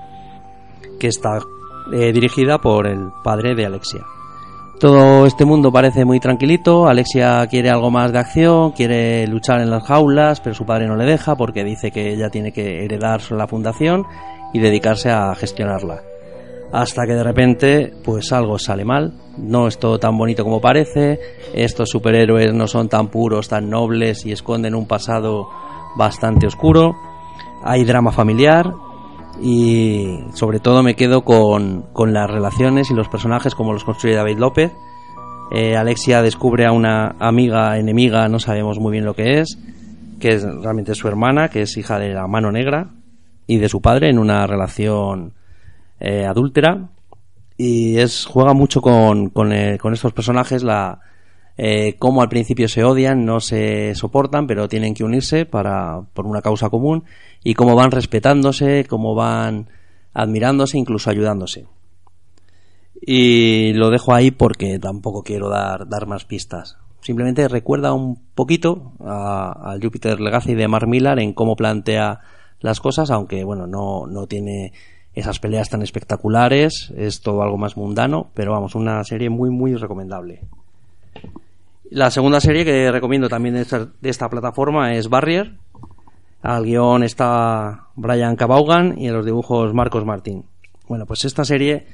[1.00, 1.40] que está
[1.94, 4.02] eh, dirigida por el padre de Alexia.
[4.80, 6.88] Todo este mundo parece muy tranquilito.
[6.88, 10.96] Alexia quiere algo más de acción, quiere luchar en las jaulas, pero su padre no
[10.96, 14.06] le deja porque dice que ella tiene que heredar la fundación
[14.54, 16.04] y dedicarse a gestionarla.
[16.72, 19.14] Hasta que de repente, pues algo sale mal.
[19.38, 21.20] No es todo tan bonito como parece.
[21.56, 25.50] Estos superhéroes no son tan puros, tan nobles y esconden un pasado
[25.98, 26.96] bastante oscuro.
[27.64, 28.72] Hay drama familiar,
[29.42, 34.16] y sobre todo me quedo con, con las relaciones y los personajes como los construye
[34.16, 34.72] David López.
[35.52, 39.58] Eh, Alexia descubre a una amiga enemiga, no sabemos muy bien lo que es,
[40.20, 42.90] que es realmente su hermana, que es hija de la mano negra
[43.46, 45.34] y de su padre en una relación
[46.00, 46.90] eh, adúltera.
[47.56, 51.00] Y es juega mucho con, con, eh, con estos personajes, la
[51.60, 56.28] eh, cómo al principio se odian, no se soportan, pero tienen que unirse para, por
[56.28, 57.04] una causa común
[57.48, 59.70] y cómo van respetándose, cómo van
[60.14, 61.66] admirándose, incluso ayudándose.
[63.02, 66.78] Y lo dejo ahí porque tampoco quiero dar, más pistas.
[67.00, 72.20] Simplemente recuerda un poquito al Jupiter Legacy de Mark Millar en cómo plantea
[72.60, 74.74] las cosas, aunque bueno, no, no tiene
[75.14, 79.74] esas peleas tan espectaculares, es todo algo más mundano, pero vamos, una serie muy muy
[79.76, 80.42] recomendable.
[81.90, 85.54] La segunda serie que recomiendo también de de esta plataforma es Barrier.
[86.42, 90.46] Al guion está Brian Cabaugan y en los dibujos Marcos Martín.
[90.88, 91.86] Bueno, pues esta serie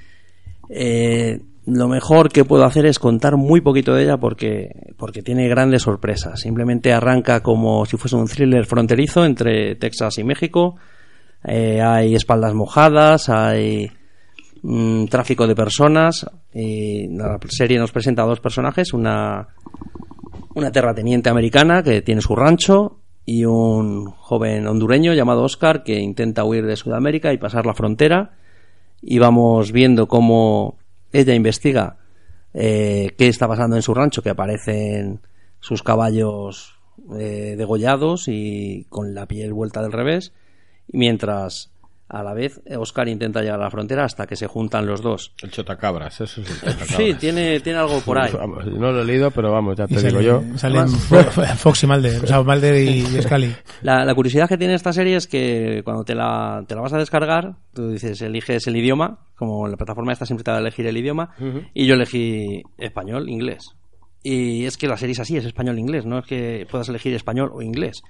[0.70, 5.48] eh, lo mejor que puedo hacer es contar muy poquito de ella porque, porque tiene
[5.48, 6.42] grandes sorpresas.
[6.42, 10.76] Simplemente arranca como si fuese un thriller fronterizo entre Texas y México.
[11.46, 13.90] Eh, hay espaldas mojadas, hay
[14.62, 16.26] mm, tráfico de personas.
[16.54, 19.48] Y la serie nos presenta a dos personajes, una,
[20.56, 26.44] una terrateniente americana que tiene su rancho y un joven hondureño llamado Oscar que intenta
[26.44, 28.32] huir de Sudamérica y pasar la frontera.
[29.02, 30.78] Y vamos viendo cómo
[31.12, 31.98] ella investiga
[32.54, 35.22] eh, qué está pasando en su rancho, que aparecen
[35.60, 36.76] sus caballos
[37.18, 40.34] eh, degollados y con la piel vuelta del revés,
[40.88, 41.73] mientras
[42.14, 45.34] a la vez Oscar intenta llegar a la frontera hasta que se juntan los dos.
[45.42, 46.88] El chotacabras, eso es el chotacabras.
[46.90, 48.32] Sí, tiene, tiene algo por ahí.
[48.32, 50.58] Vamos, no lo he leído, pero vamos, ya Y te digo salen- yo.
[50.58, 53.56] salen Fo- Fox y Mulder, o sea, Mulder y, y Scully.
[53.82, 56.94] La, la curiosidad que tiene esta serie es que cuando te la, te la vas
[56.94, 60.58] a descargar, tú dices, eliges el idioma, como en la plataforma esta siempre te va
[60.58, 61.36] a elegir el idioma,
[61.74, 63.72] y yo elegí español, inglés.
[64.22, 67.50] Y es que la serie es así, es español-inglés, no es que puedas elegir español
[67.54, 68.04] o inglés.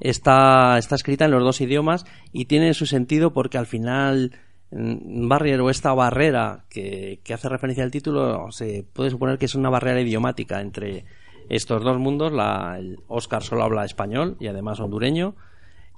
[0.00, 4.32] Está, está escrita en los dos idiomas y tiene su sentido porque al final
[4.70, 9.46] mm, Barrier o esta barrera que, que hace referencia al título se puede suponer que
[9.46, 11.04] es una barrera idiomática entre
[11.48, 12.32] estos dos mundos.
[12.32, 15.34] La, el Oscar solo habla español y además hondureño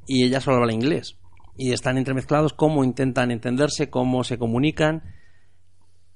[0.06, 1.16] y ella solo habla inglés.
[1.56, 5.02] Y están entremezclados cómo intentan entenderse, cómo se comunican.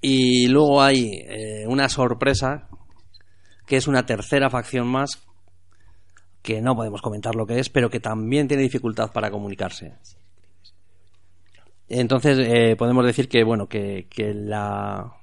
[0.01, 2.69] Y luego hay eh, una sorpresa
[3.67, 5.27] que es una tercera facción más
[6.45, 9.95] que no podemos comentar lo que es, pero que también tiene dificultad para comunicarse.
[11.89, 15.15] Entonces eh, podemos decir que bueno que, que la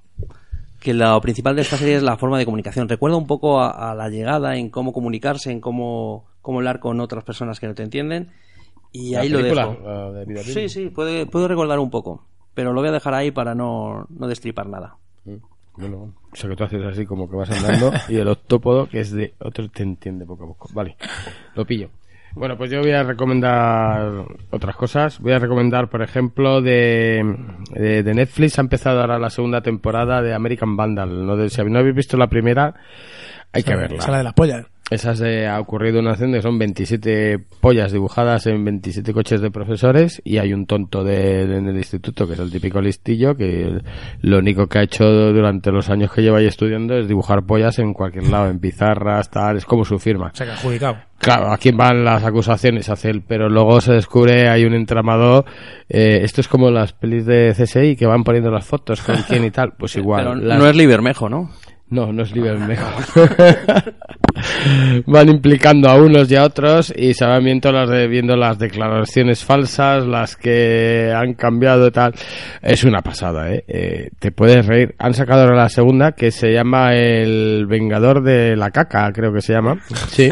[0.80, 2.90] que lo principal de esta serie es la forma de comunicación.
[2.90, 7.00] Recuerda un poco a, a la llegada en cómo comunicarse, en cómo, cómo hablar con
[7.00, 8.32] otras personas que no te entienden.
[8.92, 10.12] Y ¿La ahí lo dejo.
[10.12, 12.26] De Sí, sí, puede, puedo recordar un poco.
[12.56, 14.98] Pero lo voy a dejar ahí para no, no destripar nada.
[15.78, 19.02] Bueno, o sea que tú haces así como que vas andando y el octópodo, que
[19.02, 20.70] es de otro, te entiende poco a poco.
[20.74, 20.96] Vale,
[21.56, 21.90] lo pillo.
[22.34, 25.20] Bueno, pues yo voy a recomendar otras cosas.
[25.20, 27.22] Voy a recomendar, por ejemplo, de,
[27.72, 31.26] de, de Netflix ha empezado ahora la segunda temporada de American Vandal.
[31.26, 32.74] No, de, si no habéis visto la primera,
[33.52, 33.98] hay que verla.
[33.98, 34.66] Esa es la de las pollas.
[34.92, 39.50] Esas de, ha ocurrido una acción de son 27 pollas dibujadas en 27 coches de
[39.50, 43.36] profesores y hay un tonto de, de- en el instituto que es el típico listillo
[43.38, 43.80] que
[44.22, 47.80] lo único que ha hecho durante los años que lleva ahí estudiando es dibujar pollas
[47.80, 50.32] en cualquier lado, en pizarras, tal, es como su firma.
[50.34, 50.98] Sea, que adjudicado.
[51.20, 55.46] Claro, a quién van las acusaciones hacia él, pero luego se descubre hay un entramado.
[55.88, 59.46] eh, esto es como las pelis de CSI que van poniendo las fotos con quién
[59.46, 60.24] y tal, pues igual.
[60.26, 61.50] Pero las- no es Libermejo, ¿no?
[61.92, 62.90] No, no es Libermejo.
[65.06, 68.58] Van implicando a unos y a otros y se van viendo las, de- viendo las
[68.58, 72.14] declaraciones falsas, las que han cambiado y tal.
[72.62, 73.64] Es una pasada, ¿eh?
[73.68, 74.96] Eh, Te puedes reír.
[75.00, 79.42] Han sacado ahora la segunda que se llama El Vengador de la Caca, creo que
[79.42, 79.78] se llama.
[80.10, 80.30] Sí.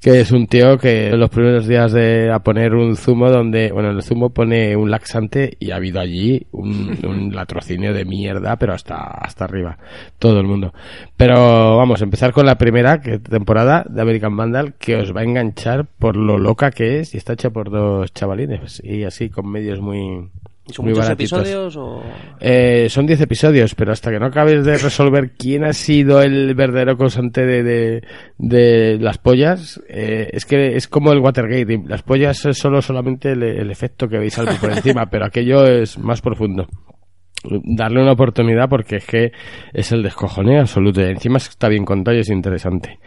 [0.00, 3.70] que es un tío que en los primeros días de a poner un zumo donde,
[3.72, 8.56] bueno, el zumo pone un laxante y ha habido allí un, un latrocinio de mierda,
[8.56, 9.78] pero hasta, hasta arriba,
[10.18, 10.72] todo el mundo.
[11.16, 15.24] Pero vamos, empezar con la primera que, temporada de American Vandal que os va a
[15.24, 19.50] enganchar por lo loca que es y está hecha por dos chavalines y así con
[19.50, 20.28] medios muy,
[20.66, 21.40] ¿Y ¿Son muy muchos baratitos.
[21.40, 22.02] episodios o...?
[22.38, 26.54] Eh, son 10 episodios, pero hasta que no acabes de resolver quién ha sido el
[26.54, 28.02] verdadero causante de, de,
[28.38, 31.82] de las pollas, eh, es que es como el Watergate.
[31.88, 35.64] Las pollas es solo solamente el, el efecto que veis algo por encima, pero aquello
[35.66, 36.68] es más profundo.
[37.64, 39.32] Darle una oportunidad porque es que
[39.72, 41.00] es el descojone absoluto.
[41.00, 42.98] Encima está bien contado y es interesante.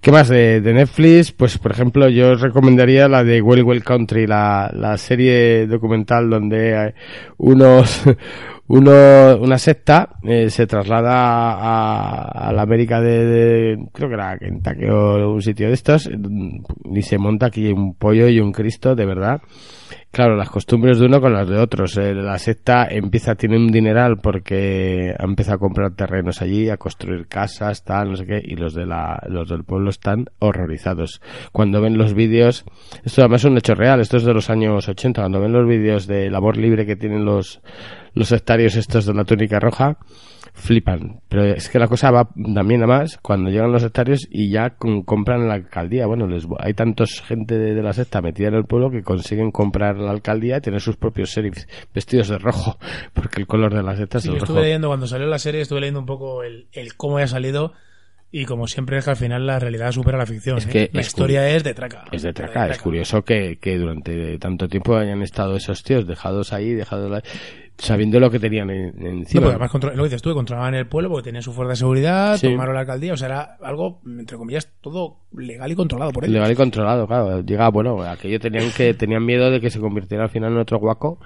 [0.00, 1.32] ¿Qué más de, Netflix?
[1.32, 6.94] Pues, por ejemplo, yo recomendaría la de Well Well Country, la, la serie documental donde
[7.38, 8.02] unos,
[8.68, 14.38] uno, una secta eh, se traslada a, a la América de, de- creo que era
[14.38, 16.10] Kentucky o un sitio de estos,
[16.94, 19.40] y se monta aquí un pollo y un Cristo, de verdad.
[20.10, 21.96] Claro, las costumbres de uno con las de otros.
[21.96, 26.76] Eh, la secta empieza, tiene un dineral porque ha empezado a comprar terrenos allí, a
[26.76, 31.20] construir casas, tal, no sé qué, y los de la, los del pueblo están horrorizados.
[31.50, 32.64] Cuando ven los vídeos,
[33.04, 35.66] esto además es un hecho real, esto es de los años 80, cuando ven los
[35.66, 37.60] vídeos del amor libre que tienen los,
[38.14, 39.98] los sectarios estos de la túnica roja,
[40.56, 41.20] flipan.
[41.28, 44.70] Pero es que la cosa va también a más cuando llegan los sectarios y ya
[44.70, 46.06] con- compran la alcaldía.
[46.06, 49.50] Bueno, les, hay tantos gente de, de la secta metida en el pueblo que consiguen
[49.50, 52.78] comprar la alcaldía y tener sus propios sheriffs vestidos de rojo,
[53.12, 54.52] porque el color de la secta es Sí, el yo rojo.
[54.52, 57.72] estuve leyendo cuando salió la serie, estuve leyendo un poco el, el cómo haya salido
[58.30, 60.58] y como siempre es que al final la realidad supera la ficción.
[60.58, 60.70] Es ¿eh?
[60.70, 62.04] que la es historia es de traca.
[62.10, 66.52] Es de traca, es curioso que, que durante tanto tiempo hayan estado esos tíos dejados
[66.52, 67.22] ahí, dejados ahí,
[67.76, 69.42] sabiendo lo que tenían en- No, encima.
[69.42, 72.36] porque además lo que dices tú, controlaban el pueblo porque tenían su fuerza de seguridad,
[72.36, 72.48] Sí.
[72.50, 76.34] tomaron la alcaldía, o sea, era algo, entre comillas, todo legal y controlado por ellos.
[76.34, 77.40] Legal y controlado, claro.
[77.40, 80.78] Llega, bueno, aquello tenían que tenían miedo de que se convirtiera al final en otro
[80.78, 81.18] guaco,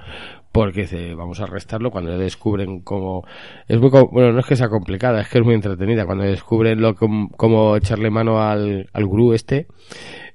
[0.51, 3.25] porque dice, vamos a arrestarlo cuando descubren cómo
[3.69, 6.81] es muy bueno, no es que sea complicada, es que es muy entretenida cuando descubren
[6.81, 9.67] lo cómo echarle mano al al gurú este,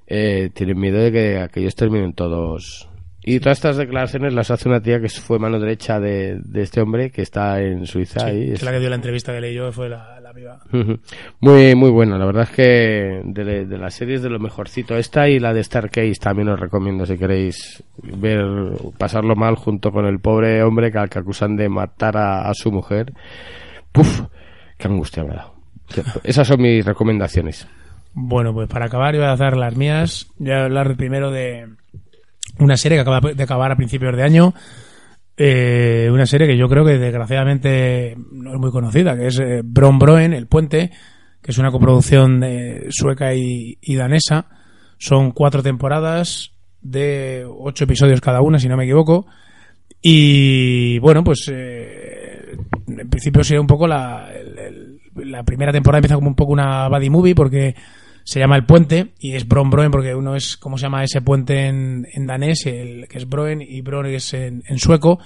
[0.06, 2.88] eh, tienen miedo de que aquellos terminen todos
[3.26, 6.82] y todas estas declaraciones las hace una tía que fue mano derecha de, de este
[6.82, 9.42] hombre que está en Suiza Sí, y que es- la que dio la entrevista que
[9.42, 10.20] leí yo fue la.
[10.74, 11.00] Ujú.
[11.42, 12.18] Muy, muy buena.
[12.18, 15.60] La verdad es que de, de las series de lo mejorcito esta y la de
[15.62, 18.44] Star Case también os recomiendo si queréis ver,
[18.98, 22.54] pasarlo mal junto con el pobre hombre que, al que acusan de matar a, a
[22.56, 23.14] su mujer.
[23.92, 24.22] Puf,
[24.78, 25.54] qué angustia me ha dado.
[26.24, 27.68] Esas son mis recomendaciones.
[28.14, 30.32] Bueno, pues para acabar, yo voy a hacer las mías.
[30.40, 31.68] Voy a hablar primero de
[32.64, 34.54] una serie que acaba de acabar a principios de año.
[35.36, 39.62] Eh, una serie que yo creo que desgraciadamente no es muy conocida, que es eh,
[39.64, 40.92] Bron Broen, El Puente,
[41.42, 44.48] que es una coproducción de sueca y, danesa.
[44.98, 49.26] Son cuatro temporadas de ocho episodios cada una, si no me equivoco.
[50.02, 52.58] Y bueno, pues eh,
[52.88, 54.30] en principio sería un poco la,
[55.16, 57.76] la primera temporada empieza como un poco una buddy movie porque
[58.24, 61.22] se llama El Puente y es Bron Broen porque uno es, ¿cómo se llama ese
[61.22, 62.66] puente en, danés?
[62.66, 65.20] El, que es Broen y Bron es en, en sueco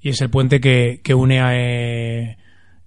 [0.00, 2.36] y es el puente que, que une a, eh,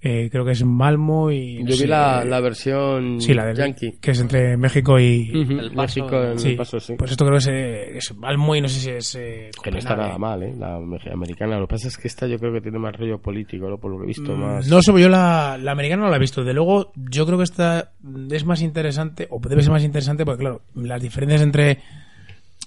[0.01, 1.57] eh, creo que es Malmo y...
[1.65, 3.97] Yo vi la, eh, la versión sí, la del, yankee.
[3.99, 5.29] que es entre México y...
[5.37, 5.99] Ujú, El Paso.
[6.01, 6.93] México en Sí, el paso, sí.
[6.97, 9.15] pues esto creo que es, eh, es Malmo y no sé si es...
[9.15, 10.53] eh, que no está nada mal, ¿eh?
[10.57, 11.59] La me- americana.
[11.59, 13.77] Lo que pasa es que esta yo creo que tiene más rollo político, ¿no?
[13.77, 14.67] Por lo que he visto, más...
[14.67, 16.43] Mm, No sé, yo la, la americana no la he visto.
[16.45, 17.91] De luego, yo creo que esta
[18.31, 21.79] es más interesante, o debe ser más interesante, porque claro, las diferencias entre,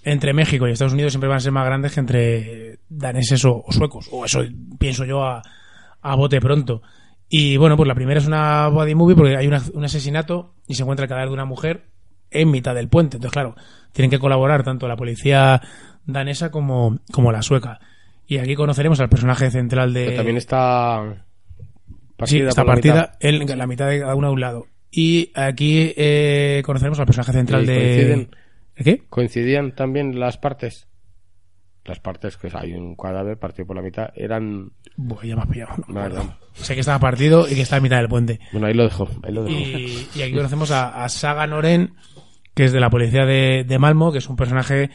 [0.04, 3.62] entre México y Estados Unidos siempre van a ser más grandes que entre daneses o,
[3.66, 4.08] o suecos.
[4.12, 4.42] O eso
[4.78, 5.42] pienso yo a,
[6.02, 6.82] a bote pronto.
[7.34, 10.74] Y bueno, pues la primera es una body movie porque hay una- un asesinato y
[10.74, 11.86] se encuentra el cadáver de una mujer
[12.30, 13.16] en mitad del puente.
[13.16, 13.56] Entonces, claro,
[13.92, 15.62] tienen que colaborar tanto la policía
[16.04, 17.80] danesa como, como la sueca.
[18.26, 20.04] Y aquí conoceremos al personaje central de...
[20.04, 21.00] Pero también está...
[21.06, 22.94] Sí, partida está la mitad.
[22.94, 24.66] partida en la mitad de cada uno a un lado.
[24.90, 27.74] Y aquí eh, conoceremos al personaje central ¿Y de...
[27.76, 28.36] coinciden?
[28.76, 29.02] ¿De qué?
[29.08, 30.86] ¿Coincidían también las partes?
[31.84, 34.70] Las partes, que hay un cadáver partido por la mitad, eran...
[34.96, 35.72] Buah, ya me has pillado.
[35.88, 36.36] no.
[36.52, 38.38] Sé que estaba partido y que está en mitad del puente.
[38.52, 39.58] Bueno, ahí lo dejo, ahí lo dejo.
[39.58, 41.94] Y, y aquí conocemos a, a Saga Noren,
[42.54, 44.90] que es de la policía de, de Malmo, que es un personaje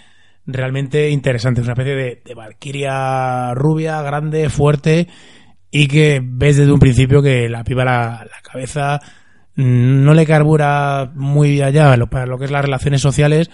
[0.45, 1.61] realmente interesante.
[1.61, 5.07] Es una especie de, de valquiria rubia, grande, fuerte,
[5.72, 8.99] y que ves desde un principio que la piba la, la cabeza
[9.55, 13.51] mm, no le carbura muy allá para lo que es las relaciones sociales,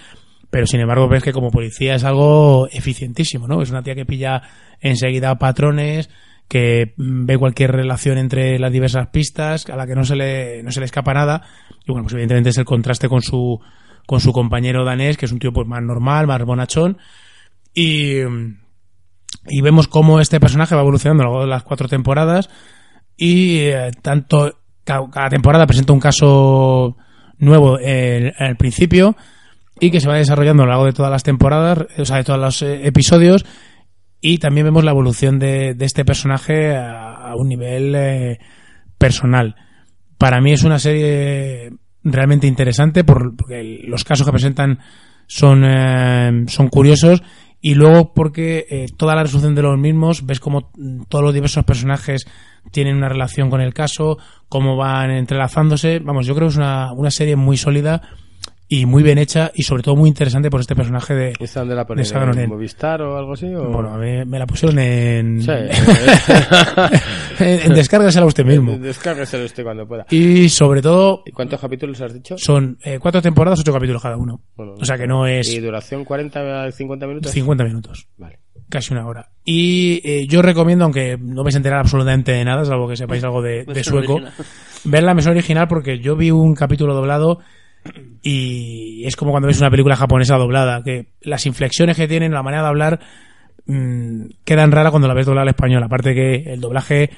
[0.54, 3.64] pero sin embargo ves que como policía es algo eficientísimo, ¿no?
[3.64, 4.44] Es una tía que pilla
[4.82, 6.12] enseguida patrones,
[6.48, 10.62] que mm, ve cualquier relación entre las diversas pistas, a la que no se le,
[10.62, 11.42] no se le escapa nada.
[11.88, 13.60] Y bueno, pues evidentemente es el contraste con su,
[14.06, 17.00] con su compañero danés, que es un tío pues más normal, más bonachón,
[17.74, 18.18] y,
[19.48, 22.52] y vemos cómo este personaje va evolucionando a lo largo de las cuatro temporadas,
[23.18, 26.96] y eh, tanto ca- cada temporada presenta un caso
[27.40, 29.16] nuevo eh, al principio,
[29.80, 32.24] y que se va desarrollando a lo largo de todas las temporadas, o sea, de
[32.24, 33.46] todos los eh, episodios,
[34.22, 38.40] y también vemos la evolución de, de este personaje a, un nivel eh,
[38.98, 39.56] personal.
[40.18, 41.72] Para mí es una serie
[42.04, 44.80] realmente interesante por- porque los casos que presentan
[45.28, 47.24] son, eh, son curiosos
[47.60, 51.34] y luego porque eh, toda la resolución de los mismos ves como mm, todos los
[51.34, 52.26] diversos personajes
[52.72, 54.18] tienen una relación con el caso,
[54.48, 56.00] cómo van entrelazándose.
[56.00, 58.02] Vamos, yo creo que es una, una serie muy sólida
[58.82, 61.34] y muy bien hecha y sobre todo muy interesante por este personaje de...
[61.40, 62.06] ¿Esta dónde la ponen?
[62.38, 62.50] ¿En.
[62.50, 63.54] Movistar o algo así?
[63.54, 65.42] o- Bueno, a mí me la pusieron en...
[65.42, 65.52] Sí.
[67.40, 68.78] en, en descárgasela usted mismo.
[68.78, 70.06] Descárgueselo usted cuando pueda.
[70.10, 72.36] Y sobre todo ¿Y cuántos capítulos has dicho?
[72.38, 74.42] son eh, cuatro temporadas, ocho capítulos cada uno.
[74.56, 77.32] Bueno, o sea que no ¿Y es duración 40 a 50 minutos?
[77.32, 78.40] 50 minutos, Vale.
[78.70, 79.30] casi una hora.
[79.46, 83.24] Y eh, yo recomiendo, aunque no vais a enterar absolutamente de nada, salvo que sepáis
[83.24, 84.34] algo de, sueco, original.
[84.86, 87.40] ver la versión original porque yo vi un capítulo doblado
[88.22, 92.44] y es como cuando ves una película japonesa doblada, que las inflexiones que tienen, la
[92.44, 93.00] manera de hablar,
[93.66, 95.84] mm, quedan raras cuando la ves doblada al español.
[95.84, 97.10] Aparte que el doblaje,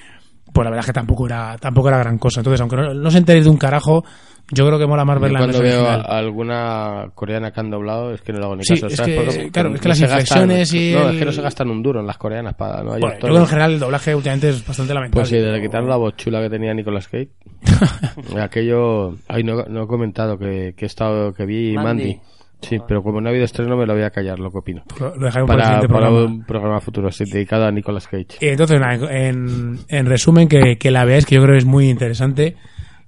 [0.51, 2.39] pues la verdad es que tampoco era, tampoco era gran cosa.
[2.39, 4.03] Entonces, aunque no, no os enteréis de un carajo,
[4.51, 7.59] yo creo que mola más Yo verla en cuando versión veo a- alguna coreana que
[7.59, 8.87] han doblado es que no le hago ni Sí, caso.
[8.87, 9.15] es ¿sabes?
[9.15, 11.31] que, Porque claro, es que no las se gastan- inflexiones y No, es que no
[11.31, 13.71] se gastan un duro en las coreanas para no Bueno, yo creo que en general
[13.73, 15.21] el doblaje últimamente es bastante lamentable.
[15.21, 17.29] Pues sí, desde que quitaron la voz chula que tenía Nicolas Cage.
[18.41, 19.15] aquello.
[19.27, 22.03] Ay, no, no he comentado que, que he estado, que vi Mandy.
[22.03, 22.19] Mandy.
[22.61, 24.81] Sí, pero como no ha habido estreno me lo voy a callar, lo que opino.
[24.99, 26.23] Lo lo dejaremos para, Para, para programa.
[26.23, 28.37] un programa futuro sí, dedicado a Nicolas Cage.
[28.41, 31.65] Y entonces, nada, en, en resumen, que, que la veáis, que yo creo que es
[31.65, 32.55] muy interesante.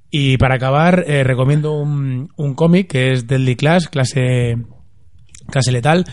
[0.10, 4.58] Y para acabar, eh, recomiendo un, un cómic que es Deadly Class, clase,
[5.50, 6.06] clase letal,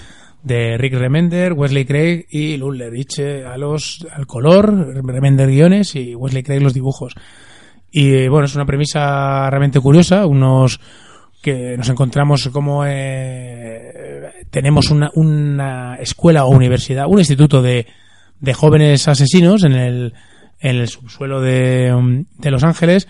[0.44, 6.14] de Rick Remender, Wesley Craig y Lullerich eh, a los, al color, Remender guiones y
[6.14, 7.14] Wesley Craig los dibujos.
[7.90, 10.80] Y eh, bueno, es una premisa realmente curiosa, unos
[11.42, 17.86] que nos encontramos como eh, tenemos una, una escuela o universidad, un instituto de,
[18.40, 20.14] de jóvenes asesinos en el,
[20.60, 23.08] en el subsuelo de, de Los Ángeles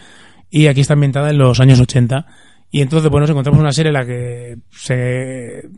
[0.57, 2.27] y aquí está ambientada en los años 80
[2.71, 5.69] y entonces bueno nos encontramos una serie en la que se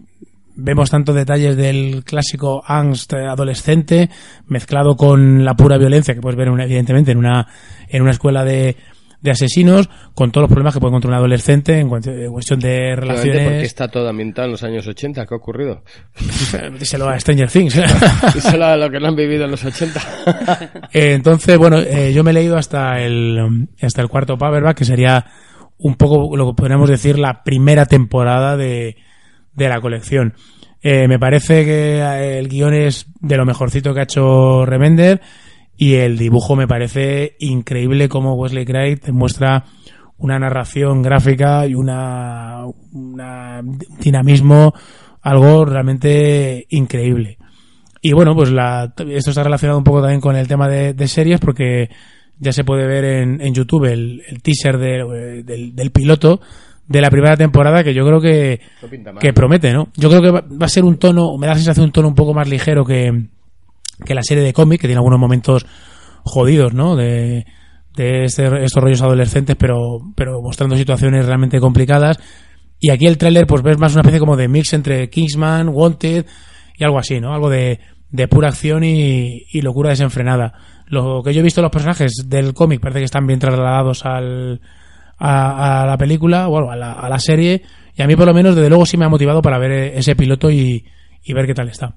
[0.54, 4.10] vemos tanto detalles del clásico angst adolescente
[4.48, 7.46] mezclado con la pura violencia que puedes ver una- evidentemente en una
[7.88, 8.76] en una escuela de,
[9.20, 12.60] de asesinos con todos los problemas que puede encontrar un adolescente en cuanto- en cuestión
[12.60, 15.26] de Realmente porque relaciones está todo ambientado en los años 80.
[15.26, 15.82] ¿Qué ha ocurrido?
[16.78, 17.76] díselo a Stranger Things
[18.36, 20.00] Y solo a lo que no han vivido en los 80.
[20.92, 24.84] Eh, entonces, bueno, eh, yo me he leído hasta el, hasta el cuarto paperback, que
[24.84, 25.26] sería
[25.78, 28.96] un poco lo que podríamos decir la primera temporada de,
[29.52, 30.34] de la colección.
[30.82, 35.20] Eh, me parece que eh, el guion es de lo mejorcito que ha hecho Remender
[35.76, 39.64] y el dibujo me parece increíble como Wesley Craig te muestra
[40.18, 44.72] una narración gráfica y una, una un dinamismo
[45.22, 47.38] algo realmente increíble.
[48.00, 51.08] Y bueno, pues la, esto está relacionado un poco también con el tema de, de
[51.08, 51.90] series porque
[52.38, 56.40] ya se puede ver en, en YouTube el, el teaser de- del, del piloto
[56.86, 58.60] de la primera temporada que yo creo que,
[59.20, 59.88] que promete, ¿no?
[59.96, 62.08] Yo creo que va, va a ser un tono, me da la sensación un tono
[62.08, 63.10] un poco más ligero que,
[64.04, 65.66] que la serie de cómic, que tiene algunos momentos
[66.22, 66.96] jodidos, ¿no?
[66.96, 67.46] De,
[67.94, 72.18] de este- estos rollos adolescentes, pero, pero mostrando situaciones realmente complicadas.
[72.78, 76.26] Y aquí el tráiler, pues ves más una especie como de mix entre Kingsman, Wanted
[76.76, 77.32] y algo así, ¿no?
[77.32, 77.80] Algo de,
[78.28, 80.52] pura acción y, locura desenfrenada.
[80.86, 84.60] Lo que yo he visto los personajes del cómic parece que están bien trasladados al,
[85.18, 87.62] a, a la película, bueno, a la, a la serie.
[87.96, 90.14] Y a mí, por lo menos, desde luego sí me ha motivado para ver ese
[90.14, 90.84] piloto y
[91.28, 91.96] ver qué tal está.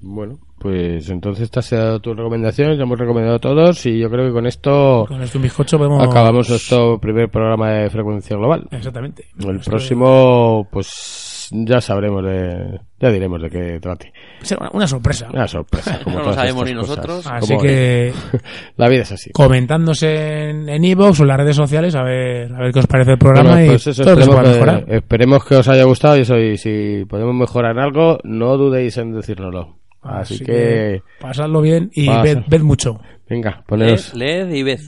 [0.00, 4.08] Bueno, pues entonces esta ha sido tu recomendación, ya hemos recomendado a todos y yo
[4.08, 6.02] creo que con esto Con esto un bizcocho podemos...
[6.02, 8.66] acabamos nuestro primer programa de frecuencia global.
[8.70, 9.26] Exactamente.
[9.46, 14.10] El próximo, pues ya sabremos de, ya diremos de qué trate.
[14.40, 15.28] será una, una sorpresa.
[15.34, 16.00] Una sorpresa.
[16.04, 16.88] como No lo sabemos ni cosas.
[16.96, 17.26] nosotros.
[17.26, 18.14] Así que
[18.78, 19.32] La vida es así.
[19.32, 22.86] comentándose en en iVoox o en las redes sociales a ver a ver qué os
[22.86, 24.84] parece el programa Bueno, y pues eso, todo lo se esperemos, que, mejorar.
[24.88, 28.96] esperemos que os haya gustado y eso, y si podemos mejorar en algo, no dudéis
[28.96, 29.76] en decírnoslo.
[30.04, 33.00] Así, que, pasadlo bien y ved, ved mucho.
[33.28, 34.80] venga, poneros, led y ved.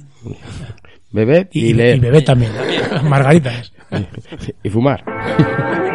[1.11, 2.53] bebed y, Y, leer y bebed también.
[3.05, 3.73] Margaritas.
[4.63, 5.03] y fumar.